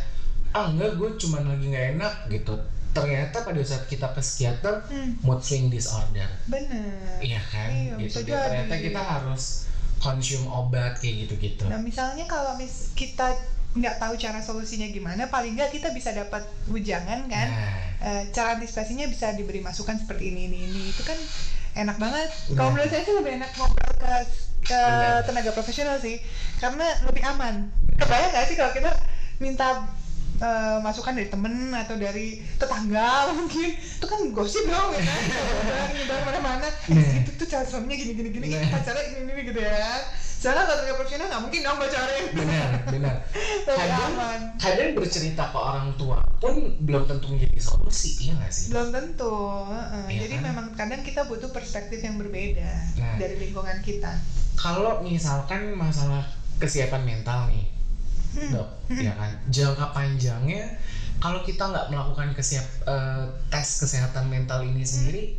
ah 0.54 0.66
enggak 0.70 0.92
gue 0.94 1.10
cuman 1.18 1.44
lagi 1.48 1.66
nggak 1.68 1.86
enak 1.98 2.14
gitu. 2.30 2.54
Ternyata 2.94 3.38
pada 3.42 3.62
saat 3.62 3.84
kita 3.86 4.08
ke 4.10 4.22
psikiater 4.22 4.76
hmm, 4.90 5.22
mood 5.22 5.38
swing 5.38 5.70
disorder, 5.70 6.30
bener 6.46 7.22
iya 7.22 7.42
kan? 7.46 7.70
Iya, 7.70 7.94
gitu. 8.02 8.26
Dan 8.26 8.42
ternyata 8.42 8.74
jadi. 8.74 8.86
kita 8.90 9.02
harus 9.04 9.44
konsum 9.98 10.46
obat 10.46 10.98
kayak 10.98 11.26
gitu-gitu. 11.26 11.66
nah 11.66 11.78
misalnya 11.78 12.26
kalau 12.26 12.54
mis 12.54 12.94
kita 12.94 13.34
nggak 13.78 13.98
tahu 13.98 14.14
cara 14.16 14.40
solusinya 14.40 14.88
gimana 14.88 15.26
paling 15.26 15.54
nggak 15.54 15.72
kita 15.72 15.90
bisa 15.90 16.12
dapat 16.12 16.42
ujangan 16.68 17.26
kan. 17.26 17.48
Nah, 17.48 17.86
Eh, 17.98 18.30
cara 18.30 18.54
antisipasinya 18.54 19.06
bisa 19.06 19.34
diberi 19.34 19.58
masukan 19.58 19.98
seperti 19.98 20.30
ini 20.30 20.46
ini 20.46 20.58
ini. 20.66 20.82
Itu 20.88 21.02
kan 21.02 21.18
enak 21.76 21.98
banget. 21.98 22.30
Nah. 22.30 22.54
kalau 22.54 22.70
menurut 22.72 22.90
saya 22.90 23.02
sih 23.02 23.10
lebih 23.12 23.34
enak 23.36 23.50
ngobrol 23.54 23.90
ke 23.92 24.14
ke 24.64 24.82
tenaga 25.26 25.50
profesional 25.50 25.98
sih. 25.98 26.22
Karena 26.56 26.86
lebih 27.04 27.26
aman. 27.26 27.74
Kebayang 27.96 28.30
nggak 28.30 28.46
sih 28.46 28.54
kalau 28.54 28.70
kita 28.70 28.94
minta 29.38 29.90
eh, 30.38 30.78
masukan 30.80 31.18
dari 31.18 31.26
temen 31.26 31.54
atau 31.74 31.98
dari 31.98 32.38
tetangga 32.54 33.10
mungkin? 33.34 33.74
Itu 33.74 34.06
kan 34.06 34.20
gosip 34.30 34.70
dong 34.70 34.94
ya 34.94 35.02
kan? 35.02 35.22
Nyebar 35.98 36.22
mana-mana. 36.24 36.70
Eh, 36.86 36.94
Nah. 36.94 37.26
itu 37.26 37.32
tuh 37.34 37.48
cara 37.48 37.66
suaminya 37.66 37.98
gini 37.98 38.14
gini 38.14 38.30
gini 38.30 38.46
Nah. 38.54 38.78
pacarnya 38.78 39.04
gini 39.10 39.26
gini 39.26 39.42
gitu 39.44 39.58
ya 39.58 40.06
kalau 40.48 40.64
tenaga 40.64 40.94
profesional 40.96 41.28
nggak 41.28 41.44
mungkin 41.44 41.60
dong 41.60 41.78
bocorin 41.78 42.24
benar, 42.32 42.70
benar. 42.88 43.16
Kadang, 43.68 44.12
kadang 44.56 44.90
bercerita 44.96 45.44
ke 45.52 45.60
orang 45.60 45.92
tua 46.00 46.24
pun 46.40 46.54
belum 46.80 47.04
tentu 47.04 47.28
menjadi 47.28 47.60
solusi, 47.60 48.16
iya 48.24 48.34
nggak 48.34 48.48
sih? 48.48 48.72
belum 48.72 48.88
tentu 48.90 49.34
heeh. 49.68 50.06
Iya 50.08 50.20
jadi 50.24 50.36
kan? 50.40 50.44
memang 50.48 50.66
kadang 50.74 51.02
kita 51.02 51.26
butuh 51.26 51.52
perspektif 51.52 52.00
yang 52.00 52.16
berbeda 52.16 52.72
Nah. 52.96 53.18
dari 53.18 53.36
lingkungan 53.38 53.82
kita 53.82 54.16
Kalau 54.56 55.02
misalkan 55.02 55.76
masalah 55.76 56.24
kesiapan 56.58 57.04
mental 57.04 57.52
nih, 57.52 57.68
Hmm. 58.28 58.52
dok, 58.54 58.70
ya 58.92 59.14
kan, 59.14 59.32
jangka 59.48 59.92
panjangnya 59.92 60.78
kalau 61.18 61.42
kita 61.42 61.64
nggak 61.64 61.90
melakukan 61.90 62.34
kesiap 62.34 62.66
eh, 62.86 63.24
tes 63.50 63.68
kesehatan 63.78 64.26
mental 64.28 64.62
ini 64.62 64.82
sendiri, 64.82 65.34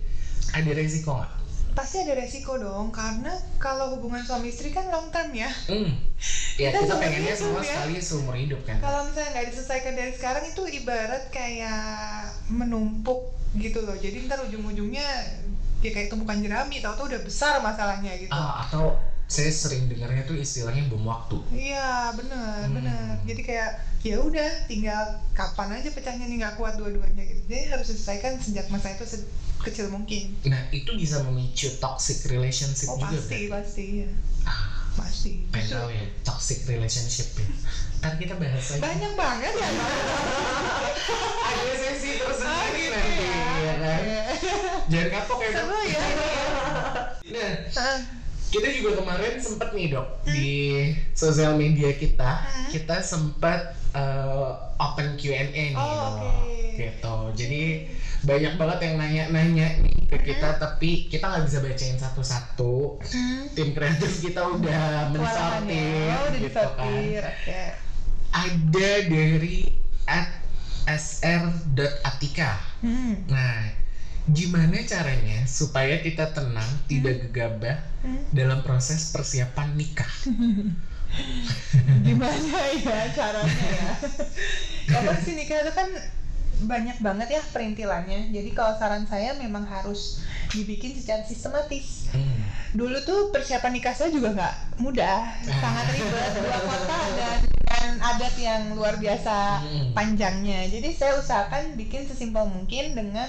ada 0.50 0.70
resiko 0.70 1.14
nggak? 1.14 1.32
Pasti 1.79 2.03
ada 2.03 2.18
resiko 2.18 2.59
dong 2.59 2.91
karena 2.91 3.31
kalau 3.62 3.95
hubungan 3.95 4.18
suami 4.18 4.51
istri 4.51 4.74
kan 4.74 4.91
long 4.91 5.14
term 5.14 5.31
ya. 5.31 5.47
Hmm, 5.70 5.95
ya 6.59 6.74
Kita 6.74 6.91
kita 6.91 6.95
pengennya 6.99 7.35
semua 7.39 7.62
ya. 7.62 7.70
sekali 7.70 8.03
seumur 8.03 8.35
hidup 8.35 8.66
kan. 8.66 8.83
Kalau 8.83 9.07
misalnya 9.07 9.31
nggak 9.39 9.47
diselesaikan 9.55 9.95
dari 9.95 10.12
sekarang 10.18 10.45
itu 10.51 10.62
ibarat 10.83 11.31
kayak 11.31 12.35
menumpuk 12.51 13.31
gitu 13.55 13.87
loh. 13.87 13.95
Jadi 13.95 14.26
ntar 14.26 14.43
ujung-ujungnya 14.43 15.07
ya 15.79 15.91
kayak 15.95 16.11
tumpukan 16.11 16.43
jerami 16.43 16.83
tahu-tahu 16.83 17.14
udah 17.14 17.22
besar 17.22 17.62
masalahnya 17.62 18.11
gitu. 18.18 18.35
Ah, 18.35 18.66
atau 18.66 18.99
saya 19.29 19.53
sering 19.53 19.93
dengarnya 19.93 20.24
tuh 20.24 20.35
istilahnya 20.35 20.89
bom 20.89 21.05
waktu. 21.05 21.37
Iya 21.53 22.16
bener 22.16 22.64
Hmm. 22.64 22.74
bener 22.74 23.09
jadi 23.22 23.41
kayak 23.45 23.70
ya 24.01 24.16
udah 24.18 24.51
tinggal 24.64 25.03
kapan 25.37 25.76
aja 25.76 25.93
pecahnya 25.93 26.24
nih 26.24 26.41
nggak 26.41 26.57
kuat 26.57 26.81
dua-duanya 26.81 27.20
gitu. 27.22 27.41
Jadi 27.45 27.68
harus 27.68 27.87
diselesaikan 27.87 28.41
sejak 28.41 28.66
masa 28.68 28.97
itu 28.97 29.05
kecil 29.61 29.93
mungkin. 29.93 30.33
Nah 30.49 30.72
itu 30.72 30.97
bisa 30.97 31.20
memicu 31.22 31.68
toxic 31.76 32.24
relationship 32.24 32.89
oh 32.89 32.97
juga 32.97 33.20
pasti 33.20 33.20
berarti. 33.20 33.53
pasti 33.53 33.85
ya 34.01 34.11
ah, 34.43 34.64
pasti. 34.97 35.33
pengen 35.53 35.68
tahu 35.76 35.89
ya 35.93 36.05
toxic 36.24 36.59
relationship 36.64 37.29
ya. 37.37 37.49
Ntar 38.01 38.12
kita 38.16 38.33
bahas 38.33 38.64
lagi. 38.64 38.81
Banyak 38.81 39.12
banget 39.12 39.53
ya 39.53 39.68
ada 41.45 41.72
sesi 41.74 42.11
tersendiri 42.16 42.81
gitu 42.81 42.91
nanti 42.97 43.24
ya. 43.29 43.45
ya 43.61 43.74
kan? 43.76 44.01
Jangan 44.89 45.09
kapok 45.12 45.39
ya 45.43 45.51
seru 45.53 45.79
ya 45.85 46.01
ya. 46.01 46.47
Nah 47.29 47.53
Ah, 47.76 47.99
kita 48.49 48.68
juga 48.72 48.90
kemarin 48.99 49.36
sempet 49.36 49.68
nih 49.72 49.86
dok 49.92 50.09
di 50.24 50.51
sosial 51.12 51.55
media 51.55 51.92
kita 51.92 52.40
Hmm. 52.40 52.68
kita 52.72 52.96
sempat 53.01 53.76
eh, 53.92 54.51
open 54.76 55.16
Q&A 55.16 55.53
nih 55.53 55.72
Oh, 55.72 55.84
dok 55.84 56.12
oke. 56.16 56.76
gitu 56.76 57.16
jadi 57.34 57.62
banyak 58.18 58.55
banget 58.57 58.78
yang 58.82 58.94
nanya-nanya 58.99 59.68
nih 59.78 59.99
ke 60.09 60.18
kita 60.24 60.57
tapi 60.57 61.07
kita 61.07 61.28
nggak 61.28 61.44
bisa 61.44 61.59
bacain 61.61 61.96
satu-satu 61.96 62.99
hmm. 62.99 63.44
tim 63.53 63.70
kreatif 63.72 64.24
kita 64.24 64.42
udah 64.42 65.12
Kewalahan 65.12 65.12
mensortir 65.12 65.76
ya. 65.76 66.16
Udah 66.24 66.40
gitu 66.40 66.68
kan 66.74 66.88
oke 66.88 67.62
ada 68.28 68.90
dari 69.09 69.57
at 70.05 70.28
sr.atika 70.88 72.51
hmm. 72.80 73.28
nah 73.28 73.61
gimana 74.29 74.76
caranya 74.85 75.45
supaya 75.45 75.99
kita 75.99 76.33
tenang 76.33 76.68
tidak 76.85 77.29
gegabah 77.29 77.79
Hmm. 77.99 78.22
dalam 78.31 78.62
proses 78.62 79.11
persiapan 79.11 79.74
nikah? 79.74 80.07
Gimana 82.07 82.61
ya 82.79 83.11
caranya 83.11 83.66
ya? 83.74 83.93
Kalau 84.93 85.12
sih 85.18 85.35
nikah 85.35 85.66
itu 85.66 85.72
kan 85.74 85.89
banyak 86.62 86.99
banget 86.99 87.29
ya 87.33 87.43
perintilannya. 87.51 88.31
Jadi 88.31 88.51
kalau 88.51 88.74
saran 88.74 89.07
saya 89.07 89.35
memang 89.35 89.62
harus 89.62 90.22
dibikin 90.51 90.95
secara 90.95 91.22
sistematis. 91.22 92.07
Hmm. 92.09 92.41
dulu 92.68 93.01
tuh 93.01 93.33
persiapan 93.33 93.72
nikah 93.72 93.97
saya 93.97 94.12
juga 94.12 94.31
nggak 94.37 94.55
mudah. 94.79 95.41
Sangat 95.43 95.89
ribet. 95.89 96.31
Dua 96.37 96.59
kota 96.68 96.99
dan 97.16 97.39
dan 97.64 97.91
adat 97.99 98.35
yang 98.37 98.76
luar 98.76 98.95
biasa 98.97 99.59
Hmm. 99.59 99.91
panjangnya. 99.93 100.68
Jadi 100.68 100.93
saya 100.93 101.16
usahakan 101.16 101.74
bikin 101.74 102.05
sesimpel 102.05 102.45
mungkin 102.45 102.93
dengan 102.93 103.26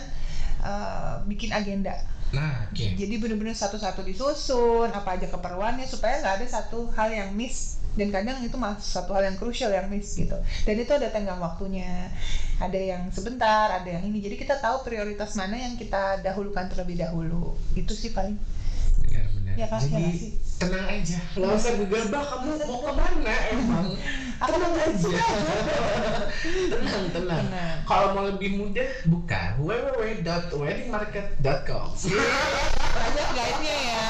eh, 0.60 1.14
bikin 1.26 1.52
agenda. 1.52 1.96
Nah 2.30 2.70
oke. 2.70 2.86
Jadi 2.94 3.16
bener-bener 3.18 3.54
satu-satu 3.54 4.06
disusun 4.06 4.90
apa 4.92 5.18
aja 5.18 5.26
keperluannya 5.28 5.86
supaya 5.86 6.22
nggak 6.22 6.36
ada 6.42 6.48
satu 6.48 6.90
hal 6.94 7.10
yang 7.10 7.34
miss. 7.34 7.82
Dan 7.98 8.14
kadang 8.14 8.38
itu 8.40 8.54
mas 8.56 8.86
satu 8.86 9.18
hal 9.18 9.26
yang 9.26 9.36
krusial 9.36 9.74
yang 9.74 9.90
miss 9.90 10.14
gitu. 10.14 10.38
Dan 10.64 10.76
itu 10.78 10.92
ada 10.94 11.10
tenggang 11.10 11.42
waktunya. 11.42 12.08
Ada 12.62 12.78
yang 12.78 13.10
sebentar 13.10 13.72
ada 13.72 13.88
yang 13.90 14.06
ini. 14.06 14.22
Jadi 14.22 14.36
kita 14.38 14.62
tahu 14.62 14.86
prioritas 14.86 15.34
mana 15.34 15.58
yang 15.58 15.74
kita 15.74 16.22
dahulukan 16.22 16.70
terlebih 16.70 17.02
dahulu. 17.02 17.58
Itu 17.74 17.98
sih 17.98 18.14
paling. 18.14 18.38
Benar-benar 19.00 19.58
Ya, 19.58 19.66
ya 19.68 19.80
jadi 19.82 20.12
sih? 20.14 20.32
tenang 20.62 20.86
aja. 20.86 21.18
Nggak 21.34 21.52
usah 21.56 21.74
gegabah 21.82 22.24
kamu 22.30 22.52
mau 22.62 22.80
ke 22.80 22.92
mana 22.94 23.36
emang? 23.52 23.86
Aku 24.40 24.50
tenang 24.56 24.72
mau 24.72 24.80
aja 24.86 25.10
tenang 27.00 27.16
tenang 27.16 27.48
Tenang. 27.48 27.80
kalau 27.88 28.12
mau 28.12 28.28
lebih 28.28 28.60
mudah 28.60 28.92
buka 29.08 29.56
www.weddingmarket.com 29.64 31.88
banyak 33.00 33.28
guide-nya 33.32 33.78
ya. 33.86 34.02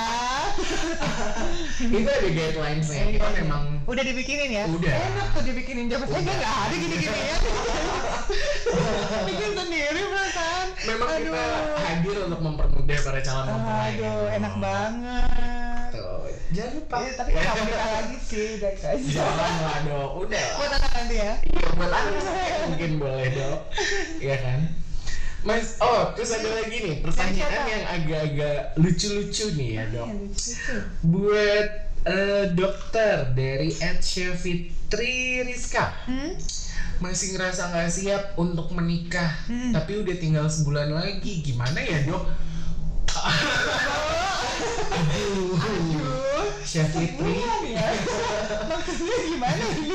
Itu 2.00 2.10
ada 2.10 2.30
guidelines-nya. 2.32 3.04
Kita 3.16 3.28
memang 3.38 3.80
udah 3.86 4.04
dibikinin 4.04 4.50
ya? 4.52 4.64
Udah. 4.68 4.92
enak 4.92 5.28
tuh 5.36 5.44
dibikinin. 5.46 5.88
Zaman 5.88 6.08
saya 6.10 6.22
nggak 6.26 6.56
ada 6.68 6.76
gini-gini 6.76 7.20
ya. 7.30 7.38
Bikin 9.30 9.52
sendiri 9.56 10.02
perasaan. 10.10 10.68
Memang 10.88 11.08
kita 11.22 11.32
Aduh. 11.32 11.78
hadir 11.80 12.18
untuk 12.28 12.42
mempermudah 12.44 12.98
para 13.04 13.20
calon 13.24 13.46
mempelai. 13.52 13.94
Aduh, 14.00 14.26
enak 14.36 14.54
banget. 14.60 15.49
Jangan 16.50 16.72
lupa 16.76 16.95
Eh, 17.00 17.14
tapi 17.14 17.30
kan 17.32 17.43
mau 17.45 17.62
nikah 17.62 17.89
lagi 17.93 18.18
sih 18.26 18.47
aja. 18.58 18.89
jangan 18.97 19.54
lah 19.62 19.78
dong 19.86 20.12
udah. 20.26 20.47
Buat 20.58 20.72
anak 20.76 20.91
nanti 20.97 21.16
ya. 21.16 21.34
Iya, 21.45 21.68
buat 21.78 21.91
anak 21.93 22.14
saya 22.20 22.56
mungkin 22.66 22.91
boleh 22.97 23.28
dong 23.32 23.60
Iya 24.18 24.38
kan 24.41 24.60
Mas, 25.39 25.80
oh 25.80 26.12
terus 26.14 26.36
ada 26.36 26.52
lagi 26.52 26.78
nih 26.84 26.95
pertanyaan 27.00 27.64
yang 27.64 27.86
agak-agak 27.88 28.76
lucu-lucu 28.76 29.56
nih 29.56 29.80
ya 29.80 29.84
dok. 29.88 30.08
Buat 31.00 31.68
eh, 32.04 32.45
dokter 32.52 33.32
dari 33.32 33.72
Ed 33.80 34.04
Fitri 34.36 35.47
Rizka 35.47 35.95
Hmm? 36.04 36.36
Masih 37.00 37.39
ngerasa 37.39 37.72
nggak 37.72 37.88
siap 37.88 38.24
untuk 38.36 38.68
menikah 38.76 39.32
Hmm. 39.47 39.72
Tapi 39.72 40.04
udah 40.04 40.16
tinggal 40.20 40.52
sebulan 40.52 40.91
lagi 40.91 41.39
Gimana 41.39 41.80
ya 41.80 42.04
dok? 42.04 42.28
Aduh 44.89 45.56
Chef 46.62 46.88
Fitri 46.89 47.34
Bulan 47.36 47.62
ya. 47.66 47.88
Maksudnya 48.66 49.18
gimana 49.26 49.64
ini? 49.74 49.89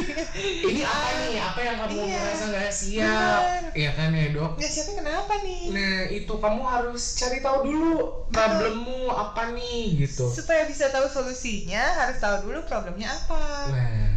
Ini 0.65 0.83
apa 0.83 1.09
nih? 1.21 1.35
Apa 1.39 1.61
yang 1.61 1.77
kamu 1.79 1.93
Iya. 1.95 2.19
merasa 2.19 2.45
nggak 2.47 2.71
siap? 2.71 3.41
Iya 3.73 3.91
kan 3.93 4.09
ya 4.11 4.27
dok? 4.31 4.53
Ya 4.57 4.69
siapa 4.69 4.91
kenapa 4.95 5.33
nih? 5.41 5.63
Nah 5.71 5.95
itu 6.09 6.33
kamu 6.35 6.63
harus 6.63 7.03
cari 7.15 7.39
tahu 7.39 7.59
dulu 7.65 7.93
problemmu 8.29 9.09
apa 9.09 9.53
nih 9.53 9.85
gitu. 10.01 10.27
Supaya 10.27 10.65
bisa 10.65 10.89
tahu 10.89 11.07
solusinya, 11.07 11.83
harus 11.97 12.19
tahu 12.19 12.47
dulu 12.47 12.63
problemnya 12.65 13.11
apa. 13.11 13.45
Nah 13.69 14.15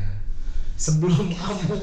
sebelum 0.77 1.33
kamu, 1.33 1.73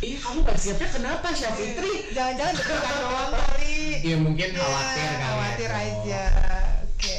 iya 0.00 0.16
kamu 0.20 0.38
nggak 0.42 0.58
siapnya 0.58 0.88
kenapa 0.90 1.32
Chef 1.32 1.54
Fitri? 1.54 2.12
Jangan-jangan 2.12 2.52
deg-degan 2.54 2.94
doang 3.00 3.30
kali. 3.32 3.78
Iya 4.00 4.16
mungkin 4.20 4.48
Ya, 4.48 4.58
khawatir 4.58 5.00
kali 5.00 5.16
ya, 5.16 5.24
khawatir 5.24 5.68
Dok. 5.68 5.80
aja. 5.80 6.22
Oke. 6.84 7.18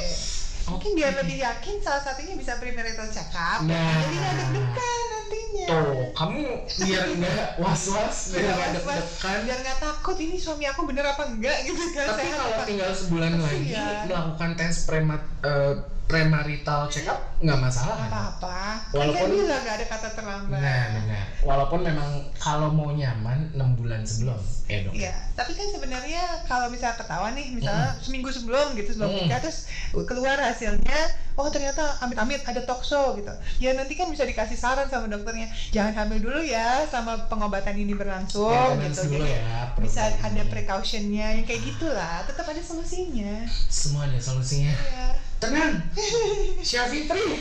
Mungkin 0.66 0.90
biar 0.98 1.12
lebih 1.22 1.38
yakin 1.38 1.78
salah 1.78 2.02
satunya 2.02 2.34
bisa 2.34 2.58
premarital 2.58 3.06
check 3.06 3.30
up. 3.32 3.62
Nah. 3.62 4.02
Jadi 4.02 4.16
nggak 4.18 4.34
deg-degan 4.34 5.02
nantinya. 5.14 5.66
Tuh 5.70 5.94
kamu 6.10 6.42
biar 6.82 7.04
nggak 7.14 7.48
was-was, 7.62 8.16
biar 8.34 8.50
nggak 8.50 8.70
deg-degan. 8.82 9.38
biar 9.46 9.58
nggak 9.62 9.78
takut 9.78 10.16
ini 10.18 10.34
suami 10.34 10.64
aku 10.66 10.80
bener 10.90 11.06
apa 11.06 11.22
enggak 11.30 11.58
gitu 11.62 11.84
kan 11.94 12.06
Tapi 12.18 12.28
kalau 12.34 12.66
tinggal 12.66 12.90
sebulan 12.90 13.32
lagi 13.38 13.70
Kasihan. 13.70 14.04
melakukan 14.10 14.50
tes 14.58 14.74
premat, 14.82 15.22
eh, 15.46 15.72
premarital 16.06 16.86
check 16.86 17.04
up 17.04 17.18
nggak 17.36 17.58
masalah 17.58 17.94
Nggak 17.96 18.06
kan? 18.06 18.14
apa-apa 18.14 18.58
kan 18.80 18.96
Walaupun- 18.96 19.28
dia 19.28 19.42
bilang 19.42 19.60
nggak 19.60 19.76
ada 19.76 19.86
kata 19.86 20.08
terlambat 20.14 20.54
Nah, 20.56 20.84
benar. 20.94 21.24
Walaupun 21.42 21.80
memang 21.80 22.10
kalau 22.36 22.68
mau 22.70 22.90
nyaman 22.90 23.38
6 23.52 23.70
bulan 23.74 24.00
sebelum, 24.02 24.38
ya 24.64 24.78
dok. 24.82 24.92
Iya, 24.92 25.14
tapi 25.32 25.52
kan 25.52 25.66
sebenarnya 25.68 26.22
kalau 26.44 26.66
misalnya 26.66 26.96
ketahuan 26.96 27.34
nih, 27.34 27.46
misalnya 27.52 27.94
seminggu 27.96 28.30
sebelum 28.30 28.74
gitu 28.74 28.90
sebelum 28.90 29.10
Mm. 29.12 29.18
nikah 29.20 29.40
terus 29.40 29.58
keluar 29.92 30.36
hasilnya, 30.36 30.98
oh 31.34 31.46
ternyata 31.46 31.82
amit-amit 32.00 32.42
ada 32.42 32.62
tokso 32.62 33.14
gitu. 33.14 33.30
Ya 33.58 33.74
nanti 33.74 33.94
kan 33.94 34.08
bisa 34.08 34.22
dikasih 34.22 34.56
saran 34.56 34.86
sama 34.86 35.06
dokternya, 35.06 35.46
jangan 35.70 35.92
hamil 35.96 36.18
dulu 36.20 36.40
ya 36.40 36.82
sama 36.84 37.26
pengobatan 37.26 37.76
ini 37.76 37.92
berlangsung 37.92 38.48
Maintenance 38.48 39.02
gitu. 39.02 39.12
dulu 39.12 39.22
Jadi 39.22 39.36
ya, 39.36 39.60
bisa 39.76 40.00
ada 40.16 40.42
precautionnya 40.44 41.26
yang 41.34 41.44
kayak 41.44 41.62
gitulah, 41.64 42.24
tetap 42.24 42.46
ada 42.46 42.60
solusinya. 42.60 43.44
Semua 43.68 44.06
ada 44.06 44.18
solusinya. 44.18 44.72
Iya. 44.72 45.08
Tenang, 45.36 45.84
Chef 46.64 46.88
Fitri, 46.88 47.36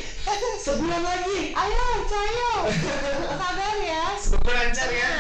sebulan 0.60 1.00
lagi. 1.00 1.56
Ayo, 1.56 1.86
cayo, 2.04 2.52
sabar 3.40 3.78
ya. 3.80 4.04
Semoga 4.20 4.52
lancar 4.52 4.90
ya. 4.92 5.12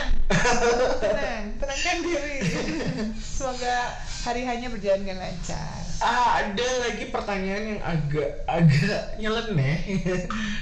Tenang, 0.99 1.43
tenangkan 1.55 1.97
diri. 2.03 2.37
Semoga 3.15 3.95
hari 4.27 4.43
hanya 4.43 4.67
berjalan 4.67 5.07
dengan 5.07 5.23
lancar. 5.23 5.79
Ah, 6.03 6.43
ada 6.43 6.67
lagi 6.83 7.07
pertanyaan 7.15 7.63
yang 7.63 7.81
agak 7.81 8.43
agak 8.43 9.03
nyeleneh, 9.23 9.79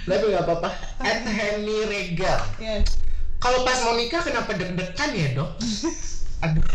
tapi 0.06 0.24
nggak 0.30 0.46
apa-apa. 0.46 0.70
At 1.02 1.26
Henny 1.26 1.90
Regal. 1.90 2.46
Ya, 2.62 2.86
Kalau 3.42 3.66
pas 3.66 3.82
mau 3.90 3.98
nikah 3.98 4.22
kenapa 4.22 4.54
deg-degan 4.54 5.12
ya 5.18 5.28
dok? 5.34 5.58
Aduh. 6.44 6.66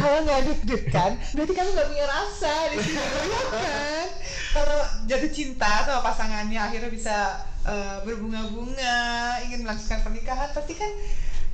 kalau 0.00 0.18
nggak 0.24 0.40
deg-degan, 0.48 1.12
berarti 1.36 1.52
kamu 1.52 1.68
nggak 1.76 1.88
punya 1.92 2.06
rasa 2.08 2.54
di 2.72 2.76
sini, 2.80 3.04
ya 3.28 3.42
kan? 3.52 4.08
Kalau 4.52 4.78
jatuh 5.08 5.32
cinta 5.32 5.84
sama 5.84 6.00
pasangannya, 6.00 6.56
akhirnya 6.56 6.88
bisa 6.88 7.16
eh, 7.68 7.98
berbunga-bunga, 8.08 9.00
ingin 9.44 9.68
melangsungkan 9.68 10.00
pernikahan, 10.00 10.48
pasti 10.56 10.72
kan 10.72 10.88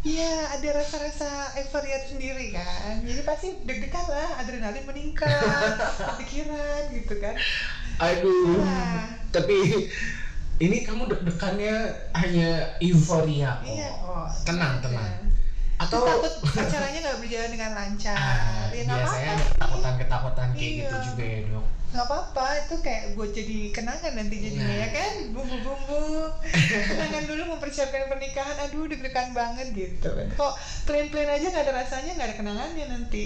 ya 0.07 0.55
ada 0.55 0.69
rasa-rasa 0.79 1.59
euforia 1.59 1.99
sendiri 2.07 2.55
kan. 2.55 3.03
Jadi 3.03 3.21
pasti 3.27 3.49
deg-degan 3.66 4.07
lah, 4.07 4.39
adrenalin 4.39 4.87
meningkat, 4.87 5.75
kepikiran 6.14 6.95
gitu 6.95 7.14
kan. 7.19 7.35
Aduh. 7.99 8.62
Nah. 8.62 9.19
Tapi 9.35 9.91
ini 10.62 10.87
kamu 10.87 11.11
deg-degannya 11.11 11.75
hanya 12.14 12.79
euforia 12.79 13.59
kok. 13.59 13.66
Iya, 13.66 13.91
oh. 14.07 14.27
Tenang, 14.47 14.79
tenang. 14.83 15.03
Iya. 15.03 15.38
Atau 15.79 16.03
takut 16.03 16.33
acaranya 16.62 16.99
nggak 17.01 17.18
berjalan 17.22 17.51
dengan 17.55 17.70
lancar. 17.72 18.16
ah, 18.16 18.66
ya 18.74 18.83
nggak 18.83 18.99
biasanya 18.99 19.31
apa-apa. 19.31 19.39
ada 19.39 19.45
ketakutan-ketakutan 19.55 20.49
kayak 20.53 20.62
Iya. 20.66 20.79
gitu 20.83 20.97
juga 21.07 21.24
ya 21.24 21.41
dok. 21.47 21.66
Nggak 21.89 22.05
apa-apa 22.05 22.47
itu 22.59 22.74
kayak 22.78 23.03
buat 23.14 23.30
jadi 23.30 23.59
kenangan 23.70 24.12
nanti 24.12 24.36
jadinya 24.39 24.66
Nah. 24.66 24.76
ya 24.76 24.89
kan 24.91 25.12
bumbu-bumbu 25.30 26.28
kenangan 26.84 27.24
dulu 27.24 27.43
mempersiapkan 27.51 28.07
pernikahan 28.07 28.57
aduh 28.61 28.84
deg-degan 28.84 29.32
banget 29.32 29.66
gitu 29.70 30.09
kan 30.11 30.28
kok 30.30 30.53
plain-plain 30.84 31.28
aja 31.30 31.47
nggak 31.47 31.64
ada 31.64 31.74
rasanya 31.78 32.11
nggak 32.12 32.28
ada 32.28 32.36
kenangannya 32.36 32.84
nanti 32.89 33.22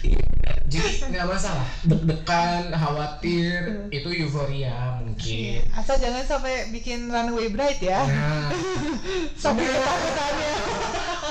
Iya. 0.00 0.22
Jadi 0.68 1.00
nggak 1.02 1.26
masalah, 1.26 1.64
deg-degan, 1.82 2.70
khawatir, 2.70 3.60
Hmm. 3.64 3.88
itu 3.90 4.08
euforia 4.18 5.00
mungkin. 5.00 5.64
asal 5.70 5.96
jangan 5.96 6.20
sampai 6.22 6.68
bikin 6.70 7.08
runaway 7.08 7.48
bride 7.48 7.80
ya 7.80 8.04
Nah, 8.04 8.52
sampai 9.42 9.64
Iya. 9.64 9.74
ketakutannya 9.74 10.50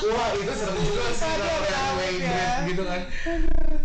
wah 0.08 0.30
itu 0.32 0.52
serem 0.52 0.78
juga 0.80 1.06
sih 1.08 1.26
Aduh, 1.28 1.38
kalau 1.40 1.62
yang 1.62 1.64
takut 1.64 1.94
way 1.96 2.14
ya. 2.20 2.46
gitu 2.66 2.84
kan. 2.84 3.02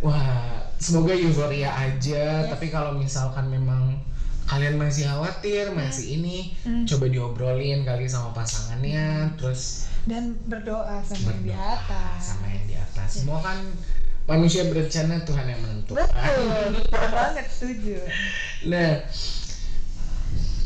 Wah, 0.00 0.61
semoga 0.82 1.14
euforia 1.14 1.70
aja. 1.70 2.50
Tapi 2.50 2.66
kalau 2.68 2.98
misalkan 2.98 3.46
memang 3.46 4.02
kalian 4.50 4.74
masih 4.74 5.06
khawatir, 5.06 5.70
masih 5.70 6.18
ini, 6.18 6.58
Hmm. 6.66 6.82
coba 6.82 7.06
diobrolin 7.06 7.86
kali 7.86 8.10
sama 8.10 8.34
pasangannya, 8.34 9.30
terus 9.38 9.86
dan 10.02 10.34
berdoa 10.50 10.98
sama 11.06 11.30
yang 11.30 11.42
di 11.46 11.54
berdoa 11.54 11.78
atas 11.78 12.18
sama 12.34 12.46
yang 12.50 12.64
di 12.66 12.74
atas. 12.74 13.08
Semua 13.22 13.38
kan 13.38 13.58
manusia 14.26 14.66
berencana, 14.66 15.22
Tuhan 15.22 15.46
yang 15.46 15.60
menentukan. 15.62 16.06
betul 16.74 17.06
banget 17.14 17.46
setuju 17.46 17.98
Nah. 18.66 19.06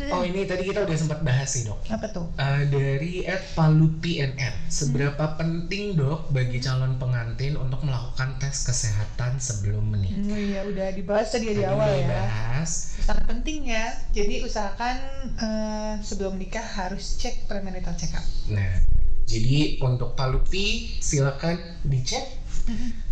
Oh 0.07 0.22
ini 0.22 0.44
tadi 0.44 0.62
kita 0.64 0.84
udah 0.84 0.97
sempat 0.97 1.20
bahas 1.20 1.49
sih 1.49 1.64
dok. 1.64 1.80
apa 1.88 2.07
tuh 2.11 2.26
Uh, 2.36 2.62
dari 2.68 3.24
Ed 3.24 3.40
Palupi 3.53 4.20
NR, 4.20 4.53
seberapa 4.68 5.36
penting 5.36 5.97
dok 5.97 6.28
bagi 6.30 6.61
calon 6.61 7.01
pengantin 7.01 7.57
untuk 7.57 7.80
melakukan 7.80 8.36
tes 8.36 8.62
kesehatan 8.62 9.40
sebelum 9.40 9.88
menikah? 9.88 10.20
Hmm, 10.20 10.36
iya 10.36 10.61
udah 10.62 10.88
dibahas 10.92 11.32
tadi 11.32 11.53
di 11.53 11.64
awal 11.64 11.88
ya 11.90 12.05
dibahas. 12.05 12.70
sangat 13.01 13.24
penting 13.26 13.72
ya 13.72 13.86
jadi 14.12 14.44
usahakan 14.44 14.97
eh, 15.34 15.94
sebelum 16.01 16.36
nikah 16.36 16.64
harus 16.64 17.16
cek 17.16 17.49
premarital 17.49 17.97
check 17.97 18.12
up 18.12 18.24
Nah, 18.47 18.78
jadi 19.26 19.80
untuk 19.82 20.14
Palupi 20.14 20.92
silakan 21.01 21.59
dicek 21.82 22.45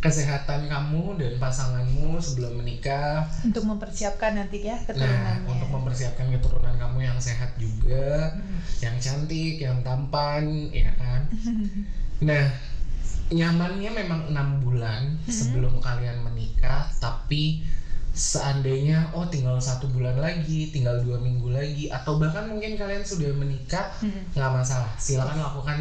kesehatan 0.02 0.66
kamu 0.66 1.16
dan 1.16 1.32
pasanganmu 1.38 2.18
sebelum 2.20 2.61
menikah. 2.61 3.24
untuk 3.40 3.64
mempersiapkan 3.64 4.36
nanti 4.36 4.66
ya 4.66 4.76
Nah, 4.76 4.84
keturunannya 4.84 5.48
untuk 5.48 5.68
mempersiapkan 5.72 6.26
keturunan 6.28 6.74
kamu 6.76 6.98
yang 7.02 7.18
sehat 7.18 7.57
juga, 7.57 8.34
Hmm. 8.34 8.59
yang 8.82 8.96
cantik, 8.98 9.57
yang 9.59 9.80
tampan, 9.80 10.68
ya 10.70 10.90
kan? 10.98 11.24
Nah, 12.28 12.46
nyamannya 13.28 13.90
memang 13.90 14.20
enam 14.30 14.61
bulan 14.61 15.18
Hmm. 15.24 15.32
sebelum 15.32 15.80
kalian 15.80 16.22
menikah, 16.22 16.86
tapi 17.00 17.64
seandainya 18.14 19.11
oh 19.11 19.26
tinggal 19.26 19.59
satu 19.59 19.90
bulan 19.90 20.14
lagi, 20.16 20.70
tinggal 20.70 21.02
dua 21.02 21.18
minggu 21.18 21.50
lagi, 21.50 21.90
atau 21.90 22.14
bahkan 22.16 22.46
mungkin 22.46 22.78
kalian 22.78 23.02
sudah 23.02 23.34
menikah, 23.34 23.90
Hmm. 23.98 24.22
nggak 24.30 24.52
masalah. 24.52 24.92
Silakan 24.96 25.40
lakukan 25.40 25.78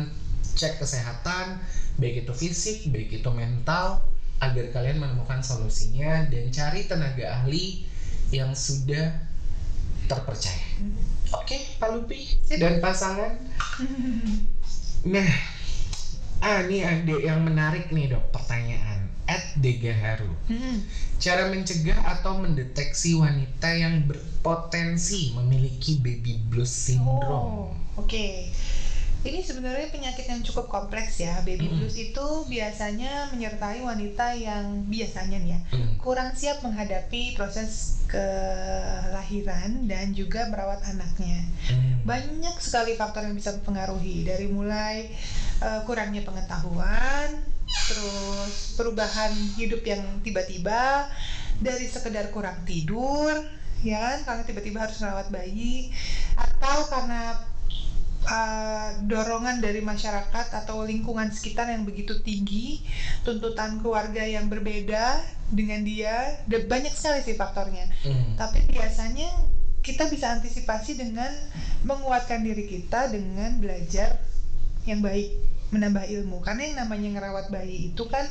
cek 0.54 0.82
kesehatan, 0.82 1.62
baik 1.97 2.26
itu 2.26 2.34
fisik, 2.34 2.89
baik 2.93 3.22
itu 3.22 3.30
mental, 3.34 4.01
agar 4.41 4.66
kalian 4.76 4.99
menemukan 4.99 5.39
solusinya 5.39 6.28
dan 6.28 6.51
cari 6.51 6.86
tenaga 6.86 7.41
ahli 7.41 7.88
yang 8.34 8.51
sudah 8.58 9.24
terpercaya. 10.10 10.68
Oke, 11.34 11.58
Pak 11.80 11.89
Lupi 11.93 12.34
dan 12.60 12.78
pasangan. 12.84 13.34
Nah, 15.04 15.28
ah 16.39 16.64
ini 16.64 16.80
ada 16.80 17.16
yang 17.20 17.43
menarik 17.43 17.91
nih 17.91 18.16
dok 18.16 18.32
pertanyaan. 18.32 19.12
At 19.28 19.56
Degaharu, 19.60 20.32
Hmm. 20.47 20.84
cara 21.20 21.47
mencegah 21.51 21.95
atau 21.95 22.39
mendeteksi 22.39 23.16
wanita 23.16 23.72
yang 23.72 24.04
berpotensi 24.08 25.32
memiliki 25.36 25.99
baby 25.99 26.39
blues 26.39 26.72
syndrome. 26.72 27.72
Oh, 27.72 28.04
oke. 28.04 28.51
Ini 29.24 29.39
sebenarnya 29.39 29.88
penyakit 29.88 30.28
yang 30.28 30.43
cukup 30.43 30.67
kompleks 30.67 31.24
ya. 31.24 31.39
Baby 31.47 31.71
Mm-mm. 31.71 31.80
blues 31.80 31.95
itu 31.95 32.28
biasanya 32.51 33.32
menyertai 33.32 33.80
wanita 33.80 34.36
yang 34.36 34.84
biasanya 34.91 35.39
nih 35.39 35.51
ya 35.55 35.59
Hmm. 35.71 35.95
kurang 35.97 36.36
siap 36.36 36.59
menghadapi 36.59 37.34
proses 37.39 38.03
kelahiran 38.11 39.88
dan 39.88 40.11
juga 40.11 40.51
merawat 40.51 40.84
anaknya. 40.91 41.39
Hmm. 41.71 42.03
Banyak 42.03 42.59
sekali 42.59 42.99
faktor 42.99 43.24
yang 43.24 43.39
bisa 43.39 43.55
mempengaruhi 43.55 44.28
dari 44.28 44.51
mulai 44.51 45.07
eh, 45.63 45.82
kurangnya 45.88 46.28
pengetahuan, 46.28 47.39
terus 47.88 48.76
perubahan 48.76 49.32
hidup 49.55 49.80
yang 49.88 50.03
tiba-tiba 50.19 51.07
dari 51.63 51.88
sekedar 51.88 52.28
kurang 52.36 52.59
tidur, 52.67 53.32
ya 53.80 54.03
kan 54.03 54.17
karena 54.28 54.43
tiba-tiba 54.43 54.84
harus 54.84 54.99
merawat 54.99 55.32
bayi 55.32 55.95
atau 56.36 56.91
karena 56.91 57.39
uh, 58.28 58.89
dorongan 59.03 59.59
dari 59.59 59.84
masyarakat 59.84 60.47
atau 60.63 60.84
lingkungan 60.84 61.32
sekitar 61.32 61.69
yang 61.71 61.84
begitu 61.84 62.19
tinggi, 62.24 62.84
tuntutan 63.28 63.80
keluarga 63.80 64.24
yang 64.24 64.47
berbeda 64.47 65.19
dengan 65.51 65.84
dia, 65.84 66.41
ada 66.43 66.57
banyak 66.65 66.93
sekali 66.93 67.19
sih 67.21 67.36
faktornya. 67.36 67.86
Hmm. 68.03 68.39
Tapi 68.39 68.67
biasanya 68.71 69.30
kita 69.84 70.07
bisa 70.07 70.39
antisipasi 70.39 70.95
dengan 70.95 71.30
menguatkan 71.84 72.39
diri 72.39 72.63
kita 72.65 73.11
dengan 73.11 73.59
belajar 73.59 74.15
yang 74.88 75.03
baik, 75.03 75.36
menambah 75.76 76.07
ilmu. 76.07 76.39
Karena 76.39 76.61
yang 76.71 76.78
namanya 76.88 77.19
ngerawat 77.19 77.51
bayi 77.51 77.91
itu 77.91 78.03
kan 78.07 78.24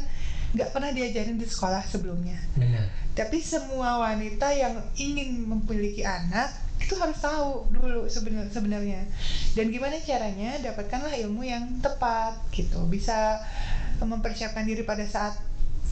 nggak 0.53 0.69
pernah 0.73 0.93
diajarin 0.93 1.37
di 1.37 1.49
sekolah 1.49 1.85
sebelumnya. 1.89 2.41
Benar. 2.57 2.89
Tapi 3.13 3.45
semua 3.45 4.01
wanita 4.01 4.53
yang 4.57 4.81
ingin 4.97 5.45
memiliki 5.45 6.05
anak 6.05 6.53
itu 6.83 6.95
harus 6.99 7.19
tahu 7.23 7.71
dulu 7.71 8.11
sebenar- 8.11 8.51
sebenarnya. 8.51 9.07
Dan 9.55 9.71
gimana 9.71 9.97
caranya 10.03 10.59
dapatkanlah 10.61 11.15
ilmu 11.27 11.47
yang 11.47 11.79
tepat 11.79 12.43
gitu. 12.51 12.83
Bisa 12.91 13.39
mempersiapkan 14.03 14.67
diri 14.67 14.83
pada 14.83 15.07
saat 15.07 15.39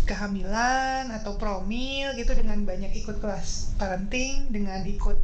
kehamilan 0.04 1.06
atau 1.22 1.38
promil 1.38 2.10
gitu 2.18 2.34
dengan 2.34 2.58
banyak 2.66 2.90
ikut 2.98 3.22
kelas 3.22 3.78
parenting, 3.78 4.50
dengan 4.50 4.82
ikut 4.82 5.18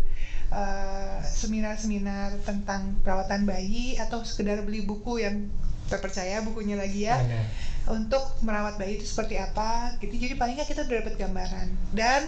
uh, 0.55 1.19
seminar-seminar 1.27 2.39
tentang 2.47 2.95
perawatan 3.03 3.49
bayi 3.49 3.99
atau 3.99 4.23
sekedar 4.23 4.63
beli 4.63 4.87
buku 4.87 5.27
yang 5.27 5.51
terpercaya 5.87 6.43
bukunya 6.43 6.75
lagi 6.75 7.07
ya 7.07 7.19
Benar. 7.23 7.47
Untuk 7.87 8.23
merawat 8.43 8.79
bayi 8.83 8.99
itu 8.99 9.07
seperti 9.07 9.39
apa 9.39 9.95
gitu. 10.03 10.15
Jadi 10.19 10.35
paling 10.35 10.59
nggak 10.59 10.69
kita 10.71 10.83
udah 10.87 10.97
dapat 11.03 11.15
gambaran. 11.15 11.67
Dan 11.95 12.27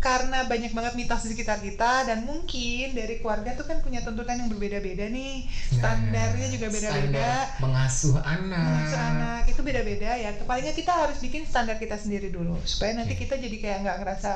karena 0.00 0.44
banyak 0.44 0.76
banget 0.76 0.92
mitos 1.00 1.24
di 1.24 1.32
sekitar 1.32 1.64
kita 1.64 2.04
dan 2.04 2.28
mungkin 2.28 2.92
dari 2.92 3.24
keluarga 3.24 3.56
tuh 3.56 3.64
kan 3.64 3.80
punya 3.80 4.04
tuntutan 4.04 4.36
yang 4.36 4.48
berbeda-beda 4.52 5.08
nih. 5.08 5.48
Standarnya 5.80 6.48
juga 6.52 6.66
beda-beda. 6.68 7.00
Standar 7.00 7.44
mengasuh 7.60 8.16
anak. 8.20 8.64
Mengasuh 8.64 9.00
anak 9.00 9.42
itu 9.48 9.60
beda-beda 9.64 10.10
ya. 10.16 10.30
Paling 10.44 10.64
nggak 10.68 10.76
kita 10.76 10.92
harus 10.92 11.16
bikin 11.20 11.48
standar 11.48 11.76
kita 11.80 11.96
sendiri 11.96 12.28
dulu 12.28 12.56
supaya 12.64 12.96
nanti 12.96 13.16
kita 13.16 13.36
jadi 13.40 13.56
kayak 13.60 13.78
nggak 13.84 13.96
ngerasa 14.04 14.32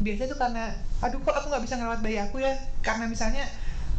biasa 0.00 0.32
tuh 0.32 0.38
karena 0.40 0.72
aduh 1.04 1.20
kok 1.20 1.34
aku 1.36 1.46
nggak 1.52 1.64
bisa 1.66 1.74
ngerawat 1.78 2.00
bayi 2.02 2.18
aku 2.18 2.42
ya? 2.42 2.54
Karena 2.82 3.10
misalnya 3.10 3.46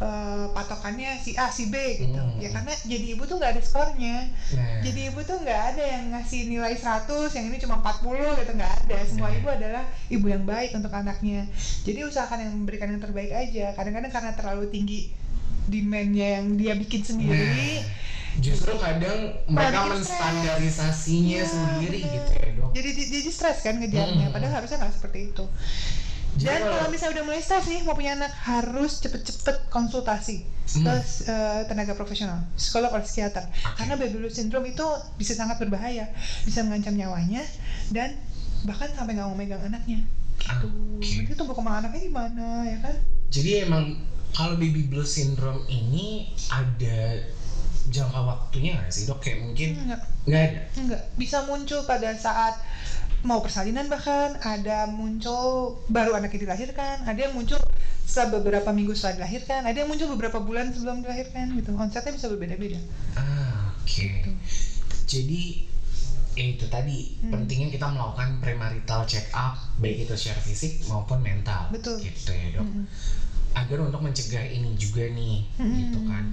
eh, 0.01 0.45
patokannya 0.51 1.13
si 1.15 1.31
A 1.35 1.47
si 1.47 1.69
B 1.69 1.77
gitu 1.95 2.17
Hmm. 2.17 2.35
ya 2.35 2.49
karena 2.49 2.73
jadi 2.81 3.05
ibu 3.13 3.23
tuh 3.23 3.37
nggak 3.37 3.53
ada 3.53 3.61
skornya 3.61 4.25
Nah, 4.51 4.81
jadi 4.81 4.99
ibu 5.07 5.21
tuh 5.21 5.37
nggak 5.37 5.61
ada 5.71 5.83
yang 5.85 6.05
ngasih 6.11 6.41
nilai 6.47 6.73
100, 6.73 7.05
yang 7.31 7.45
ini 7.45 7.57
cuma 7.57 7.77
40 7.77 8.33
gitu 8.35 8.51
nggak 8.51 8.73
ada. 8.81 8.97
Semua 9.03 9.29
Nah. 9.29 9.37
ibu 9.37 9.47
adalah 9.47 9.83
ibu 10.07 10.25
yang 10.25 10.43
baik 10.43 10.73
untuk 10.73 10.89
anaknya. 10.89 11.45
Jadi 11.81 11.99
usahakan 12.01 12.41
yang 12.41 12.51
memberikan 12.51 12.89
yang 12.89 12.99
terbaik 12.99 13.29
aja. 13.29 13.71
Kadang-kadang 13.71 14.09
karena 14.09 14.31
terlalu 14.33 14.65
tinggi 14.67 14.99
demandnya 15.63 16.41
yang 16.41 16.57
dia 16.57 16.73
bikin 16.73 16.99
sendiri, 17.01 17.77
nah, 17.77 17.85
justru 18.41 18.73
kadang 18.75 19.19
mereka 19.45 19.85
menstandarisasinya 19.87 21.37
Iya, 21.37 21.45
sendiri 21.45 21.99
bener. 22.01 22.13
gitu 22.17 22.31
ya 22.33 22.47
dok. 22.57 22.69
jadi 22.73 22.89
jadi 22.97 23.29
stres 23.29 23.61
kan 23.61 23.77
ngejarnya. 23.77 24.25
Hmm. 24.25 24.33
Padahal 24.33 24.53
harusnya 24.57 24.77
nggak 24.79 24.93
seperti 24.93 25.19
itu. 25.29 25.45
Dan 26.39 26.59
kalau- 26.61 26.87
misalnya 26.87 27.19
udah 27.19 27.25
mulai 27.27 27.41
stres 27.41 27.67
nih 27.67 27.83
mau 27.83 27.91
punya 27.91 28.15
anak 28.15 28.31
harus 28.45 28.99
cepet-cepet 28.99 29.67
konsultasi 29.67 30.47
Hmm. 30.71 30.87
ke 30.87 30.93
eh, 31.27 31.61
tenaga 31.67 31.91
profesional, 31.91 32.47
psikolog 32.55 32.87
atau 32.89 33.03
psikiater. 33.03 33.43
Karena 33.75 33.99
baby 33.99 34.15
blues 34.17 34.39
syndrome 34.39 34.63
itu 34.65 34.85
bisa 35.17 35.35
sangat 35.35 35.59
berbahaya, 35.59 36.07
bisa 36.41 36.63
mengancam 36.63 36.95
nyawanya 36.95 37.43
dan 37.91 38.15
bahkan 38.63 38.87
sampai 38.89 39.19
nggak 39.19 39.27
mau 39.27 39.35
megang 39.35 39.59
anaknya. 39.59 39.99
Gitu. 40.39 40.67
Oke. 40.71 41.11
Nanti 41.19 41.33
tumbuh 41.35 41.53
kembang 41.53 41.83
anaknya 41.83 42.01
gimana 42.01 42.45
ya 42.63 42.77
kan? 42.79 42.95
Jadi 43.27 43.51
emang 43.61 43.99
kalau 44.31 44.55
baby 44.55 44.87
blues 44.87 45.11
syndrome 45.11 45.67
ini 45.67 46.31
ada 46.47 47.19
jangka 47.91 48.19
waktunya 48.21 48.79
nggak 48.79 48.89
sih 48.89 49.03
dok? 49.03 49.19
Kayak 49.19 49.43
mungkin 49.43 49.69
nggak 50.23 50.41
ada. 50.47 50.61
enggak. 50.77 51.01
Bisa 51.13 51.43
muncul 51.43 51.83
pada 51.83 52.15
saat 52.15 52.55
mau 53.21 53.37
persalinan 53.39 53.85
bahkan 53.85 54.33
ada 54.41 54.89
muncul 54.89 55.77
baru 55.87 56.17
anaknya 56.17 56.49
dilahirkan, 56.49 57.05
ada 57.05 57.19
yang 57.19 57.37
muncul 57.37 57.61
setelah 58.01 58.41
beberapa 58.41 58.73
minggu 58.73 58.91
setelah 58.97 59.23
dilahirkan 59.23 59.63
ada 59.63 59.77
yang 59.77 59.87
muncul 59.87 60.09
beberapa 60.17 60.41
bulan 60.41 60.73
sebelum 60.73 61.05
dilahirkan 61.05 61.53
gitu 61.55 61.71
onsetnya 61.77 62.11
bisa 62.11 62.27
berbeda-beda 62.27 62.81
Ah, 63.15 63.71
oke. 63.77 64.09
Jadi 65.07 65.69
ya 66.31 66.45
itu 66.47 66.65
tadi 66.67 67.19
Hmm. 67.19 67.31
pentingnya 67.31 67.69
kita 67.69 67.87
melakukan 67.91 68.39
premarital 68.39 69.03
check 69.03 69.27
up 69.35 69.55
baik 69.79 70.07
itu 70.07 70.15
secara 70.15 70.39
fisik 70.39 70.83
maupun 70.87 71.19
mental. 71.19 71.67
Betul. 71.71 71.99
Gitu 71.99 72.31
ya 72.31 72.57
dok. 72.57 72.67
Mm-mm. 72.67 72.85
Agar 73.51 73.83
untuk 73.83 73.99
mencegah 73.99 74.47
ini 74.47 74.79
juga 74.79 75.03
nih, 75.11 75.43
Hmm. 75.59 75.71
gitu 75.75 75.99
kan. 76.07 76.25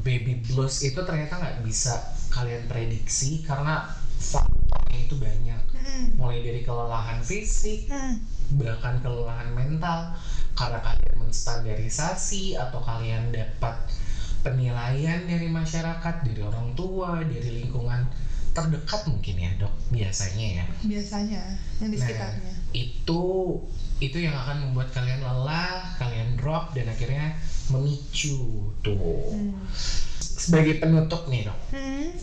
Baby 0.00 0.40
blues 0.46 0.80
itu 0.80 0.96
ternyata 0.96 1.38
nggak 1.38 1.66
bisa 1.66 1.92
kalian 2.30 2.70
prediksi 2.70 3.42
karena 3.42 3.84
faktornya 4.24 4.98
itu 5.04 5.16
banyak. 5.20 5.62
Mm-mm. 5.76 6.02
Mulai 6.16 6.40
dari 6.40 6.60
kelelahan 6.64 7.20
fisik, 7.20 7.86
Mm. 7.92 8.14
bahkan 8.56 9.00
kelelahan 9.04 9.50
mental 9.52 10.16
karena 10.54 10.78
kalian 10.80 11.14
menstandarisasi 11.18 12.54
atau 12.54 12.80
kalian 12.80 13.34
dapat 13.34 13.74
penilaian 14.40 15.24
dari 15.24 15.48
masyarakat, 15.48 16.14
dari 16.22 16.40
orang 16.44 16.76
tua, 16.76 17.20
dari 17.24 17.64
lingkungan 17.64 18.04
terdekat 18.54 19.10
mungkin 19.10 19.34
ya 19.34 19.50
dok 19.58 19.74
biasanya 19.90 20.62
ya. 20.62 20.66
biasanya 20.86 21.42
yang 21.82 21.90
di 21.90 21.98
Nah, 21.98 22.06
sekitarnya 22.06 22.52
itu 22.70 23.22
itu 23.98 24.16
yang 24.22 24.34
akan 24.34 24.70
membuat 24.70 24.94
kalian 24.94 25.18
lelah, 25.18 25.90
kalian 25.98 26.38
drop 26.38 26.70
dan 26.70 26.86
akhirnya 26.86 27.34
memicu 27.74 28.70
tuh. 28.78 29.34
Hmm. 29.34 29.58
Sebagai 30.22 30.78
penutup 30.78 31.26
nih 31.26 31.50
dok, 31.50 31.58
Hmm. 31.74 32.14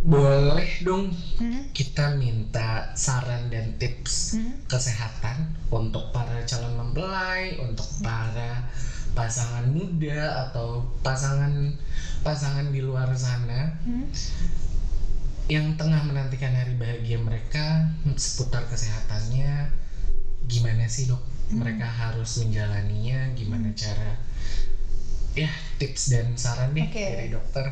Boleh 0.00 0.68
dong 0.80 1.08
Hmm. 1.36 1.68
kita 1.72 2.08
minta 2.10 2.92
saran 2.92 3.48
dan 3.48 3.76
tips 3.76 4.36
Hmm. 4.36 4.60
kesehatan 4.64 5.36
untuk 5.68 6.12
para 6.12 6.44
calon 6.44 6.74
mempelai, 6.74 7.56
untuk 7.58 7.86
para 8.00 8.64
pasangan 9.12 9.64
muda 9.64 10.46
atau 10.46 10.84
pasangan 11.00 11.72
pasangan 12.20 12.68
di 12.68 12.80
luar 12.80 13.08
sana 13.16 13.72
Hmm. 13.82 14.06
yang 15.46 15.78
tengah 15.78 16.02
menantikan 16.02 16.52
hari 16.52 16.74
bahagia 16.74 17.16
mereka 17.16 17.86
seputar 18.18 18.66
kesehatannya 18.66 19.70
gimana 20.44 20.86
sih 20.86 21.06
dok 21.06 21.22
Hmm. 21.48 21.62
mereka 21.62 21.86
harus 21.86 22.36
menjalaninya 22.36 23.30
gimana 23.32 23.70
cara 23.72 24.18
ya 25.32 25.46
tips 25.76 26.08
dan 26.10 26.34
saran 26.34 26.72
deh 26.72 26.82
Oke. 26.82 26.96
dari 26.96 27.28
dokter 27.28 27.64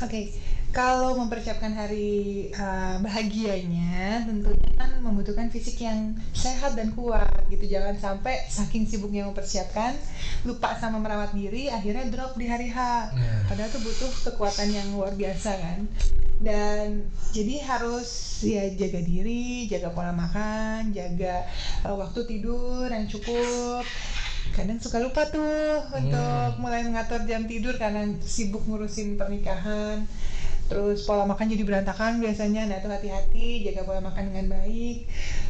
Oke, 0.00 0.26
kalau 0.70 1.18
mempersiapkan 1.18 1.74
hari 1.74 2.46
uh, 2.54 3.02
bahagianya 3.02 4.22
tentunya 4.22 4.70
kan 4.78 5.02
membutuhkan 5.02 5.50
fisik 5.50 5.82
yang 5.82 6.14
sehat 6.30 6.78
dan 6.78 6.94
kuat 6.94 7.26
gitu. 7.50 7.66
Jangan 7.66 7.98
sampai 7.98 8.46
saking 8.46 8.86
sibuknya 8.86 9.26
mempersiapkan 9.26 9.98
lupa 10.46 10.78
sama 10.78 11.02
merawat 11.02 11.34
diri 11.34 11.66
akhirnya 11.66 12.06
drop 12.06 12.38
di 12.38 12.46
hari 12.46 12.70
H. 12.70 12.78
nah 13.10 13.50
Padahal 13.50 13.70
tuh 13.74 13.82
butuh 13.82 14.10
kekuatan 14.30 14.70
yang 14.70 14.86
luar 14.94 15.10
biasa 15.18 15.50
kan. 15.58 15.90
Dan 16.40 17.10
jadi 17.34 17.60
harus 17.66 18.40
ya 18.40 18.70
jaga 18.72 19.02
diri, 19.02 19.68
jaga 19.68 19.92
pola 19.92 20.14
makan, 20.14 20.94
jaga 20.94 21.50
uh, 21.82 21.98
waktu 21.98 22.30
tidur 22.30 22.86
yang 22.86 23.10
cukup. 23.10 23.82
Kadang 24.54 24.78
suka 24.78 25.02
lupa 25.02 25.26
tuh 25.30 25.82
untuk 25.94 26.62
mulai 26.62 26.86
mengatur 26.86 27.26
jam 27.26 27.46
tidur 27.50 27.74
karena 27.74 28.06
sibuk 28.22 28.62
ngurusin 28.70 29.18
pernikahan. 29.18 30.06
Terus 30.70 31.02
pola 31.02 31.26
makan 31.26 31.50
jadi 31.50 31.66
berantakan 31.66 32.22
biasanya. 32.22 32.70
Nah, 32.70 32.78
itu 32.78 32.86
hati-hati, 32.86 33.66
jaga 33.66 33.82
pola 33.82 34.00
makan 34.06 34.30
dengan 34.30 34.46
baik. 34.54 34.96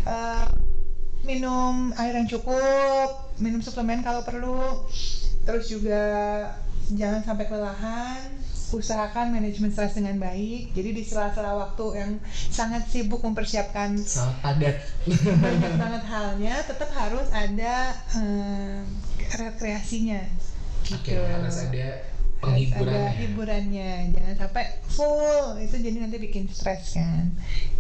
Eh, 0.09 0.47
minum 1.29 1.93
air 2.01 2.17
yang 2.17 2.25
cukup, 2.25 3.37
minum 3.37 3.61
suplemen 3.61 4.01
kalau 4.01 4.25
perlu. 4.25 4.89
Terus 5.45 5.69
juga 5.69 6.03
jangan 6.89 7.21
sampai 7.21 7.45
kelelahan. 7.53 8.41
Usahakan 8.71 9.35
manajemen 9.35 9.75
stres 9.75 9.99
dengan 9.99 10.17
baik. 10.23 10.71
Jadi 10.73 10.95
di 10.95 11.03
sela-sela 11.03 11.59
waktu 11.59 11.87
yang 12.01 12.13
sangat 12.49 12.87
sibuk 12.87 13.19
mempersiapkan 13.19 13.99
sangat 13.99 14.39
padat 14.47 14.77
banyak 15.43 15.73
banget 15.75 16.05
halnya, 16.07 16.55
tetap 16.63 16.87
harus 16.95 17.27
ada 17.35 17.99
eh, 18.15 18.81
rekreasinya. 19.37 20.23
oke 20.91 21.03
Gitu. 21.03 21.19
harus 21.19 21.57
ada 21.67 21.87
Ada 22.41 22.89
ya 22.89 23.13
hiburannya, 23.21 24.17
jangan 24.17 24.35
sampai 24.37 24.65
full 24.89 25.61
itu 25.61 25.77
jadi 25.77 25.97
nanti 26.01 26.17
bikin 26.17 26.49
stres 26.49 26.97
kan. 26.97 27.29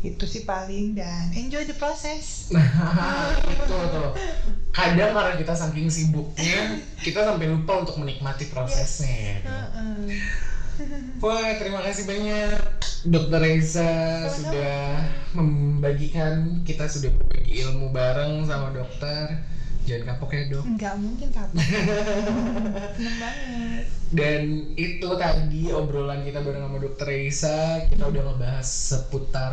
Itu 0.04 0.28
sih 0.28 0.44
paling 0.44 1.00
dan 1.00 1.32
enjoy 1.32 1.64
the 1.64 1.76
process. 1.76 2.52
Nah, 2.52 3.32
itu 3.52 3.64
tuh. 3.64 4.12
Kadang 4.70 5.16
karena 5.16 5.34
kita 5.40 5.56
saking 5.56 5.88
sibuknya, 5.88 6.76
kita 7.00 7.24
sampai 7.24 7.48
lupa 7.48 7.80
untuk 7.82 7.96
menikmati 8.04 8.52
prosesnya. 8.52 9.08
ya. 9.08 9.36
Heeh. 9.48 10.20
Wah, 11.20 11.56
terima 11.61 11.84
kasih 11.84 12.08
banyak 12.08 12.56
Dokter 13.04 13.40
Reza 13.40 14.28
sudah 14.28 15.04
membagikan 15.36 16.64
kita 16.64 16.88
sudah 16.88 17.12
berbagi 17.12 17.64
ilmu 17.64 17.92
bareng 17.92 18.44
sama 18.48 18.72
dokter. 18.72 19.40
Jangan 19.89 20.05
kapok 20.14 20.31
ya 20.37 20.43
dok. 20.53 20.64
Nggak 20.76 20.95
mungkin 21.01 21.28
kapok. 21.33 21.57
Seneng 22.97 23.16
banget. 23.20 23.83
Dan 24.11 24.43
itu 24.74 25.09
tadi 25.14 25.62
obrolan 25.70 26.26
kita 26.26 26.43
bareng 26.43 26.66
sama 26.66 26.78
Dokter 26.83 27.07
Reza. 27.09 27.87
Kita 27.87 28.05
udah 28.11 28.22
ngebahas 28.31 28.66
seputar 28.66 29.51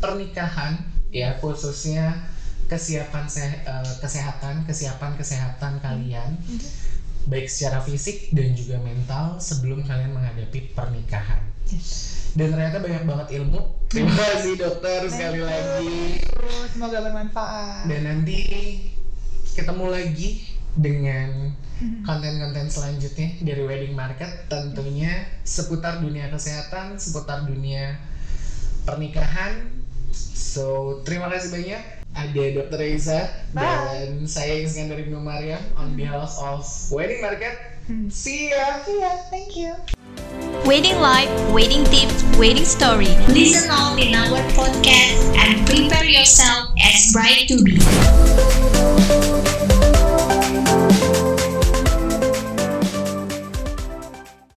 pernikahan, 0.00 0.80
ya 1.14 1.36
khususnya 1.38 2.26
kesiapan 2.66 3.26
se- 3.26 3.62
eh, 3.66 3.94
kesehatan, 3.98 4.62
kesiapan 4.66 5.18
kesehatan 5.18 5.82
kalian, 5.82 6.38
baik 7.26 7.50
secara 7.50 7.82
fisik 7.82 8.30
dan 8.30 8.54
juga 8.54 8.78
mental 8.78 9.42
sebelum 9.42 9.82
kalian 9.82 10.14
menghadapi 10.14 10.70
pernikahan. 10.72 11.42
Dan 12.30 12.54
ternyata 12.54 12.78
banyak 12.78 13.04
banget 13.06 13.28
ilmu. 13.42 13.58
Terima 13.90 14.14
kasih 14.14 14.54
dokter 14.54 15.02
sekali 15.10 15.42
lagi. 15.42 16.22
Semoga 16.70 17.02
bermanfaat. 17.02 17.90
Dan 17.90 18.06
nanti 18.06 18.38
ketemu 19.54 19.86
lagi 19.90 20.46
dengan 20.76 21.52
konten-konten 22.04 22.68
selanjutnya 22.68 23.40
dari 23.40 23.62
Wedding 23.64 23.96
Market 23.96 24.46
tentunya 24.52 25.24
seputar 25.42 26.04
dunia 26.04 26.28
kesehatan, 26.28 27.00
seputar 27.00 27.48
dunia 27.48 27.96
pernikahan. 28.84 29.80
So, 30.12 31.00
terima 31.06 31.30
kasih 31.30 31.50
banyak. 31.54 31.82
Ada 32.10 32.44
Dr. 32.58 32.78
Reza 32.78 33.30
Bye. 33.54 33.62
dan 33.62 34.26
saya 34.26 34.66
Iskandar 34.66 34.98
Ibnu 34.98 35.22
Maryam 35.22 35.62
on 35.78 35.94
behalf 35.94 36.34
of 36.42 36.66
Wedding 36.90 37.22
Market. 37.22 37.54
Hmm. 37.86 38.10
See 38.10 38.50
ya. 38.50 38.82
Iya, 38.82 39.30
thank 39.30 39.54
you. 39.54 39.78
Waiting 40.66 40.98
life, 40.98 41.30
waiting 41.54 41.86
tips, 41.86 42.26
waiting 42.34 42.66
story. 42.66 43.14
Listen 43.30 43.70
all 43.70 43.94
in 43.94 44.12
our 44.12 44.42
podcast 44.58 45.22
and 45.38 45.62
prepare 45.64 46.04
yourself 46.04 46.74
as 46.82 47.14
bride 47.14 47.46
to 47.46 47.62
be. 47.62 47.78